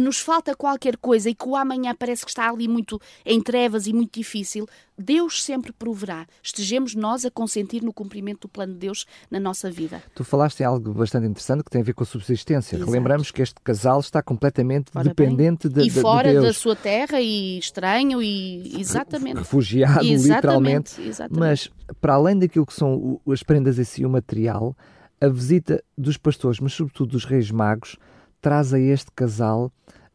nos 0.00 0.20
falta 0.20 0.54
qualquer 0.54 0.96
coisa 0.96 1.30
e 1.30 1.34
que 1.34 1.48
o 1.48 1.54
amanhã 1.54 1.94
parece 1.94 2.24
que 2.24 2.30
está 2.30 2.50
ali 2.50 2.66
muito 2.66 3.00
em 3.24 3.40
trevas 3.40 3.86
e 3.86 3.92
muito 3.92 4.18
difícil, 4.18 4.66
Deus 4.98 5.42
sempre 5.42 5.72
proverá. 5.72 6.26
Estejamos 6.42 6.94
nós 6.94 7.24
a 7.24 7.30
consentir 7.30 7.82
no 7.82 7.92
cumprimento 7.92 8.42
do 8.42 8.48
plano 8.48 8.74
de 8.74 8.80
Deus 8.80 9.06
na 9.30 9.40
nossa 9.40 9.70
vida. 9.70 10.02
Tu 10.14 10.22
falaste 10.22 10.60
em 10.60 10.64
algo 10.64 10.92
bastante 10.92 11.26
interessante 11.26 11.64
que 11.64 11.70
tem 11.70 11.80
a 11.80 11.84
ver 11.84 11.94
com 11.94 12.02
a 12.02 12.06
subsistência. 12.06 12.76
Exato. 12.76 12.90
Relembramos 12.90 13.30
que 13.30 13.42
este 13.42 13.60
casal 13.62 14.00
está 14.00 14.22
completamente 14.22 14.90
Ora 14.94 15.04
dependente 15.04 15.68
de, 15.68 15.82
e 15.82 15.90
de, 15.90 16.00
fora 16.00 16.32
de 16.32 16.40
da 16.40 16.52
sua 16.52 16.76
terra 16.76 17.20
e 17.20 17.58
estranho 17.58 18.22
e 18.22 18.78
exatamente 18.78 19.38
refugiado 19.38 20.04
exatamente, 20.04 20.34
literalmente. 20.34 21.00
Exatamente. 21.00 21.40
Mas 21.40 21.70
para 22.00 22.14
além 22.14 22.38
daquilo 22.38 22.66
que 22.66 22.74
são 22.74 23.20
as 23.28 23.42
prendas 23.42 23.78
em 23.78 23.84
si 23.84 24.04
o 24.04 24.10
material, 24.10 24.76
a 25.20 25.28
visita 25.28 25.82
dos 25.96 26.16
pastores, 26.16 26.60
mas 26.60 26.72
sobretudo 26.72 27.12
dos 27.12 27.24
reis 27.24 27.50
magos, 27.50 27.96
traz 28.40 28.72
a 28.72 28.78
este 28.78 29.10
casal 29.12 29.72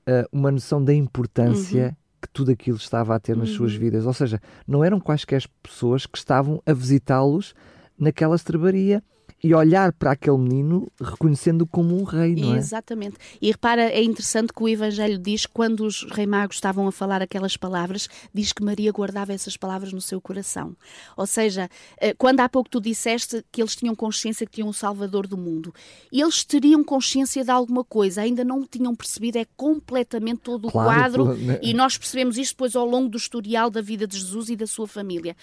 uh, 0.08 0.28
uma 0.32 0.52
noção 0.52 0.84
da 0.84 0.94
importância 0.94 1.88
uhum. 1.88 1.96
que 2.22 2.30
tudo 2.30 2.52
aquilo 2.52 2.78
estava 2.78 3.16
a 3.16 3.20
ter 3.20 3.36
nas 3.36 3.50
uhum. 3.50 3.56
suas 3.56 3.74
vidas. 3.74 4.06
Ou 4.06 4.14
seja, 4.14 4.42
não 4.68 4.84
eram 4.84 5.00
quaisquer 5.00 5.44
pessoas 5.62 6.06
que 6.06 6.18
estavam 6.18 6.62
a 6.66 6.74
visitá-los 6.74 7.54
naquela 7.98 8.36
estrebaria 8.36 9.04
e 9.44 9.54
olhar 9.54 9.94
para 9.94 10.12
aquele 10.12 10.38
menino 10.38 10.92
reconhecendo-o 11.00 11.68
como 11.68 12.00
um 12.00 12.04
rei, 12.04 12.36
não 12.36 12.56
é? 12.56 12.58
Exatamente. 12.58 13.18
E 13.42 13.52
repara, 13.52 13.84
é 13.84 14.02
interessante 14.02 14.52
que 14.52 14.64
o 14.64 14.68
Evangelho 14.68 15.20
diz, 15.20 15.46
quando 15.46 15.86
os 15.86 16.04
rei 16.12 16.26
magos 16.26 16.56
estavam 16.56 16.88
a 16.88 16.92
falar 16.92 17.22
aquelas 17.22 17.56
palavras, 17.56 18.08
diz 18.34 18.52
que 18.52 18.64
Maria 18.64 18.92
guardava 18.92 19.34
essas 19.34 19.56
palavras 19.56 19.94
no 19.94 20.02
seu 20.02 20.20
coração. 20.20 20.76
Ou 21.16 21.28
seja, 21.28 21.70
eh, 22.00 22.14
quando 22.16 22.40
há 22.40 22.50
pouco 22.50 22.70
tu 22.70 22.82
disseste 22.82 23.46
que 23.52 23.62
eles 23.62 23.76
tinham 23.76 23.94
consciência 23.94 24.46
que 24.48 24.54
tinham 24.54 24.70
um 24.70 24.74
Salvador 24.74 25.28
do 25.28 25.38
mundo, 25.38 25.74
eles 26.12 26.44
teriam 26.44 26.84
consciência 26.84 27.44
de 27.44 27.52
alguma 27.52 27.84
coisa, 27.84 28.22
ainda 28.22 28.44
não 28.44 28.66
tinham 28.66 28.96
percebido, 28.96 29.38
é 29.38 29.46
completamente 29.56 30.40
todo 30.40 30.70
o 30.70 30.72
claro, 30.72 31.26
quadro, 31.26 31.36
né? 31.36 31.60
e 31.62 31.74
nós 31.74 31.98
percebemos 31.98 32.38
isto 32.38 32.54
depois 32.54 32.76
ao 32.76 32.86
longo 32.86 33.10
do 33.10 33.18
historial 33.18 33.70
da 33.70 33.82
vida 33.82 34.08
de 34.08 34.18
Jesus 34.18 34.50
e 34.50 34.56
da 34.56 34.66
sua 34.66 34.88
família. 34.88 35.36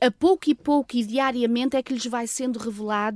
A 0.00 0.10
pouco 0.10 0.48
e 0.48 0.54
pouco 0.54 0.96
e 0.96 1.04
diariamente 1.04 1.76
é 1.76 1.82
que 1.82 1.92
lhes 1.92 2.06
vai 2.06 2.26
sendo 2.26 2.58
revelado 2.58 3.15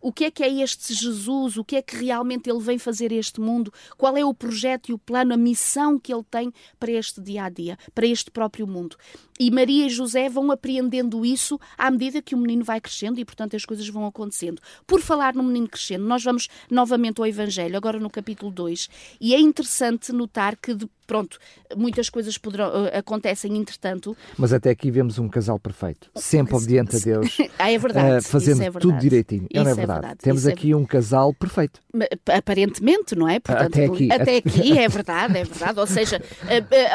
o 0.00 0.12
que 0.12 0.24
é 0.24 0.30
que 0.30 0.42
é 0.42 0.62
este 0.62 0.94
Jesus, 0.94 1.56
o 1.56 1.64
que 1.64 1.76
é 1.76 1.82
que 1.82 1.96
realmente 1.96 2.48
ele 2.48 2.60
vem 2.60 2.78
fazer 2.78 3.12
a 3.12 3.16
este 3.16 3.40
mundo, 3.40 3.72
qual 3.96 4.16
é 4.16 4.24
o 4.24 4.34
projeto 4.34 4.90
e 4.90 4.92
o 4.92 4.98
plano, 4.98 5.34
a 5.34 5.36
missão 5.36 5.98
que 5.98 6.12
ele 6.12 6.24
tem 6.30 6.52
para 6.78 6.92
este 6.92 7.20
dia 7.20 7.44
a 7.44 7.48
dia, 7.48 7.78
para 7.94 8.06
este 8.06 8.30
próprio 8.30 8.66
mundo. 8.66 8.96
E 9.38 9.50
Maria 9.50 9.86
e 9.86 9.90
José 9.90 10.28
vão 10.28 10.50
apreendendo 10.50 11.24
isso 11.24 11.60
à 11.76 11.90
medida 11.90 12.20
que 12.20 12.34
o 12.34 12.38
menino 12.38 12.64
vai 12.64 12.80
crescendo 12.80 13.20
e, 13.20 13.24
portanto, 13.24 13.54
as 13.54 13.64
coisas 13.64 13.88
vão 13.88 14.04
acontecendo. 14.04 14.60
Por 14.86 15.00
falar 15.00 15.34
no 15.34 15.44
menino 15.44 15.68
crescendo, 15.68 16.04
nós 16.04 16.24
vamos 16.24 16.48
novamente 16.68 17.20
ao 17.20 17.26
Evangelho, 17.26 17.76
agora 17.76 18.00
no 18.00 18.10
capítulo 18.10 18.50
2, 18.50 18.88
e 19.20 19.34
é 19.34 19.40
interessante 19.40 20.12
notar 20.12 20.56
que 20.56 20.76
pronto, 21.08 21.38
muitas 21.74 22.10
coisas 22.10 22.36
poderão, 22.36 22.68
uh, 22.68 22.98
acontecem 22.98 23.56
entretanto. 23.56 24.14
Mas 24.36 24.52
até 24.52 24.70
aqui 24.70 24.90
vemos 24.90 25.18
um 25.18 25.26
casal 25.26 25.58
perfeito, 25.58 26.10
sempre 26.14 26.54
obediente 26.54 26.96
a 26.96 26.98
Deus. 26.98 27.38
ah, 27.58 27.72
é 27.72 27.78
verdade. 27.78 28.18
Uh, 28.18 28.28
fazendo 28.28 28.62
é 28.62 28.70
verdade. 28.70 28.82
tudo 28.82 28.98
direitinho. 28.98 29.46
Isso 29.50 29.64
não 29.64 29.70
é, 29.70 29.72
é 29.72 29.74
verdade. 29.74 30.00
verdade. 30.00 30.20
Temos 30.20 30.42
isso 30.42 30.50
é 30.50 30.52
aqui 30.52 30.70
é... 30.70 30.76
um 30.76 30.84
casal 30.84 31.32
perfeito. 31.32 31.80
Aparentemente, 32.26 33.16
não 33.16 33.26
é? 33.26 33.40
Portanto, 33.40 33.74
até 33.74 33.86
aqui. 33.86 34.12
Até 34.12 34.36
aqui, 34.36 34.78
é 34.78 34.88
verdade, 34.88 35.38
é 35.38 35.44
verdade. 35.44 35.80
Ou 35.80 35.86
seja, 35.86 36.22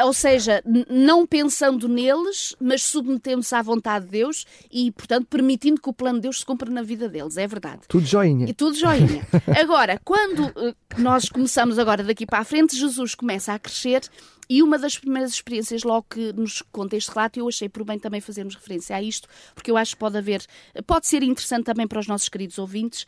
ou 0.04 0.12
seja 0.12 0.62
não 0.88 1.26
pensando 1.26 1.88
neles, 1.88 2.54
mas 2.60 2.82
submetendo-se 2.82 3.54
à 3.54 3.60
vontade 3.60 4.04
de 4.04 4.12
Deus 4.12 4.46
e, 4.70 4.92
portanto, 4.92 5.26
permitindo 5.28 5.80
que 5.80 5.90
o 5.90 5.92
plano 5.92 6.18
de 6.18 6.22
Deus 6.22 6.38
se 6.38 6.46
cumpra 6.46 6.70
na 6.70 6.82
vida 6.82 7.08
deles. 7.08 7.36
É 7.36 7.46
verdade. 7.46 7.80
Tudo 7.88 8.06
joinha. 8.06 8.48
E 8.48 8.54
tudo 8.54 8.76
joinha. 8.76 9.26
Agora, 9.60 10.00
quando 10.04 10.52
nós 10.96 11.28
começamos 11.28 11.78
agora 11.78 12.04
daqui 12.04 12.24
para 12.24 12.38
a 12.38 12.44
frente, 12.44 12.76
Jesus 12.76 13.14
começa 13.14 13.52
a 13.52 13.58
crescer 13.58 14.03
e 14.48 14.62
uma 14.62 14.78
das 14.78 14.98
primeiras 14.98 15.32
experiências, 15.32 15.82
logo 15.84 16.06
que 16.10 16.32
nos 16.32 16.62
conta 16.70 16.96
este 16.96 17.10
relato, 17.10 17.38
eu 17.38 17.48
achei 17.48 17.68
por 17.68 17.84
bem 17.84 17.98
também 17.98 18.20
fazermos 18.20 18.54
referência 18.54 18.94
a 18.94 19.02
isto, 19.02 19.26
porque 19.54 19.70
eu 19.70 19.76
acho 19.76 19.94
que 19.94 20.00
pode 20.00 20.18
haver, 20.18 20.44
pode 20.86 21.06
ser 21.06 21.22
interessante 21.22 21.64
também 21.64 21.86
para 21.86 21.98
os 21.98 22.06
nossos 22.06 22.28
queridos 22.28 22.58
ouvintes, 22.58 23.06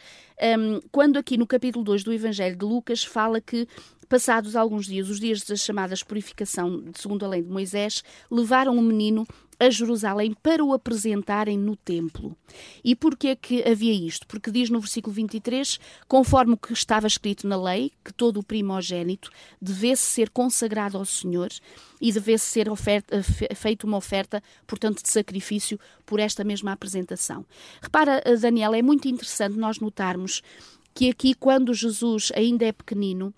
um, 0.59 0.81
quando 0.91 1.19
aqui 1.19 1.37
no 1.37 1.47
capítulo 1.47 1.85
2 1.85 2.05
do 2.05 2.13
Evangelho 2.13 2.57
de 2.57 2.65
Lucas 2.65 3.05
fala 3.05 3.41
que 3.41 3.69
Passados 4.09 4.55
alguns 4.55 4.87
dias, 4.87 5.09
os 5.09 5.19
dias 5.19 5.43
das 5.43 5.61
chamadas 5.61 6.01
purificação, 6.01 6.85
segundo 6.95 7.25
a 7.25 7.29
lei 7.29 7.43
de 7.43 7.51
Moisés, 7.51 8.05
levaram 8.31 8.77
o 8.77 8.83
menino 8.83 9.27
a 9.59 9.71
Jerusalém 9.71 10.35
para 10.43 10.65
o 10.65 10.73
apresentarem 10.73 11.59
no 11.59 11.77
templo. 11.77 12.37
E 12.85 12.95
porquê 12.95 13.35
que 13.35 13.67
havia 13.69 13.93
isto? 13.93 14.27
Porque 14.27 14.51
diz 14.51 14.71
no 14.71 14.81
versículo 14.81 15.15
23, 15.15 15.79
conforme 16.07 16.55
o 16.55 16.57
que 16.57 16.73
estava 16.73 17.07
escrito 17.07 17.47
na 17.47 17.61
lei, 17.61 17.93
que 18.05 18.13
todo 18.13 18.41
o 18.41 18.43
primogênito 18.43 19.31
devesse 19.61 20.03
ser 20.03 20.31
consagrado 20.31 20.99
ao 20.99 21.05
Senhor 21.05 21.49
e 22.01 22.13
devesse 22.13 22.45
ser 22.45 22.69
oferta, 22.69 23.23
feita 23.55 23.87
uma 23.87 23.97
oferta, 23.97 24.43
portanto, 24.67 25.03
de 25.03 25.09
sacrifício 25.09 25.79
por 26.05 26.21
esta 26.21 26.45
mesma 26.45 26.73
apresentação. 26.73 27.45
Repara, 27.81 28.23
Daniel, 28.41 28.75
é 28.75 28.83
muito 28.83 29.09
interessante 29.09 29.57
nós 29.57 29.81
notarmos 29.81 30.43
que 30.95 31.11
aqui, 31.11 31.35
quando 31.35 31.75
Jesus 31.75 32.33
ainda 32.35 32.65
é 32.65 32.73
pequenino, 32.73 33.35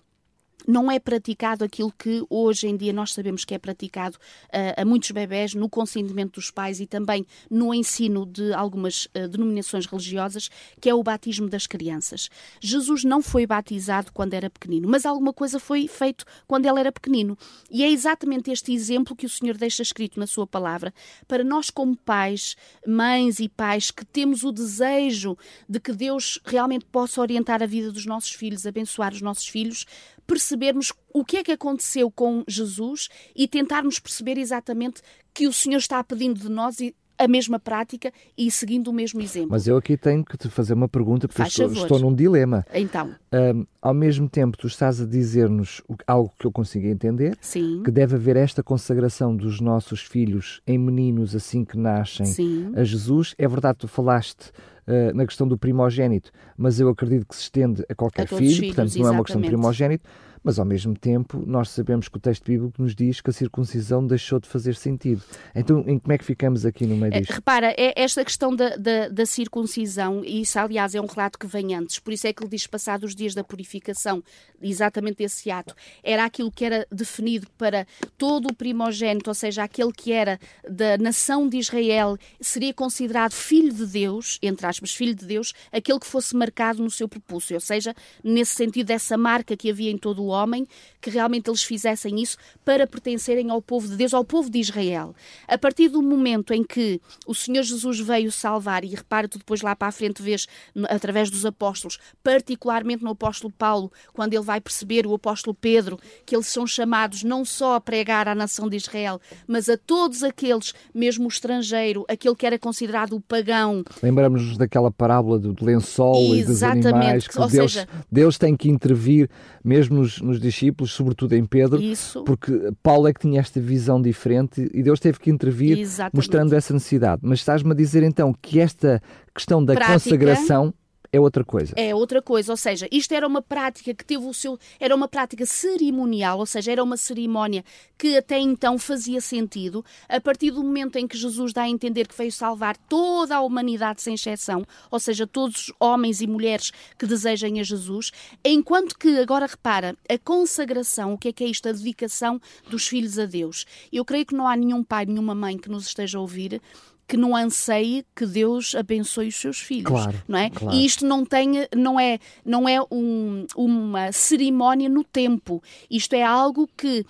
não 0.69 0.91
é 0.91 0.99
praticado 0.99 1.63
aquilo 1.63 1.91
que 1.91 2.23
hoje 2.29 2.67
em 2.67 2.77
dia 2.77 2.93
nós 2.93 3.11
sabemos 3.11 3.43
que 3.43 3.55
é 3.55 3.57
praticado 3.57 4.17
uh, 4.17 4.79
a 4.79 4.85
muitos 4.85 5.09
bebés 5.09 5.55
no 5.55 5.67
consentimento 5.67 6.35
dos 6.35 6.51
pais 6.51 6.79
e 6.79 6.85
também 6.85 7.25
no 7.49 7.73
ensino 7.73 8.23
de 8.23 8.53
algumas 8.53 9.05
uh, 9.05 9.27
denominações 9.27 9.87
religiosas, 9.87 10.47
que 10.79 10.87
é 10.87 10.93
o 10.93 11.01
batismo 11.01 11.49
das 11.49 11.65
crianças. 11.65 12.29
Jesus 12.61 13.03
não 13.03 13.19
foi 13.19 13.47
batizado 13.47 14.11
quando 14.13 14.35
era 14.35 14.47
pequenino, 14.47 14.87
mas 14.87 15.07
alguma 15.07 15.33
coisa 15.33 15.59
foi 15.59 15.87
feito 15.87 16.23
quando 16.45 16.67
ele 16.67 16.79
era 16.79 16.91
pequenino. 16.91 17.35
E 17.71 17.83
é 17.83 17.89
exatamente 17.89 18.51
este 18.51 18.71
exemplo 18.71 19.15
que 19.15 19.25
o 19.25 19.29
Senhor 19.29 19.57
deixa 19.57 19.81
escrito 19.81 20.19
na 20.19 20.27
sua 20.27 20.45
palavra 20.45 20.93
para 21.27 21.43
nós 21.43 21.71
como 21.71 21.97
pais, 21.97 22.55
mães 22.85 23.39
e 23.39 23.49
pais 23.49 23.89
que 23.89 24.05
temos 24.05 24.43
o 24.43 24.51
desejo 24.51 25.35
de 25.67 25.79
que 25.79 25.93
Deus 25.93 26.39
realmente 26.45 26.85
possa 26.85 27.21
orientar 27.21 27.63
a 27.63 27.65
vida 27.65 27.91
dos 27.91 28.05
nossos 28.05 28.33
filhos, 28.33 28.67
abençoar 28.67 29.13
os 29.13 29.21
nossos 29.21 29.47
filhos, 29.47 29.87
percebermos 30.29 30.93
o 31.11 31.25
que 31.25 31.37
é 31.37 31.43
que 31.43 31.51
aconteceu 31.51 32.11
com 32.11 32.43
Jesus 32.47 33.09
e 33.35 33.47
tentarmos 33.47 33.97
perceber 33.97 34.37
exatamente 34.37 35.01
que 35.33 35.47
o 35.47 35.53
Senhor 35.53 35.79
está 35.79 36.03
pedindo 36.03 36.39
de 36.39 36.49
nós 36.49 36.77
a 37.17 37.27
mesma 37.27 37.59
prática 37.59 38.13
e 38.37 38.49
seguindo 38.49 38.87
o 38.89 38.93
mesmo 38.93 39.19
exemplo. 39.21 39.49
Mas 39.51 39.67
eu 39.67 39.75
aqui 39.75 39.97
tenho 39.97 40.23
que 40.23 40.37
te 40.37 40.47
fazer 40.47 40.73
uma 40.73 40.87
pergunta, 40.87 41.27
porque 41.27 41.41
estou, 41.41 41.67
estou, 41.73 41.99
num 41.99 42.13
dilema. 42.15 42.65
Então. 42.73 43.13
Um, 43.33 43.65
ao 43.81 43.93
mesmo 43.93 44.29
tempo, 44.29 44.55
tu 44.55 44.67
estás 44.67 45.01
a 45.01 45.05
dizer-nos 45.05 45.81
algo 46.07 46.31
que 46.39 46.45
eu 46.45 46.51
consigo 46.51 46.87
entender, 46.87 47.37
Sim. 47.41 47.81
que 47.83 47.91
deve 47.91 48.15
haver 48.15 48.37
esta 48.37 48.63
consagração 48.63 49.35
dos 49.35 49.59
nossos 49.59 50.01
filhos 50.01 50.61
em 50.65 50.77
meninos 50.77 51.35
assim 51.35 51.65
que 51.65 51.77
nascem 51.77 52.25
Sim. 52.25 52.71
a 52.75 52.83
Jesus. 52.85 53.35
É 53.37 53.47
verdade, 53.47 53.79
tu 53.79 53.87
falaste 53.87 54.51
uh, 54.89 55.15
na 55.15 55.25
questão 55.25 55.47
do 55.47 55.57
primogênito, 55.57 56.31
mas 56.57 56.79
eu 56.79 56.89
acredito 56.89 57.25
que 57.27 57.35
se 57.35 57.43
estende 57.43 57.85
a 57.87 57.95
qualquer 57.95 58.23
a 58.23 58.27
filho, 58.27 58.39
filhos, 58.39 58.75
portanto 58.75 58.97
não 58.97 59.07
é 59.07 59.11
uma 59.11 59.23
questão 59.23 59.41
de 59.41 59.47
primogênito 59.47 60.09
mas 60.43 60.59
ao 60.59 60.65
mesmo 60.65 60.95
tempo 60.95 61.43
nós 61.45 61.69
sabemos 61.69 62.07
que 62.07 62.17
o 62.17 62.19
texto 62.19 62.45
bíblico 62.45 62.81
nos 62.81 62.95
diz 62.95 63.21
que 63.21 63.29
a 63.29 63.33
circuncisão 63.33 64.05
deixou 64.05 64.39
de 64.39 64.47
fazer 64.47 64.75
sentido. 64.75 65.21
Então, 65.55 65.83
em 65.87 65.99
como 65.99 66.13
é 66.13 66.17
que 66.17 66.25
ficamos 66.25 66.65
aqui 66.65 66.85
no 66.85 66.95
meio 66.95 67.13
é, 67.13 67.19
disto? 67.19 67.33
Repara, 67.33 67.73
é 67.77 67.93
esta 67.95 68.23
questão 68.23 68.55
da, 68.55 68.75
da, 68.75 69.09
da, 69.09 69.25
circuncisão, 69.25 70.23
e 70.23 70.41
isso, 70.41 70.59
aliás, 70.59 70.95
é 70.95 71.01
um 71.01 71.05
relato 71.05 71.37
que 71.37 71.47
vem 71.47 71.75
antes, 71.75 71.99
por 71.99 72.13
isso 72.13 72.27
é 72.27 72.33
que 72.33 72.43
ele 72.43 72.49
diz 72.49 72.65
passados 72.67 73.09
os 73.09 73.15
dias 73.15 73.33
da 73.33 73.43
purificação, 73.43 74.23
exatamente 74.61 75.23
esse 75.23 75.51
ato, 75.51 75.75
era 76.03 76.25
aquilo 76.25 76.51
que 76.51 76.65
era 76.65 76.87
definido 76.91 77.47
para 77.57 77.85
todo 78.17 78.47
o 78.47 78.55
primogênito, 78.55 79.29
ou 79.29 79.33
seja, 79.33 79.63
aquele 79.63 79.91
que 79.91 80.11
era 80.11 80.39
da 80.69 80.97
nação 80.97 81.47
de 81.47 81.57
Israel, 81.57 82.17
seria 82.39 82.73
considerado 82.73 83.33
filho 83.33 83.73
de 83.73 83.85
Deus, 83.85 84.37
entre 84.41 84.65
aspas, 84.65 84.93
filho 84.93 85.15
de 85.15 85.25
Deus, 85.25 85.53
aquele 85.71 85.99
que 85.99 86.07
fosse 86.07 86.35
marcado 86.35 86.81
no 86.81 86.89
seu 86.89 87.07
propúcio, 87.07 87.55
ou 87.55 87.61
seja, 87.61 87.93
nesse 88.23 88.55
sentido, 88.55 88.87
dessa 88.87 89.17
marca 89.17 89.55
que 89.55 89.69
havia 89.69 89.91
em 89.91 89.97
todo 89.97 90.23
o 90.23 90.28
homem, 90.29 90.67
que 91.01 91.09
realmente 91.09 91.49
eles 91.49 91.63
fizessem 91.63 92.21
isso 92.21 92.37
para 92.63 92.87
pertencerem 92.87 93.49
ao 93.49 93.61
povo 93.61 93.87
de 93.87 93.95
Deus, 93.95 94.13
ao 94.13 94.23
povo 94.23 94.49
de 94.49 94.59
Israel. 94.59 95.13
A 95.47 95.57
partir 95.57 95.89
do 95.89 96.01
momento 96.01 96.53
em 96.53 96.63
que 96.63 97.01
o 97.27 97.35
Senhor 97.35 97.63
Jesus 97.63 97.99
veio 97.99 98.31
salvar, 98.31 98.83
e 98.83 98.87
repara 98.87 99.27
tu 99.27 99.37
depois 99.37 99.61
lá 99.61 99.75
para 99.75 99.89
a 99.89 99.91
frente 99.91 100.21
vês 100.21 100.47
através 100.89 101.29
dos 101.29 101.45
apóstolos, 101.45 101.99
particularmente 102.23 103.03
no 103.03 103.11
apóstolo 103.11 103.53
Paulo, 103.57 103.91
quando 104.13 104.33
ele 104.33 104.43
vai 104.43 104.61
perceber 104.61 105.05
o 105.05 105.13
apóstolo 105.13 105.53
Pedro, 105.53 105.99
que 106.25 106.35
eles 106.35 106.47
são 106.47 106.65
chamados 106.65 107.23
não 107.23 107.43
só 107.43 107.75
a 107.75 107.81
pregar 107.81 108.27
à 108.27 108.35
nação 108.35 108.69
de 108.69 108.77
Israel, 108.77 109.19
mas 109.47 109.69
a 109.69 109.77
todos 109.77 110.23
aqueles, 110.23 110.73
mesmo 110.93 111.25
o 111.25 111.27
estrangeiro, 111.27 112.05
aquele 112.07 112.35
que 112.35 112.45
era 112.45 112.59
considerado 112.59 113.15
o 113.15 113.21
pagão. 113.21 113.83
Lembramos-nos 114.01 114.57
daquela 114.57 114.91
parábola 114.91 115.39
do 115.39 115.55
lençol 115.63 116.33
Exatamente. 116.33 116.41
e 116.41 116.45
dos 116.45 116.63
animais, 116.63 117.27
que 117.27 117.37
Deus, 117.37 117.51
seja... 117.51 117.87
Deus 118.11 118.37
tem 118.37 118.55
que 118.55 118.69
intervir 118.69 119.29
mesmo 119.63 119.97
nos, 119.97 120.18
nos, 120.21 120.39
discípulos, 120.39 120.91
sobretudo 120.91 121.33
em 121.33 121.45
Pedro, 121.45 121.81
Isso. 121.81 122.23
porque 122.23 122.71
Paulo 122.81 123.07
é 123.07 123.13
que 123.13 123.19
tinha 123.21 123.39
esta 123.39 123.59
visão 123.59 124.01
diferente 124.01 124.69
e 124.73 124.81
Deus 124.83 124.99
teve 124.99 125.19
que 125.19 125.29
intervir 125.29 125.79
Exatamente. 125.79 126.15
mostrando 126.15 126.53
essa 126.53 126.73
necessidade. 126.73 127.21
Mas 127.23 127.39
estás-me 127.39 127.71
a 127.71 127.75
dizer 127.75 128.03
então 128.03 128.33
que 128.41 128.59
esta 128.59 129.01
questão 129.33 129.63
da 129.63 129.73
Prática, 129.73 129.93
consagração 129.93 130.73
é 131.11 131.19
outra 131.19 131.43
coisa. 131.43 131.73
É 131.75 131.93
outra 131.95 132.21
coisa, 132.21 132.53
ou 132.53 132.57
seja, 132.57 132.87
isto 132.91 133.13
era 133.13 133.25
uma 133.25 133.41
prática 133.41 133.93
que 133.93 134.05
teve 134.05 134.25
o 134.25 134.33
seu. 134.33 134.59
Era 134.79 134.95
uma 134.95 135.07
prática 135.07 135.43
cerimonial, 135.45 136.37
ou 136.37 136.45
seja, 136.45 136.71
era 136.71 136.83
uma 136.83 136.97
cerimónia 136.97 137.65
que 137.97 138.15
até 138.15 138.37
então 138.37 138.77
fazia 138.77 139.19
sentido. 139.19 139.83
A 140.07 140.21
partir 140.21 140.51
do 140.51 140.63
momento 140.63 140.97
em 140.97 141.07
que 141.07 141.17
Jesus 141.17 141.51
dá 141.51 141.63
a 141.63 141.69
entender 141.69 142.07
que 142.07 142.15
veio 142.15 142.31
salvar 142.31 142.77
toda 142.77 143.35
a 143.35 143.41
humanidade 143.41 144.03
sem 144.03 144.13
exceção, 144.13 144.63
ou 144.91 144.99
seja, 144.99 145.25
todos 145.25 145.69
os 145.69 145.73
homens 145.79 146.21
e 146.21 146.27
mulheres 146.27 146.71
que 146.97 147.07
desejem 147.07 147.59
a 147.59 147.63
Jesus, 147.63 148.11
enquanto 148.45 148.97
que, 148.97 149.17
agora 149.17 149.47
repara, 149.47 149.97
a 150.07 150.17
consagração, 150.19 151.13
o 151.13 151.17
que 151.17 151.29
é 151.29 151.33
que 151.33 151.43
é 151.43 151.47
isto? 151.47 151.67
A 151.67 151.71
dedicação 151.71 152.39
dos 152.69 152.87
filhos 152.87 153.17
a 153.17 153.25
Deus. 153.25 153.65
Eu 153.91 154.05
creio 154.05 154.25
que 154.25 154.35
não 154.35 154.47
há 154.47 154.55
nenhum 154.55 154.83
pai, 154.83 155.05
nenhuma 155.05 155.33
mãe 155.33 155.57
que 155.57 155.69
nos 155.69 155.87
esteja 155.87 156.19
a 156.19 156.21
ouvir 156.21 156.61
que 157.09 157.17
não 157.17 157.35
anseie 157.35 158.05
que 158.15 158.23
Deus 158.23 158.75
abençoe 158.75 159.29
os 159.29 159.35
seus 159.35 159.59
filhos, 159.59 159.87
claro, 159.87 160.21
não 160.27 160.37
é? 160.37 160.51
Claro. 160.51 160.77
E 160.77 160.85
isto 160.85 161.07
não 161.07 161.25
tem, 161.25 161.67
não 161.75 161.99
é, 161.99 162.19
não 162.45 162.69
é 162.69 162.79
um, 162.91 163.47
uma 163.55 164.11
cerimónia 164.11 164.87
no 164.87 165.03
tempo. 165.03 165.61
Isto 165.89 166.13
é 166.13 166.21
algo 166.21 166.69
que 166.77 167.03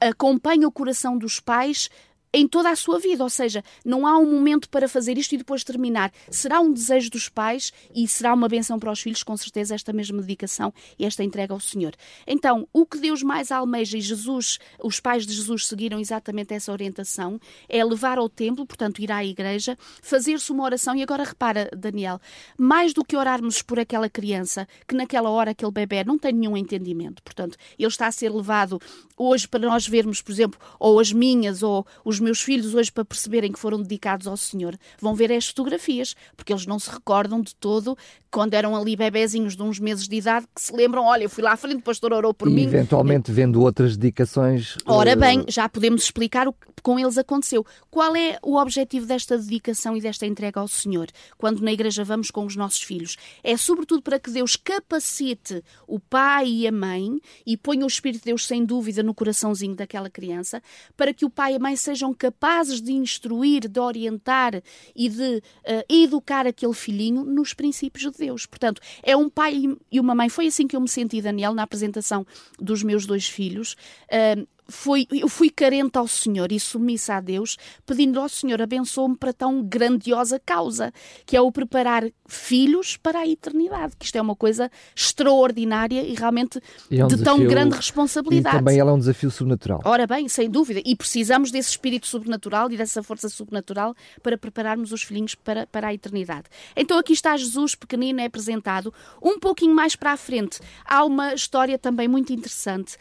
acompanha 0.00 0.68
o 0.68 0.72
coração 0.72 1.18
dos 1.18 1.40
pais 1.40 1.90
em 2.32 2.46
toda 2.46 2.70
a 2.70 2.76
sua 2.76 2.98
vida, 2.98 3.24
ou 3.24 3.30
seja, 3.30 3.62
não 3.84 4.06
há 4.06 4.16
um 4.16 4.30
momento 4.30 4.68
para 4.68 4.88
fazer 4.88 5.18
isto 5.18 5.34
e 5.34 5.38
depois 5.38 5.64
terminar. 5.64 6.12
Será 6.30 6.60
um 6.60 6.72
desejo 6.72 7.10
dos 7.10 7.28
pais 7.28 7.72
e 7.94 8.06
será 8.06 8.32
uma 8.32 8.48
benção 8.48 8.78
para 8.78 8.92
os 8.92 9.00
filhos, 9.00 9.22
com 9.22 9.36
certeza, 9.36 9.74
esta 9.74 9.92
mesma 9.92 10.20
dedicação 10.20 10.72
e 10.98 11.04
esta 11.04 11.24
entrega 11.24 11.52
ao 11.52 11.60
Senhor. 11.60 11.94
Então, 12.26 12.68
o 12.72 12.86
que 12.86 12.98
Deus 12.98 13.22
mais 13.22 13.50
almeja 13.50 13.98
e 13.98 14.00
Jesus, 14.00 14.58
os 14.82 15.00
pais 15.00 15.26
de 15.26 15.32
Jesus 15.32 15.66
seguiram 15.66 15.98
exatamente 15.98 16.54
essa 16.54 16.70
orientação, 16.70 17.40
é 17.68 17.84
levar 17.84 18.18
ao 18.18 18.28
templo, 18.28 18.64
portanto, 18.64 19.00
ir 19.00 19.10
à 19.10 19.24
igreja, 19.24 19.76
fazer-se 20.00 20.52
uma 20.52 20.64
oração. 20.64 20.94
E 20.94 21.02
agora 21.02 21.24
repara, 21.24 21.68
Daniel, 21.76 22.20
mais 22.56 22.92
do 22.92 23.04
que 23.04 23.16
orarmos 23.16 23.60
por 23.62 23.78
aquela 23.78 24.08
criança, 24.08 24.68
que 24.86 24.94
naquela 24.94 25.30
hora 25.30 25.50
aquele 25.50 25.72
bebê 25.72 26.04
não 26.04 26.18
tem 26.18 26.32
nenhum 26.32 26.56
entendimento, 26.56 27.22
portanto, 27.22 27.56
ele 27.78 27.88
está 27.88 28.06
a 28.06 28.12
ser 28.12 28.30
levado 28.30 28.80
hoje 29.16 29.48
para 29.48 29.60
nós 29.60 29.86
vermos, 29.86 30.22
por 30.22 30.32
exemplo, 30.32 30.60
ou 30.78 30.98
as 31.00 31.12
minhas 31.12 31.62
ou 31.62 31.86
os 32.04 32.19
os 32.20 32.22
meus 32.22 32.42
filhos 32.42 32.74
hoje, 32.74 32.92
para 32.92 33.04
perceberem 33.04 33.50
que 33.50 33.58
foram 33.58 33.80
dedicados 33.80 34.26
ao 34.26 34.36
Senhor, 34.36 34.78
vão 35.00 35.14
ver 35.14 35.32
as 35.32 35.48
fotografias, 35.48 36.14
porque 36.36 36.52
eles 36.52 36.66
não 36.66 36.78
se 36.78 36.90
recordam 36.90 37.40
de 37.40 37.54
todo 37.54 37.96
quando 38.30 38.54
eram 38.54 38.76
ali 38.76 38.94
bebezinhos 38.94 39.56
de 39.56 39.62
uns 39.62 39.80
meses 39.80 40.06
de 40.06 40.16
idade, 40.16 40.46
que 40.54 40.62
se 40.62 40.72
lembram, 40.72 41.04
olha, 41.04 41.24
eu 41.24 41.30
fui 41.30 41.42
lá 41.42 41.52
à 41.52 41.56
frente, 41.56 41.78
o 41.78 41.82
pastor 41.82 42.12
orou 42.12 42.32
por 42.32 42.48
e 42.48 42.52
mim. 42.52 42.62
eventualmente 42.62 43.32
vendo 43.32 43.60
outras 43.60 43.96
dedicações. 43.96 44.76
Ora 44.86 45.16
bem, 45.16 45.44
já 45.48 45.68
podemos 45.68 46.04
explicar 46.04 46.46
o 46.46 46.52
que 46.52 46.70
com 46.82 46.98
eles 46.98 47.18
aconteceu. 47.18 47.66
Qual 47.90 48.14
é 48.14 48.38
o 48.42 48.56
objetivo 48.56 49.06
desta 49.06 49.36
dedicação 49.36 49.96
e 49.96 50.00
desta 50.00 50.26
entrega 50.26 50.60
ao 50.60 50.68
Senhor, 50.68 51.08
quando 51.36 51.60
na 51.60 51.72
igreja 51.72 52.04
vamos 52.04 52.30
com 52.30 52.46
os 52.46 52.56
nossos 52.56 52.82
filhos? 52.82 53.16
É 53.42 53.56
sobretudo 53.56 54.02
para 54.02 54.18
que 54.18 54.30
Deus 54.30 54.56
capacite 54.56 55.62
o 55.86 55.98
pai 55.98 56.48
e 56.48 56.66
a 56.66 56.72
mãe 56.72 57.18
e 57.44 57.56
ponha 57.56 57.84
o 57.84 57.88
Espírito 57.88 58.20
de 58.20 58.26
Deus 58.26 58.46
sem 58.46 58.64
dúvida 58.64 59.02
no 59.02 59.14
coraçãozinho 59.14 59.74
daquela 59.74 60.08
criança, 60.08 60.62
para 60.96 61.12
que 61.12 61.24
o 61.24 61.30
pai 61.30 61.54
e 61.54 61.56
a 61.56 61.58
mãe 61.58 61.76
sejam 61.76 62.09
capazes 62.14 62.80
de 62.80 62.92
instruir, 62.92 63.68
de 63.68 63.80
orientar 63.80 64.62
e 64.94 65.08
de 65.08 65.36
uh, 65.36 65.42
educar 65.88 66.46
aquele 66.46 66.74
filhinho 66.74 67.24
nos 67.24 67.54
princípios 67.54 68.10
de 68.10 68.18
Deus. 68.18 68.46
Portanto, 68.46 68.80
é 69.02 69.16
um 69.16 69.28
pai 69.28 69.62
e 69.90 70.00
uma 70.00 70.14
mãe. 70.14 70.28
Foi 70.28 70.46
assim 70.46 70.66
que 70.66 70.76
eu 70.76 70.80
me 70.80 70.88
senti, 70.88 71.20
Daniel, 71.20 71.54
na 71.54 71.62
apresentação 71.62 72.26
dos 72.58 72.82
meus 72.82 73.06
dois 73.06 73.28
filhos. 73.28 73.76
Uh, 74.08 74.46
foi, 74.70 75.06
eu 75.10 75.28
fui 75.28 75.50
carente 75.50 75.98
ao 75.98 76.08
Senhor 76.08 76.50
e 76.52 76.60
submissa 76.60 77.14
a 77.14 77.20
Deus, 77.20 77.56
pedindo 77.84 78.20
ao 78.20 78.28
Senhor 78.28 78.60
abençoe-me 78.62 79.16
para 79.16 79.32
tão 79.32 79.62
grandiosa 79.62 80.40
causa, 80.44 80.92
que 81.26 81.36
é 81.36 81.40
o 81.40 81.50
preparar 81.52 82.04
filhos 82.26 82.96
para 82.96 83.20
a 83.20 83.26
eternidade, 83.26 83.96
que 83.98 84.04
isto 84.04 84.16
é 84.16 84.22
uma 84.22 84.36
coisa 84.36 84.70
extraordinária 84.94 86.02
e 86.02 86.14
realmente 86.14 86.60
e 86.90 87.00
é 87.00 87.04
um 87.04 87.08
de 87.08 87.22
tão 87.22 87.44
grande 87.44 87.76
responsabilidade. 87.76 88.56
E 88.56 88.58
também 88.58 88.78
ela 88.78 88.90
é 88.90 88.94
um 88.94 88.98
desafio 88.98 89.30
sobrenatural. 89.30 89.80
Ora 89.84 90.06
bem, 90.06 90.28
sem 90.28 90.48
dúvida, 90.48 90.80
e 90.84 90.94
precisamos 90.94 91.50
desse 91.50 91.70
espírito 91.70 92.06
sobrenatural 92.06 92.70
e 92.70 92.76
dessa 92.76 93.02
força 93.02 93.28
sobrenatural 93.28 93.94
para 94.22 94.38
prepararmos 94.38 94.92
os 94.92 95.02
filhinhos 95.02 95.34
para, 95.34 95.66
para 95.66 95.88
a 95.88 95.94
eternidade. 95.94 96.44
Então 96.76 96.98
aqui 96.98 97.12
está 97.12 97.36
Jesus 97.36 97.74
pequenino, 97.74 98.20
é 98.20 98.26
apresentado. 98.26 98.92
Um 99.22 99.38
pouquinho 99.38 99.74
mais 99.74 99.96
para 99.96 100.12
a 100.12 100.16
frente, 100.16 100.60
há 100.84 101.04
uma 101.04 101.34
história 101.34 101.78
também 101.78 102.08
muito 102.08 102.32
interessante 102.32 102.96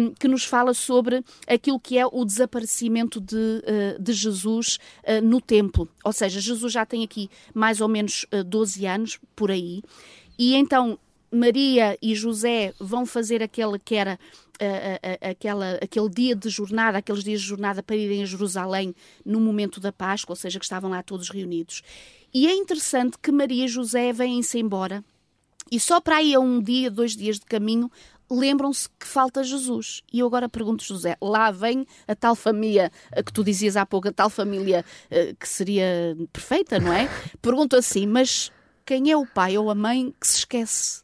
um, 0.00 0.12
que 0.14 0.28
nos 0.28 0.44
fala 0.44 0.74
sobre 0.74 1.11
sobre 1.12 1.24
aquilo 1.46 1.78
que 1.78 1.98
é 1.98 2.06
o 2.06 2.24
desaparecimento 2.24 3.20
de, 3.20 3.62
eh, 3.64 3.96
de 4.00 4.12
Jesus 4.12 4.78
eh, 5.02 5.20
no 5.20 5.40
templo. 5.40 5.88
Ou 6.02 6.12
seja, 6.12 6.40
Jesus 6.40 6.72
já 6.72 6.86
tem 6.86 7.04
aqui 7.04 7.28
mais 7.52 7.80
ou 7.80 7.88
menos 7.88 8.26
12 8.46 8.86
eh, 8.86 8.88
anos, 8.88 9.18
por 9.36 9.50
aí, 9.50 9.82
e 10.38 10.54
então 10.54 10.98
Maria 11.30 11.98
e 12.00 12.14
José 12.14 12.72
vão 12.80 13.04
fazer 13.04 13.42
aquele 13.42 13.78
que 13.78 13.94
era 13.94 14.18
aquela, 15.20 15.74
aquele 15.82 16.08
dia 16.08 16.36
de 16.36 16.48
jornada, 16.48 16.98
aqueles 16.98 17.24
dias 17.24 17.40
de 17.40 17.46
jornada 17.48 17.82
para 17.82 17.96
irem 17.96 18.22
a 18.22 18.26
Jerusalém 18.26 18.94
no 19.24 19.40
momento 19.40 19.80
da 19.80 19.90
Páscoa, 19.90 20.34
ou 20.34 20.36
seja, 20.36 20.60
que 20.60 20.64
estavam 20.64 20.90
lá 20.90 21.02
todos 21.02 21.30
reunidos. 21.30 21.82
E 22.32 22.46
é 22.46 22.54
interessante 22.54 23.16
que 23.20 23.32
Maria 23.32 23.64
e 23.64 23.68
José 23.68 24.12
vêm-se 24.12 24.60
embora 24.60 25.02
e 25.72 25.80
só 25.80 26.02
para 26.02 26.16
aí 26.16 26.34
a 26.34 26.38
um 26.38 26.60
dia, 26.60 26.90
dois 26.90 27.16
dias 27.16 27.38
de 27.38 27.46
caminho, 27.46 27.90
lembram-se 28.30 28.88
que 28.98 29.06
falta 29.06 29.44
Jesus. 29.44 30.02
E 30.12 30.20
eu 30.20 30.26
agora 30.26 30.48
pergunto, 30.48 30.84
José, 30.84 31.16
lá 31.20 31.50
vem 31.50 31.86
a 32.06 32.14
tal 32.14 32.34
família 32.34 32.90
que 33.24 33.32
tu 33.32 33.44
dizias 33.44 33.76
há 33.76 33.84
pouco, 33.84 34.08
a 34.08 34.12
tal 34.12 34.30
família 34.30 34.84
uh, 35.10 35.36
que 35.36 35.48
seria 35.48 36.16
perfeita, 36.32 36.78
não 36.78 36.92
é? 36.92 37.08
Pergunto 37.42 37.76
assim, 37.76 38.06
mas 38.06 38.50
quem 38.84 39.10
é 39.10 39.16
o 39.16 39.26
pai 39.26 39.56
ou 39.58 39.70
a 39.70 39.74
mãe 39.74 40.14
que 40.18 40.26
se 40.26 40.38
esquece 40.38 41.02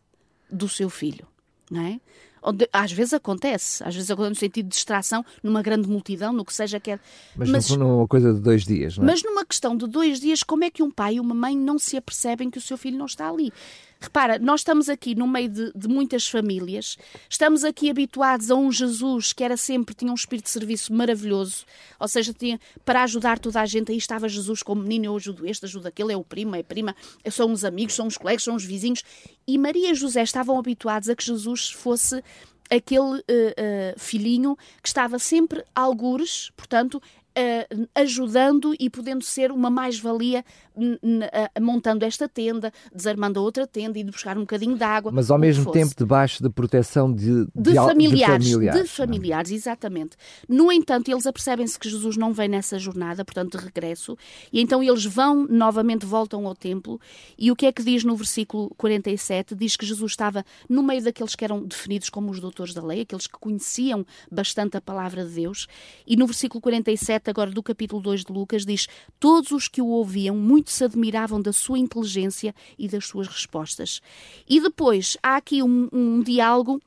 do 0.50 0.68
seu 0.68 0.88
filho, 0.88 1.26
não 1.70 1.82
é? 1.82 2.00
Onde, 2.42 2.68
às 2.72 2.92
vezes 2.92 3.12
acontece, 3.12 3.82
às 3.82 3.94
vezes 3.94 4.10
acontece 4.10 4.30
no 4.30 4.36
sentido 4.36 4.66
de 4.66 4.74
distração, 4.74 5.24
numa 5.42 5.60
grande 5.60 5.88
multidão, 5.88 6.32
no 6.32 6.44
que 6.44 6.54
seja 6.54 6.78
que 6.78 6.92
é. 6.92 7.00
Mas, 7.36 7.48
mas 7.50 7.70
numa 7.70 8.06
coisa 8.06 8.32
de 8.32 8.40
dois 8.40 8.64
dias, 8.64 8.96
não 8.96 9.04
é? 9.04 9.06
Mas 9.08 9.22
numa 9.22 9.44
questão 9.44 9.76
de 9.76 9.86
dois 9.86 10.20
dias, 10.20 10.42
como 10.42 10.64
é 10.64 10.70
que 10.70 10.82
um 10.82 10.90
pai 10.90 11.14
e 11.14 11.20
uma 11.20 11.34
mãe 11.34 11.56
não 11.56 11.78
se 11.78 11.96
apercebem 11.96 12.48
que 12.48 12.58
o 12.58 12.60
seu 12.60 12.78
filho 12.78 12.96
não 12.96 13.06
está 13.06 13.28
ali? 13.28 13.52
Repara, 14.01 14.38
nós 14.38 14.61
estamos 14.61 14.88
aqui 14.88 15.16
no 15.16 15.26
meio 15.26 15.49
de, 15.49 15.72
de, 15.74 15.88
muitas 15.88 16.28
famílias, 16.28 16.96
estamos 17.28 17.64
aqui 17.64 17.90
habituados 17.90 18.49
a 18.49 18.55
um 18.55 18.70
Jesus 18.70 19.32
que 19.32 19.42
era 19.42 19.57
sempre, 19.57 19.92
tinha 19.92 20.12
um 20.12 20.14
espírito 20.14 20.44
de 20.44 20.51
serviço 20.51 20.92
maravilhoso, 20.92 21.64
ou 21.99 22.07
seja, 22.07 22.32
tinha 22.32 22.61
para 22.84 23.03
ajudar 23.03 23.40
toda 23.40 23.61
a 23.61 23.66
gente. 23.66 23.90
Aí 23.90 23.99
estava 23.99 24.28
Jesus 24.28 24.62
como 24.62 24.82
menino, 24.82 25.07
eu 25.07 25.16
ajudo 25.16 25.44
este, 25.44 25.64
ajudo 25.64 25.88
aquele, 25.88 26.12
é 26.12 26.16
o 26.16 26.22
primo, 26.22 26.55
é 26.55 26.61
a 26.61 26.64
prima, 26.64 26.94
são 27.28 27.51
os 27.51 27.64
amigos, 27.64 27.94
são 27.94 28.07
os 28.07 28.16
colegas, 28.16 28.44
são 28.44 28.55
os 28.55 28.64
vizinhos. 28.64 29.03
E 29.46 29.59
Maria 29.59 29.90
e 29.90 29.94
José 29.94 30.22
estavam 30.22 30.57
habituados 30.57 31.09
a 31.09 31.16
que 31.16 31.24
Jesus 31.24 31.70
fosse 31.70 32.22
aquele 32.70 33.01
uh, 33.01 33.20
uh, 33.20 33.99
filhinho 33.99 34.57
que 34.82 34.88
estava 34.88 35.18
sempre 35.18 35.64
algures, 35.74 36.51
portanto, 36.57 37.03
uh, 37.39 37.89
ajudando 37.95 38.74
e 38.78 38.91
podendo 38.91 39.22
ser 39.22 39.53
uma 39.53 39.70
mais-valia 39.70 40.45
uh, 40.76 41.62
montando 41.62 42.05
esta 42.05 42.28
tenda, 42.28 42.72
desarmando 42.95 43.39
a 43.39 43.43
outra 43.43 43.66
tenda 43.66 43.99
e 43.99 44.05
de 44.05 44.11
buscar 44.11 44.36
um 44.36 44.41
bocadinho 44.41 44.76
de 44.76 44.82
água. 44.82 45.12
Mas 45.12 45.30
ao 45.30 45.39
mesmo 45.39 45.70
tempo 45.70 45.95
debaixo 45.97 46.43
de 46.43 46.51
proteção 46.51 47.12
de, 47.12 47.47
de, 47.55 47.72
de 47.72 47.74
familiares. 47.74 48.47
De 48.47 48.53
familiares, 48.53 48.82
de 48.82 48.89
familiares 48.89 49.51
exatamente. 49.53 50.16
No 50.49 50.72
entanto, 50.72 51.11
eles 51.11 51.26
apercebem-se 51.26 51.78
que 51.78 51.89
Jesus 51.89 52.16
não 52.16 52.32
vem 52.32 52.49
nessa 52.49 52.78
jornada, 52.78 53.24
portanto, 53.24 53.57
de 53.57 53.64
regresso, 53.64 54.16
e 54.53 54.61
então 54.61 54.82
eles 54.82 55.05
vão, 55.05 55.47
novamente 55.47 56.05
voltam 56.05 56.47
ao 56.47 56.55
templo, 56.55 57.01
e 57.39 57.51
o 57.51 57.57
que 57.57 57.66
é 57.66 57.72
que 57.72 57.82
diz 57.82 58.05
no 58.05 58.16
versículo 58.16 58.70
47? 58.76 59.55
Diz 59.55 59.76
que 59.76 59.86
Jesus 59.86 60.12
estava 60.12 60.45
no 60.68 60.82
meio 60.82 61.03
daqueles 61.03 61.34
que 61.34 61.45
eram 61.45 61.62
definidos 61.62 62.11
como 62.11 62.30
os 62.30 62.41
doutores 62.41 62.74
da 62.74 62.82
lei, 62.82 63.03
aqueles 63.03 63.26
que 63.26 63.39
conheciam 63.39 64.05
bastante 64.30 64.76
a 64.76 64.80
palavra 64.80 65.24
de 65.24 65.34
Deus, 65.34 65.66
e 66.07 66.16
no 66.16 66.26
versículo 66.26 66.61
47 66.61 67.28
agora 67.31 67.51
do 67.51 67.62
capítulo 67.62 68.01
2 68.03 68.24
de 68.24 68.33
Lucas, 68.33 68.64
diz: 68.64 68.87
Todos 69.18 69.51
os 69.51 69.68
que 69.68 69.83
o 69.83 69.87
ouviam 69.87 70.37
muito 70.37 70.70
se 70.70 70.85
admiravam 70.85 71.41
da 71.41 71.53
sua 71.53 71.79
inteligência 71.79 72.55
e 72.79 72.89
das 72.89 73.07
suas 73.07 73.29
respostas. 73.29 74.01
E 74.49 74.61
depois 74.61 75.16
há 75.22 75.37
aqui 75.37 75.62
um, 75.62 75.89
um 75.93 76.22
diálogo 76.22 76.81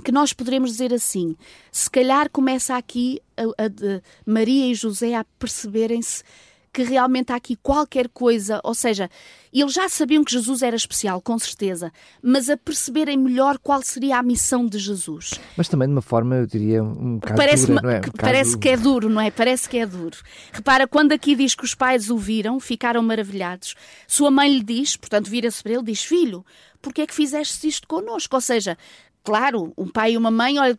que 0.00 0.12
nós 0.12 0.32
poderemos 0.32 0.70
dizer 0.70 0.92
assim: 0.92 1.36
se 1.70 1.90
calhar 1.90 2.30
começa 2.30 2.76
aqui 2.76 3.20
a, 3.36 3.42
a, 3.42 3.66
a 3.66 4.02
Maria 4.24 4.66
e 4.66 4.74
José 4.74 5.14
a 5.14 5.24
perceberem-se 5.38 6.24
que 6.72 6.82
realmente 6.82 7.32
há 7.32 7.36
aqui 7.36 7.56
qualquer 7.56 8.08
coisa, 8.08 8.60
ou 8.62 8.74
seja, 8.74 9.10
eles 9.52 9.72
já 9.72 9.88
sabiam 9.88 10.22
que 10.22 10.32
Jesus 10.32 10.62
era 10.62 10.76
especial, 10.76 11.20
com 11.20 11.38
certeza, 11.38 11.92
mas 12.22 12.48
a 12.48 12.56
perceberem 12.56 13.16
melhor 13.16 13.58
qual 13.58 13.82
seria 13.82 14.18
a 14.18 14.22
missão 14.22 14.66
de 14.66 14.78
Jesus. 14.78 15.32
Mas 15.56 15.68
também 15.68 15.88
de 15.88 15.94
uma 15.94 16.02
forma, 16.02 16.36
eu 16.36 16.46
diria, 16.46 16.82
um 16.82 17.16
bocado 17.16 17.36
parece, 17.36 17.66
dura, 17.66 17.92
é? 17.92 17.98
Um 17.98 18.12
parece 18.12 18.58
que 18.58 18.68
é 18.68 18.76
duro, 18.76 19.08
não 19.08 19.20
é? 19.20 19.30
Parece 19.30 19.68
que 19.68 19.78
é 19.78 19.86
duro. 19.86 20.16
Repara, 20.52 20.86
quando 20.86 21.12
aqui 21.12 21.34
diz 21.34 21.54
que 21.54 21.64
os 21.64 21.74
pais 21.74 22.08
o 22.10 22.16
viram, 22.16 22.60
ficaram 22.60 23.02
maravilhados. 23.02 23.74
Sua 24.06 24.30
mãe 24.30 24.52
lhe 24.52 24.62
diz, 24.62 24.96
portanto 24.96 25.28
vira-se 25.28 25.62
para 25.62 25.72
ele, 25.72 25.82
diz, 25.82 26.04
filho, 26.04 26.44
porquê 26.80 27.02
é 27.02 27.06
que 27.06 27.14
fizeste 27.14 27.66
isto 27.66 27.88
connosco? 27.88 28.36
Ou 28.36 28.40
seja, 28.40 28.78
claro, 29.24 29.72
um 29.76 29.88
pai 29.88 30.12
e 30.12 30.16
uma 30.16 30.30
mãe, 30.30 30.58
olha, 30.58 30.78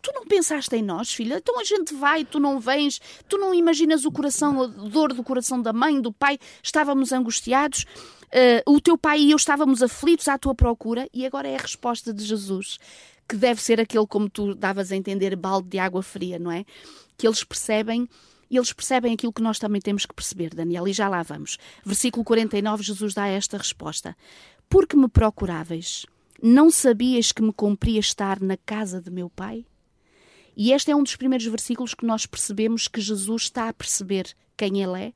tu 0.00 0.12
não 0.14 0.26
pensaste 0.26 0.74
em 0.76 0.82
nós, 0.82 1.12
filha? 1.12 1.36
Então 1.38 1.58
a 1.60 1.64
gente 1.64 1.94
vai, 1.94 2.24
tu 2.24 2.38
não 2.38 2.58
vens, 2.58 3.00
tu 3.28 3.38
não 3.38 3.54
imaginas 3.54 4.04
o 4.04 4.12
coração, 4.12 4.62
a 4.62 4.66
dor 4.66 5.12
do 5.12 5.22
coração 5.22 5.60
da 5.60 5.72
mãe, 5.72 6.00
do 6.00 6.12
pai, 6.12 6.38
estávamos 6.62 7.12
angustiados, 7.12 7.84
uh, 7.84 8.72
o 8.72 8.80
teu 8.80 8.96
pai 8.96 9.20
e 9.20 9.30
eu 9.30 9.36
estávamos 9.36 9.82
aflitos 9.82 10.28
à 10.28 10.38
tua 10.38 10.54
procura, 10.54 11.08
e 11.12 11.26
agora 11.26 11.48
é 11.48 11.56
a 11.56 11.60
resposta 11.60 12.12
de 12.12 12.24
Jesus, 12.24 12.78
que 13.28 13.36
deve 13.36 13.62
ser 13.62 13.80
aquele, 13.80 14.06
como 14.06 14.28
tu 14.28 14.54
davas 14.54 14.90
a 14.90 14.96
entender, 14.96 15.36
balde 15.36 15.68
de 15.68 15.78
água 15.78 16.02
fria, 16.02 16.38
não 16.38 16.50
é? 16.50 16.64
Que 17.16 17.26
eles 17.26 17.44
percebem 17.44 18.08
e 18.50 18.56
eles 18.56 18.72
percebem 18.72 19.14
aquilo 19.14 19.32
que 19.32 19.42
nós 19.42 19.60
também 19.60 19.80
temos 19.80 20.04
que 20.04 20.12
perceber, 20.12 20.52
Daniel, 20.52 20.88
e 20.88 20.92
já 20.92 21.08
lá 21.08 21.22
vamos. 21.22 21.56
Versículo 21.84 22.24
49, 22.24 22.82
Jesus 22.82 23.14
dá 23.14 23.28
esta 23.28 23.56
resposta: 23.56 24.16
Porque 24.68 24.96
me 24.96 25.08
procuráveis? 25.08 26.04
Não 26.42 26.70
sabias 26.70 27.32
que 27.32 27.42
me 27.42 27.52
cumpria 27.52 28.00
estar 28.00 28.40
na 28.40 28.56
casa 28.56 29.00
de 29.00 29.10
meu 29.10 29.30
pai? 29.30 29.64
E 30.56 30.72
este 30.72 30.90
é 30.90 30.96
um 30.96 31.02
dos 31.02 31.16
primeiros 31.16 31.46
versículos 31.46 31.94
que 31.94 32.04
nós 32.04 32.26
percebemos 32.26 32.88
que 32.88 33.00
Jesus 33.00 33.42
está 33.44 33.68
a 33.68 33.72
perceber 33.72 34.34
quem 34.56 34.82
ele 34.82 35.00
é, 35.00 35.12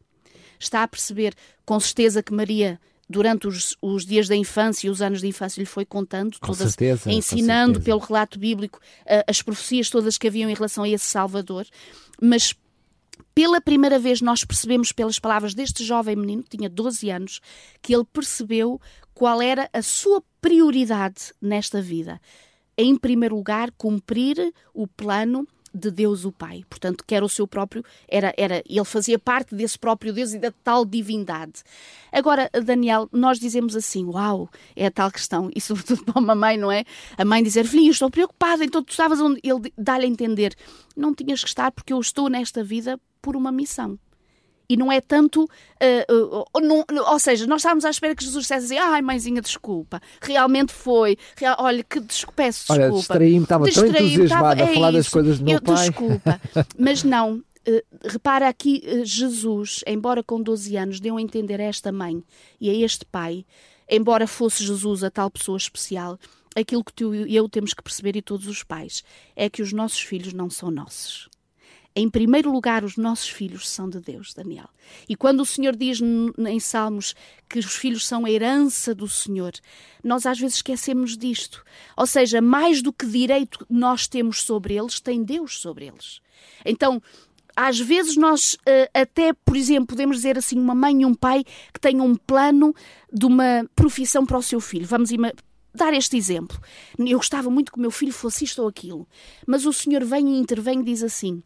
está 0.58 0.82
a 0.82 0.88
perceber 0.88 1.34
com 1.64 1.78
certeza 1.78 2.22
que 2.22 2.32
Maria 2.32 2.80
durante 3.08 3.46
os, 3.46 3.76
os, 3.82 4.06
dias 4.06 4.28
da 4.28 4.36
infância 4.36 4.86
e 4.86 4.90
os 4.90 5.02
anos 5.02 5.20
de 5.20 5.26
infância 5.26 5.60
lhe 5.60 5.66
foi 5.66 5.84
contando, 5.84 6.38
todas, 6.40 6.72
certeza, 6.72 7.12
ensinando 7.12 7.80
pelo 7.80 8.00
relato 8.00 8.38
bíblico 8.38 8.78
uh, 9.02 9.24
as 9.28 9.42
profecias 9.42 9.90
todas 9.90 10.16
que 10.16 10.26
haviam 10.26 10.48
em 10.48 10.54
relação 10.54 10.84
a 10.84 10.88
esse 10.88 11.04
Salvador, 11.04 11.66
mas 12.20 12.54
pela 13.34 13.60
primeira 13.60 13.98
vez 13.98 14.20
nós 14.20 14.44
percebemos 14.44 14.90
pelas 14.92 15.18
palavras 15.18 15.54
deste 15.54 15.84
jovem 15.84 16.16
menino, 16.16 16.42
que 16.42 16.56
tinha 16.56 16.70
12 16.70 17.10
anos, 17.10 17.40
que 17.82 17.94
ele 17.94 18.04
percebeu 18.10 18.80
qual 19.12 19.42
era 19.42 19.68
a 19.72 19.82
sua 19.82 20.22
prioridade 20.40 21.32
nesta 21.40 21.82
vida 21.82 22.20
em 22.76 22.96
primeiro 22.96 23.36
lugar, 23.36 23.70
cumprir 23.72 24.52
o 24.72 24.86
plano 24.86 25.46
de 25.74 25.90
Deus 25.90 26.24
o 26.24 26.30
Pai. 26.30 26.64
Portanto, 26.70 27.04
que 27.04 27.14
era 27.14 27.24
o 27.24 27.28
seu 27.28 27.48
próprio, 27.48 27.84
era, 28.08 28.32
era, 28.36 28.62
ele 28.68 28.84
fazia 28.84 29.18
parte 29.18 29.54
desse 29.54 29.76
próprio 29.76 30.12
Deus 30.12 30.32
e 30.32 30.38
da 30.38 30.52
tal 30.62 30.84
divindade. 30.84 31.62
Agora, 32.12 32.48
Daniel, 32.64 33.08
nós 33.10 33.40
dizemos 33.40 33.74
assim, 33.74 34.04
uau, 34.04 34.48
é 34.76 34.86
a 34.86 34.90
tal 34.90 35.10
questão, 35.10 35.50
e 35.54 35.60
sobretudo 35.60 36.04
para 36.04 36.20
uma 36.20 36.34
mãe, 36.34 36.56
não 36.56 36.70
é? 36.70 36.84
A 37.18 37.24
mãe 37.24 37.42
dizer, 37.42 37.66
filho, 37.66 37.90
estou 37.90 38.08
preocupada, 38.08 38.64
então 38.64 38.84
tu 38.84 38.90
estavas 38.90 39.20
onde 39.20 39.40
ele 39.42 39.72
dá-lhe 39.76 40.04
a 40.04 40.08
entender, 40.08 40.54
não 40.96 41.12
tinhas 41.12 41.42
que 41.42 41.48
estar 41.48 41.72
porque 41.72 41.92
eu 41.92 42.00
estou 42.00 42.28
nesta 42.28 42.62
vida 42.62 43.00
por 43.20 43.34
uma 43.34 43.50
missão. 43.50 43.98
E 44.68 44.76
não 44.76 44.90
é 44.90 45.00
tanto. 45.00 45.44
Uh, 45.44 46.44
uh, 46.54 46.60
não, 46.60 46.84
ou 47.10 47.18
seja, 47.18 47.46
nós 47.46 47.60
estávamos 47.60 47.84
à 47.84 47.90
espera 47.90 48.14
que 48.14 48.24
Jesus 48.24 48.44
dissesse 48.44 48.66
assim: 48.66 48.78
ai, 48.78 49.02
mãezinha, 49.02 49.40
desculpa. 49.40 50.00
Realmente 50.20 50.72
foi. 50.72 51.18
Real, 51.36 51.56
olha, 51.58 51.84
que 51.84 52.00
desculpa, 52.00 52.34
peço 52.36 52.60
desculpa. 52.60 52.82
Olha, 52.82 52.92
distraí-me, 52.92 53.42
estava 53.42 53.70
tão 53.70 53.86
entusiasmada 53.86 54.64
a 54.64 54.66
falar 54.68 54.88
é 54.88 54.92
das 54.92 55.08
coisas 55.08 55.38
do 55.38 55.44
meu 55.44 55.54
eu, 55.54 55.62
pai. 55.62 55.88
Desculpa. 55.88 56.40
Mas 56.78 57.02
não. 57.02 57.42
Uh, 57.66 57.80
repara 58.02 58.48
aqui, 58.48 58.82
Jesus, 59.04 59.82
embora 59.86 60.22
com 60.22 60.42
12 60.42 60.76
anos, 60.76 61.00
deu 61.00 61.16
a 61.16 61.22
entender 61.22 61.60
a 61.60 61.64
esta 61.64 61.90
mãe 61.90 62.22
e 62.60 62.68
a 62.68 62.74
este 62.74 63.06
pai, 63.06 63.46
embora 63.88 64.26
fosse 64.26 64.64
Jesus 64.64 65.02
a 65.02 65.10
tal 65.10 65.30
pessoa 65.30 65.56
especial, 65.56 66.18
aquilo 66.54 66.84
que 66.84 66.92
tu 66.92 67.14
e 67.14 67.34
eu 67.34 67.48
temos 67.48 67.72
que 67.72 67.82
perceber, 67.82 68.16
e 68.16 68.22
todos 68.22 68.46
os 68.46 68.62
pais, 68.62 69.02
é 69.34 69.48
que 69.48 69.62
os 69.62 69.72
nossos 69.72 70.00
filhos 70.00 70.32
não 70.32 70.48
são 70.50 70.70
nossos. 70.70 71.28
Em 71.96 72.10
primeiro 72.10 72.50
lugar, 72.50 72.82
os 72.82 72.96
nossos 72.96 73.28
filhos 73.28 73.68
são 73.68 73.88
de 73.88 74.00
Deus, 74.00 74.34
Daniel. 74.34 74.68
E 75.08 75.14
quando 75.14 75.40
o 75.40 75.46
Senhor 75.46 75.76
diz 75.76 76.00
em 76.00 76.58
Salmos 76.58 77.14
que 77.48 77.58
os 77.60 77.76
filhos 77.76 78.04
são 78.04 78.24
a 78.24 78.30
herança 78.30 78.92
do 78.92 79.06
Senhor, 79.06 79.52
nós 80.02 80.26
às 80.26 80.38
vezes 80.40 80.56
esquecemos 80.56 81.16
disto. 81.16 81.64
Ou 81.96 82.06
seja, 82.06 82.40
mais 82.40 82.82
do 82.82 82.92
que 82.92 83.06
direito 83.06 83.64
nós 83.70 84.08
temos 84.08 84.42
sobre 84.42 84.74
eles, 84.74 84.98
tem 84.98 85.22
Deus 85.22 85.60
sobre 85.60 85.86
eles. 85.86 86.20
Então, 86.64 87.00
às 87.54 87.78
vezes 87.78 88.16
nós 88.16 88.56
eh, 88.66 88.90
até, 88.92 89.32
por 89.32 89.56
exemplo, 89.56 89.86
podemos 89.86 90.16
dizer 90.16 90.36
assim, 90.36 90.58
uma 90.58 90.74
mãe 90.74 91.02
e 91.02 91.06
um 91.06 91.14
pai 91.14 91.44
que 91.72 91.78
tenham 91.80 92.06
um 92.06 92.16
plano 92.16 92.74
de 93.12 93.24
uma 93.24 93.64
profissão 93.76 94.26
para 94.26 94.38
o 94.38 94.42
seu 94.42 94.60
filho. 94.60 94.84
Vamos 94.84 95.10
dar 95.72 95.94
este 95.94 96.16
exemplo. 96.16 96.60
Eu 96.98 97.18
gostava 97.18 97.48
muito 97.50 97.70
que 97.70 97.78
o 97.78 97.80
meu 97.80 97.92
filho 97.92 98.12
fosse 98.12 98.44
isto 98.44 98.62
ou 98.62 98.68
aquilo, 98.68 99.06
mas 99.46 99.64
o 99.64 99.72
Senhor 99.72 100.04
vem 100.04 100.34
e 100.34 100.40
intervém 100.40 100.80
e 100.80 100.84
diz 100.84 101.04
assim: 101.04 101.40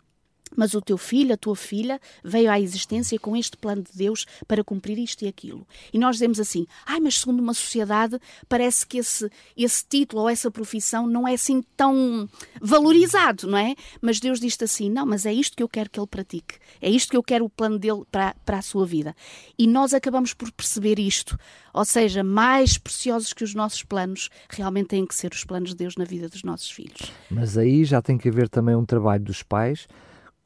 mas 0.57 0.75
o 0.75 0.81
teu 0.81 0.97
filho, 0.97 1.35
a 1.35 1.37
tua 1.37 1.57
filha, 1.57 2.01
veio 2.25 2.51
à 2.51 2.61
existência 2.61 3.19
com 3.19 3.37
este 3.37 3.57
plano 3.57 3.83
de 3.83 3.97
Deus 3.97 4.27
para 4.47 4.65
cumprir 4.65 4.99
isto 4.99 5.25
e 5.25 5.29
aquilo. 5.29 5.67
E 5.93 5.99
nós 5.99 6.17
dizemos 6.17 6.41
assim: 6.41 6.67
ai, 6.87 7.01
mas 7.01 7.21
segundo 7.21 7.41
uma 7.41 7.55
sociedade, 7.55 8.19
parece 8.49 8.87
que 8.87 8.99
esse, 8.99 9.31
esse 9.57 9.85
título 9.89 10.23
ou 10.23 10.29
essa 10.29 10.51
profissão 10.51 11.07
não 11.07 11.27
é 11.27 11.35
assim 11.35 11.63
tão 11.77 12.29
valorizado, 12.61 13.47
não 13.47 13.59
é? 13.59 13.75
Mas 14.01 14.21
Deus 14.21 14.41
diz 14.41 14.57
assim: 14.61 14.91
não, 14.91 15.07
mas 15.07 15.27
é 15.27 15.33
isto 15.33 15.57
que 15.57 15.63
eu 15.63 15.69
quero 15.69 15.91
que 15.91 15.99
ele 15.99 16.07
pratique. 16.07 16.57
É 16.81 16.89
isto 16.89 17.11
que 17.11 17.17
eu 17.17 17.23
quero 17.23 17.45
o 17.45 17.51
plano 17.51 17.79
dele 17.79 18.03
para, 18.11 18.35
para 18.45 18.59
a 18.59 18.63
sua 18.63 18.87
vida. 18.87 19.15
E 19.59 19.67
nós 19.67 19.95
acabamos 19.95 20.35
por 20.35 20.51
perceber 20.53 20.99
isto. 20.99 21.39
Ou 21.73 21.85
seja, 21.85 22.25
mais 22.25 22.77
preciosos 22.77 23.33
que 23.33 23.45
os 23.45 23.55
nossos 23.55 23.83
planos, 23.83 24.31
realmente 24.49 24.89
têm 24.89 25.07
que 25.07 25.15
ser 25.15 25.33
os 25.33 25.45
planos 25.45 25.71
de 25.71 25.77
Deus 25.77 25.97
na 25.97 26.05
vida 26.05 26.29
dos 26.29 26.43
nossos 26.43 26.71
filhos. 26.71 27.13
Mas 27.31 27.57
aí 27.57 27.85
já 27.85 28.03
tem 28.03 28.19
que 28.19 28.29
haver 28.29 28.49
também 28.49 28.75
um 28.75 28.85
trabalho 28.85 29.23
dos 29.23 29.43
pais 29.43 29.87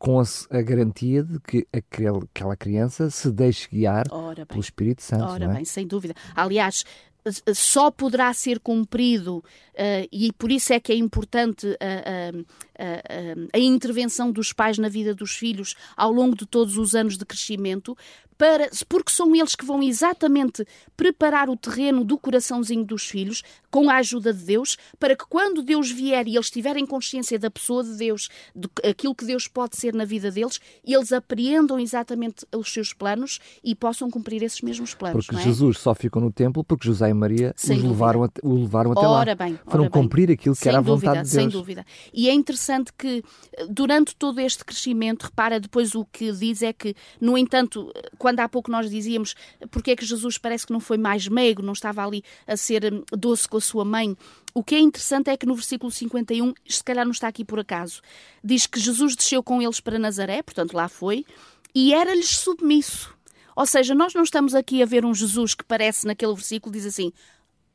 com 0.03 0.19
a, 0.19 0.25
a, 0.51 0.61
garantia 0.61 1.23
de 1.23 1.39
que 1.39 1.65
aquele, 1.73 2.25
aquela 2.35 2.57
criança 2.57 3.09
se 3.09 3.31
deixe 3.31 3.69
guiar 3.69 4.05
pelo 4.49 4.61
Espírito 4.61 5.01
Santo. 5.01 5.23
Ora 5.23 5.45
é? 5.45 5.49
bem, 5.55 5.65
sem 5.65 5.87
dúvida. 5.87 6.13
Aliás, 6.35 6.85
só 7.55 7.89
poderá 7.89 8.35
ser 8.35 8.59
cumprido, 8.59 9.37
uh, 9.37 10.09
e 10.11 10.33
por 10.33 10.51
isso 10.51 10.73
é 10.73 10.81
que 10.81 10.91
é 10.91 10.97
importante 10.97 11.69
uh, 11.69 12.37
uh, 12.37 12.47
a 13.53 13.59
intervenção 13.59 14.31
dos 14.31 14.53
pais 14.53 14.79
na 14.79 14.89
vida 14.89 15.15
dos 15.15 15.33
filhos 15.33 15.75
ao 15.97 16.13
longo 16.13 16.37
de 16.37 16.47
todos 16.47 16.77
os 16.77 16.95
anos 16.95 17.17
de 17.17 17.25
crescimento, 17.25 17.97
para, 18.37 18.69
porque 18.89 19.13
são 19.13 19.37
eles 19.37 19.55
que 19.55 19.65
vão 19.65 19.81
exatamente 19.81 20.67
preparar 20.97 21.49
o 21.49 21.57
terreno 21.57 22.05
do 22.05 22.19
coraçãozinho 22.19 22.85
dos 22.85 23.05
filhos, 23.05 23.43
com 23.71 23.89
a 23.89 23.97
ajuda 23.97 24.35
de 24.35 24.45
Deus, 24.45 24.77
para 24.99 25.15
que 25.15 25.25
quando 25.29 25.63
Deus 25.63 25.91
vier 25.91 26.27
e 26.27 26.35
eles 26.35 26.51
tiverem 26.51 26.85
consciência 26.85 27.39
da 27.39 27.51
pessoa 27.51 27.85
de 27.85 27.97
Deus, 27.97 28.29
daquilo 28.83 29.15
que 29.15 29.25
Deus 29.25 29.47
pode 29.47 29.77
ser 29.77 29.95
na 29.95 30.05
vida 30.05 30.31
deles, 30.31 30.61
eles 30.85 31.13
apreendam 31.13 31.79
exatamente 31.79 32.45
os 32.53 32.73
seus 32.73 32.93
planos 32.93 33.39
e 33.63 33.77
possam 33.77 34.11
cumprir 34.11 34.43
esses 34.43 34.61
mesmos 34.61 34.93
planos. 34.93 35.25
Porque 35.25 35.41
é? 35.41 35.45
Jesus 35.45 35.79
só 35.79 35.95
ficou 35.95 36.21
no 36.21 36.33
templo 36.33 36.65
porque 36.65 36.87
José 36.87 37.11
e 37.11 37.15
Maria 37.15 37.55
os 37.57 37.69
levaram, 37.69 38.29
o 38.43 38.55
levaram 38.55 38.91
até 38.93 39.07
ora 39.07 39.31
lá. 39.31 39.35
Bem, 39.37 39.59
Foram 39.67 39.89
cumprir 39.89 40.31
aquilo 40.33 40.57
que 40.57 40.63
sem 40.63 40.71
era 40.71 40.79
a 40.79 40.83
vontade 40.83 41.21
dúvida, 41.21 41.23
de 41.23 41.31
Deus. 41.31 41.43
Sem 41.43 41.49
dúvida. 41.49 41.87
E 42.13 42.29
é 42.29 42.33
interessante 42.33 42.72
que 42.99 43.23
durante 43.69 44.17
todo 44.17 44.41
este 44.41 44.65
crescimento, 44.65 45.25
repara 45.25 45.61
depois 45.61 45.95
o 45.95 46.05
que 46.05 46.33
diz 46.33 46.63
é 46.63 46.73
que, 46.73 46.95
no 47.21 47.39
entanto, 47.39 47.93
quando 48.19 48.33
quando 48.33 48.41
há 48.41 48.49
pouco 48.49 48.71
nós 48.71 48.91
dizíamos 48.91 49.35
porque 49.71 49.91
é 49.91 49.97
que 49.97 50.07
Jesus 50.07 50.39
parece 50.39 50.67
que 50.67 50.73
não 50.73 50.81
foi 50.81 50.97
mais 50.97 51.29
meigo, 51.29 51.61
não 51.61 51.75
estava 51.75 52.05
ali 52.05 52.25
a 52.47 52.57
ser 52.57 52.91
hum, 52.91 53.05
doce 53.13 53.47
com 53.47 53.59
a 53.59 53.61
sua 53.61 53.85
mãe, 53.85 54.17
o 54.55 54.65
que 54.65 54.75
é 54.75 54.81
interessante 54.81 55.29
é 55.29 55.37
que 55.37 55.45
no 55.45 55.55
versículo 55.55 55.91
51, 55.93 56.55
se 56.67 56.83
calhar 56.83 57.05
não 57.05 57.13
está 57.13 57.29
aqui 57.29 57.45
por 57.45 57.61
acaso, 57.61 58.01
diz 58.43 58.67
que 58.67 58.81
Jesus 58.81 59.15
desceu 59.15 59.43
com 59.43 59.61
eles 59.61 59.81
para 59.81 59.99
Nazaré, 59.99 60.43
portanto 60.43 60.73
lá 60.73 60.89
foi, 60.89 61.27
e 61.75 61.93
era-lhes 61.93 62.31
submisso. 62.37 63.15
Ou 63.55 63.67
seja, 63.67 63.95
nós 63.95 64.15
não 64.15 64.23
estamos 64.23 64.55
aqui 64.55 64.83
a 64.83 64.87
ver 64.87 65.05
um 65.05 65.15
Jesus 65.15 65.55
que 65.55 65.65
parece 65.65 66.07
naquele 66.07 66.33
versículo, 66.33 66.73
diz 66.73 66.87
assim: 66.87 67.13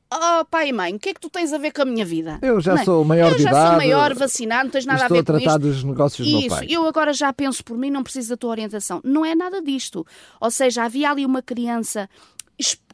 Oh, 0.09 0.45
pai 0.45 0.69
e 0.69 0.73
mãe, 0.73 0.95
o 0.95 0.99
que 0.99 1.09
é 1.09 1.13
que 1.13 1.19
tu 1.19 1.29
tens 1.29 1.51
a 1.51 1.57
ver 1.57 1.71
com 1.71 1.81
a 1.81 1.85
minha 1.85 2.05
vida? 2.05 2.39
Eu 2.41 2.61
já 2.61 2.75
não 2.75 2.81
é? 2.81 2.85
sou 2.85 3.03
maior 3.03 3.31
eu 3.31 3.35
de 3.35 3.41
idade. 3.41 3.55
Eu 3.55 3.61
já 3.61 3.67
sou 3.67 3.77
maior, 3.77 4.13
vacinado, 4.15 4.63
não 4.63 4.71
tens 4.71 4.85
nada 4.85 5.05
a 5.05 5.07
ver 5.07 5.09
com 5.09 5.15
isto. 5.15 5.21
Estou 5.21 5.35
a 5.35 5.39
tratar 5.39 5.57
dos 5.57 5.83
negócios 5.83 6.27
Isso, 6.27 6.37
do 6.37 6.41
meu 6.41 6.49
pai. 6.49 6.67
eu 6.69 6.87
agora 6.87 7.11
já 7.11 7.33
penso 7.33 7.63
por 7.63 7.77
mim, 7.77 7.91
não 7.91 8.03
preciso 8.03 8.29
da 8.29 8.37
tua 8.37 8.51
orientação. 8.51 9.01
Não 9.03 9.25
é 9.25 9.35
nada 9.35 9.61
disto. 9.61 10.07
Ou 10.39 10.49
seja, 10.49 10.83
havia 10.83 11.11
ali 11.11 11.25
uma 11.25 11.41
criança 11.41 12.09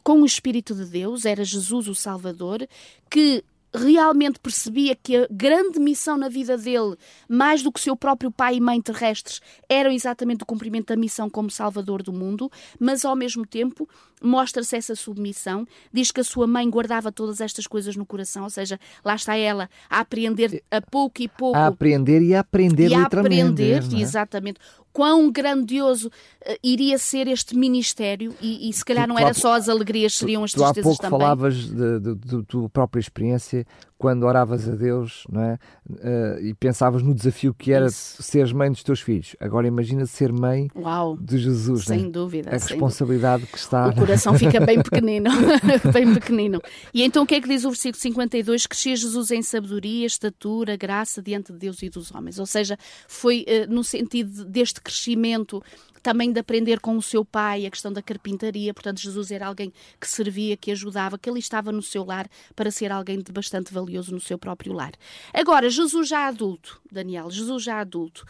com 0.02 0.20
o 0.20 0.26
Espírito 0.26 0.74
de 0.74 0.84
Deus, 0.84 1.24
era 1.24 1.44
Jesus 1.44 1.88
o 1.88 1.94
Salvador, 1.94 2.66
que 3.08 3.42
realmente 3.74 4.38
percebia 4.38 4.94
que 4.94 5.16
a 5.16 5.26
grande 5.30 5.80
missão 5.80 6.16
na 6.16 6.28
vida 6.28 6.56
dele, 6.56 6.96
mais 7.28 7.62
do 7.62 7.72
que 7.72 7.80
seu 7.80 7.96
próprio 7.96 8.30
pai 8.30 8.56
e 8.56 8.60
mãe 8.60 8.80
terrestres, 8.80 9.40
eram 9.68 9.90
exatamente 9.90 10.44
o 10.44 10.46
cumprimento 10.46 10.88
da 10.88 10.96
missão 10.96 11.28
como 11.28 11.50
Salvador 11.50 12.02
do 12.02 12.12
mundo, 12.12 12.50
mas 12.78 13.04
ao 13.04 13.16
mesmo 13.16 13.44
tempo 13.44 13.88
mostra-se 14.24 14.76
essa 14.76 14.94
submissão, 14.94 15.66
diz 15.92 16.10
que 16.10 16.20
a 16.20 16.24
sua 16.24 16.46
mãe 16.46 16.68
guardava 16.68 17.12
todas 17.12 17.40
estas 17.40 17.66
coisas 17.66 17.96
no 17.96 18.06
coração, 18.06 18.44
ou 18.44 18.50
seja, 18.50 18.78
lá 19.04 19.14
está 19.14 19.36
ela 19.36 19.68
a 19.88 20.00
aprender 20.00 20.62
a 20.70 20.80
pouco 20.80 21.22
e 21.22 21.28
pouco. 21.28 21.56
A 21.56 21.66
aprender 21.66 22.22
e 22.22 22.34
a 22.34 22.40
aprender 22.40 22.88
e 22.88 22.94
a 22.94 23.04
aprender, 23.04 23.82
é? 23.82 24.00
exatamente 24.00 24.58
quão 24.94 25.30
grandioso 25.30 26.06
uh, 26.08 26.56
iria 26.62 26.96
ser 26.98 27.26
este 27.26 27.56
ministério 27.56 28.32
e, 28.40 28.70
e 28.70 28.72
se 28.72 28.84
calhar 28.84 29.06
tu, 29.06 29.08
não 29.08 29.18
era 29.18 29.34
só 29.34 29.54
as 29.54 29.68
alegrias, 29.68 30.14
seriam 30.14 30.44
as 30.44 30.52
tristezas 30.52 30.96
também. 30.98 31.18
Tu 31.18 31.24
há 31.24 31.36
pouco 31.36 31.42
também. 31.42 31.58
falavas 31.58 31.68
da 31.68 32.42
tua 32.46 32.68
própria 32.70 33.00
experiência 33.00 33.66
quando 33.98 34.24
oravas 34.24 34.68
a 34.68 34.72
Deus 34.72 35.24
não 35.28 35.42
é? 35.42 35.58
Uh, 35.90 36.40
e 36.44 36.54
pensavas 36.54 37.02
no 37.02 37.12
desafio 37.12 37.52
que 37.52 37.72
era 37.72 37.86
Isso. 37.86 38.22
seres 38.22 38.52
mãe 38.52 38.70
dos 38.70 38.84
teus 38.84 39.00
filhos. 39.00 39.34
Agora 39.40 39.66
imagina 39.66 40.06
ser 40.06 40.32
mãe 40.32 40.68
Uau, 40.76 41.16
de 41.16 41.38
Jesus. 41.38 41.86
Sem 41.86 42.04
né? 42.04 42.10
dúvida. 42.10 42.50
A 42.50 42.52
responsabilidade 42.52 43.42
dúvida. 43.42 43.52
que 43.52 43.58
está. 43.58 43.88
O 43.88 44.04
coração 44.14 44.38
fica 44.38 44.60
bem 44.60 44.82
pequenino. 44.82 45.30
bem 45.92 46.14
pequenino. 46.14 46.60
E 46.92 47.02
então 47.02 47.24
o 47.24 47.26
que 47.26 47.34
é 47.34 47.40
que 47.40 47.48
diz 47.48 47.64
o 47.64 47.70
versículo 47.70 48.00
52? 48.00 48.66
Crescia 48.66 48.96
Jesus 48.96 49.30
em 49.30 49.42
sabedoria, 49.42 50.06
estatura, 50.06 50.76
graça 50.76 51.20
diante 51.20 51.52
de 51.52 51.58
Deus 51.58 51.82
e 51.82 51.88
dos 51.88 52.12
homens. 52.12 52.38
Ou 52.38 52.46
seja, 52.46 52.78
foi 53.08 53.44
uh, 53.48 53.72
no 53.72 53.82
sentido 53.82 54.44
deste 54.44 54.80
crescimento 54.80 55.62
também 56.04 56.30
de 56.30 56.38
aprender 56.38 56.80
com 56.80 56.98
o 56.98 57.02
seu 57.02 57.24
pai 57.24 57.64
a 57.64 57.70
questão 57.70 57.90
da 57.90 58.02
carpintaria. 58.02 58.74
Portanto, 58.74 59.00
Jesus 59.00 59.30
era 59.30 59.46
alguém 59.46 59.72
que 59.98 60.06
servia, 60.06 60.54
que 60.54 60.70
ajudava, 60.70 61.18
que 61.18 61.30
ele 61.30 61.38
estava 61.38 61.72
no 61.72 61.80
seu 61.80 62.04
lar 62.04 62.28
para 62.54 62.70
ser 62.70 62.92
alguém 62.92 63.18
de 63.20 63.32
bastante 63.32 63.72
valioso 63.72 64.12
no 64.12 64.20
seu 64.20 64.38
próprio 64.38 64.74
lar. 64.74 64.92
Agora, 65.32 65.70
Jesus 65.70 66.06
já 66.06 66.28
adulto, 66.28 66.78
Daniel, 66.92 67.30
Jesus 67.30 67.62
já 67.62 67.80
adulto. 67.80 68.26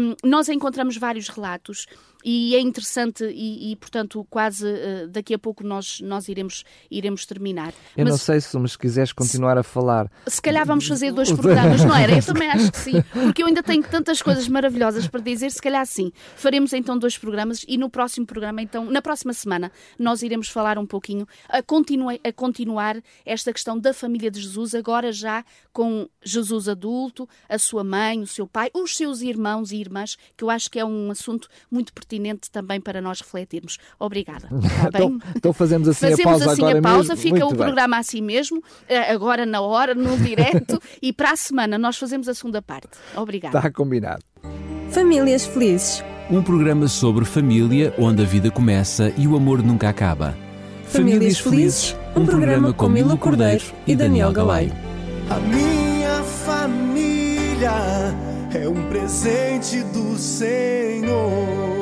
Um, 0.00 0.14
nós 0.28 0.48
encontramos 0.48 0.96
vários 0.96 1.28
relatos 1.28 1.86
e 2.24 2.54
é 2.54 2.60
interessante 2.60 3.24
e, 3.24 3.72
e 3.72 3.76
portanto 3.76 4.26
quase 4.28 4.66
uh, 4.66 5.08
daqui 5.08 5.34
a 5.34 5.38
pouco 5.38 5.64
nós 5.64 6.00
nós 6.00 6.28
iremos 6.28 6.64
iremos 6.90 7.24
terminar. 7.24 7.72
Eu 7.96 8.04
mas, 8.04 8.10
não 8.10 8.18
sei 8.18 8.40
se 8.40 8.58
mas 8.58 8.76
quiseres 8.76 9.12
continuar 9.12 9.56
a 9.56 9.62
falar. 9.62 10.10
Se 10.26 10.42
calhar 10.42 10.66
vamos 10.66 10.86
fazer 10.86 11.12
dois 11.12 11.30
programas, 11.32 11.84
não 11.84 11.94
era? 11.94 12.16
Eu 12.16 12.22
também 12.24 12.50
acho 12.50 12.72
que 12.72 12.78
sim, 12.78 13.02
porque 13.12 13.42
eu 13.42 13.46
ainda 13.46 13.62
tenho 13.62 13.82
tantas 13.84 14.20
coisas 14.20 14.48
maravilhosas 14.48 15.06
para 15.06 15.20
dizer. 15.20 15.50
Se 15.50 15.62
calhar 15.62 15.86
sim. 15.86 16.12
Faremos 16.36 16.72
então 16.72 16.98
dois 16.98 17.16
programas 17.16 17.64
e 17.68 17.78
no 17.78 17.88
próximo 17.88 18.26
programa 18.26 18.60
então 18.62 18.84
na 18.84 19.00
próxima 19.00 19.32
semana 19.32 19.70
nós 19.98 20.22
iremos 20.22 20.48
falar 20.48 20.78
um 20.78 20.86
pouquinho 20.86 21.26
a 21.48 21.62
continuar 21.62 22.18
a 22.24 22.32
continuar 22.32 22.96
esta 23.24 23.52
questão 23.52 23.78
da 23.78 23.94
família 23.94 24.30
de 24.30 24.40
Jesus 24.40 24.74
agora 24.74 25.12
já 25.12 25.44
com 25.72 26.08
Jesus 26.22 26.68
adulto, 26.68 27.28
a 27.48 27.58
sua 27.58 27.84
mãe, 27.84 28.20
o 28.20 28.26
seu 28.26 28.46
pai, 28.46 28.70
os 28.74 28.96
seus 28.96 29.20
irmãos 29.20 29.70
e 29.70 29.76
irmãs, 29.76 30.16
que 30.36 30.42
eu 30.42 30.50
acho 30.50 30.70
que 30.70 30.78
é 30.78 30.84
um 30.84 31.10
assunto 31.10 31.48
muito 31.70 31.92
pertinente 31.92 32.07
pertinente 32.08 32.50
também 32.50 32.80
para 32.80 33.00
nós 33.00 33.20
refletirmos. 33.20 33.78
Obrigada. 34.00 34.48
Está 34.64 34.88
então, 34.88 35.18
então, 35.36 35.52
fazemos 35.52 35.88
assim 35.88 36.10
fazemos 36.10 36.20
a 36.20 36.24
pausa 36.24 36.52
assim 36.52 36.62
agora 36.62 36.78
a 36.78 36.82
pausa, 36.82 37.08
mesmo. 37.14 37.16
fica 37.22 37.38
Muito 37.40 37.46
o 37.46 37.56
bem. 37.56 37.66
programa 37.66 37.98
assim 37.98 38.22
mesmo, 38.22 38.62
eh, 38.88 39.12
agora 39.12 39.44
na 39.44 39.60
hora, 39.60 39.94
no 39.94 40.16
direto, 40.18 40.80
e 41.02 41.12
para 41.12 41.32
a 41.32 41.36
semana 41.36 41.76
nós 41.76 41.98
fazemos 41.98 42.28
a 42.28 42.34
segunda 42.34 42.62
parte. 42.62 42.88
Obrigada. 43.14 43.58
Está 43.58 43.70
combinado. 43.70 44.22
Famílias 44.90 45.44
felizes. 45.44 46.02
Um 46.30 46.42
programa 46.42 46.88
sobre 46.88 47.24
família 47.24 47.94
onde 47.98 48.22
a 48.22 48.24
vida 48.24 48.50
começa 48.50 49.12
e 49.16 49.26
o 49.26 49.36
amor 49.36 49.62
nunca 49.62 49.88
acaba. 49.88 50.36
Famílias, 50.84 51.38
Famílias 51.38 51.38
Felizes, 51.38 51.96
um 52.16 52.24
programa 52.24 52.72
com 52.72 52.88
Milo 52.88 53.16
Cordeiro 53.18 53.64
e 53.86 53.94
Daniel 53.94 54.32
Galay. 54.32 54.72
A 55.28 55.38
minha 55.40 56.22
família 56.22 57.72
é 58.54 58.66
um 58.66 58.88
presente 58.88 59.82
do 59.84 60.16
Senhor. 60.16 61.77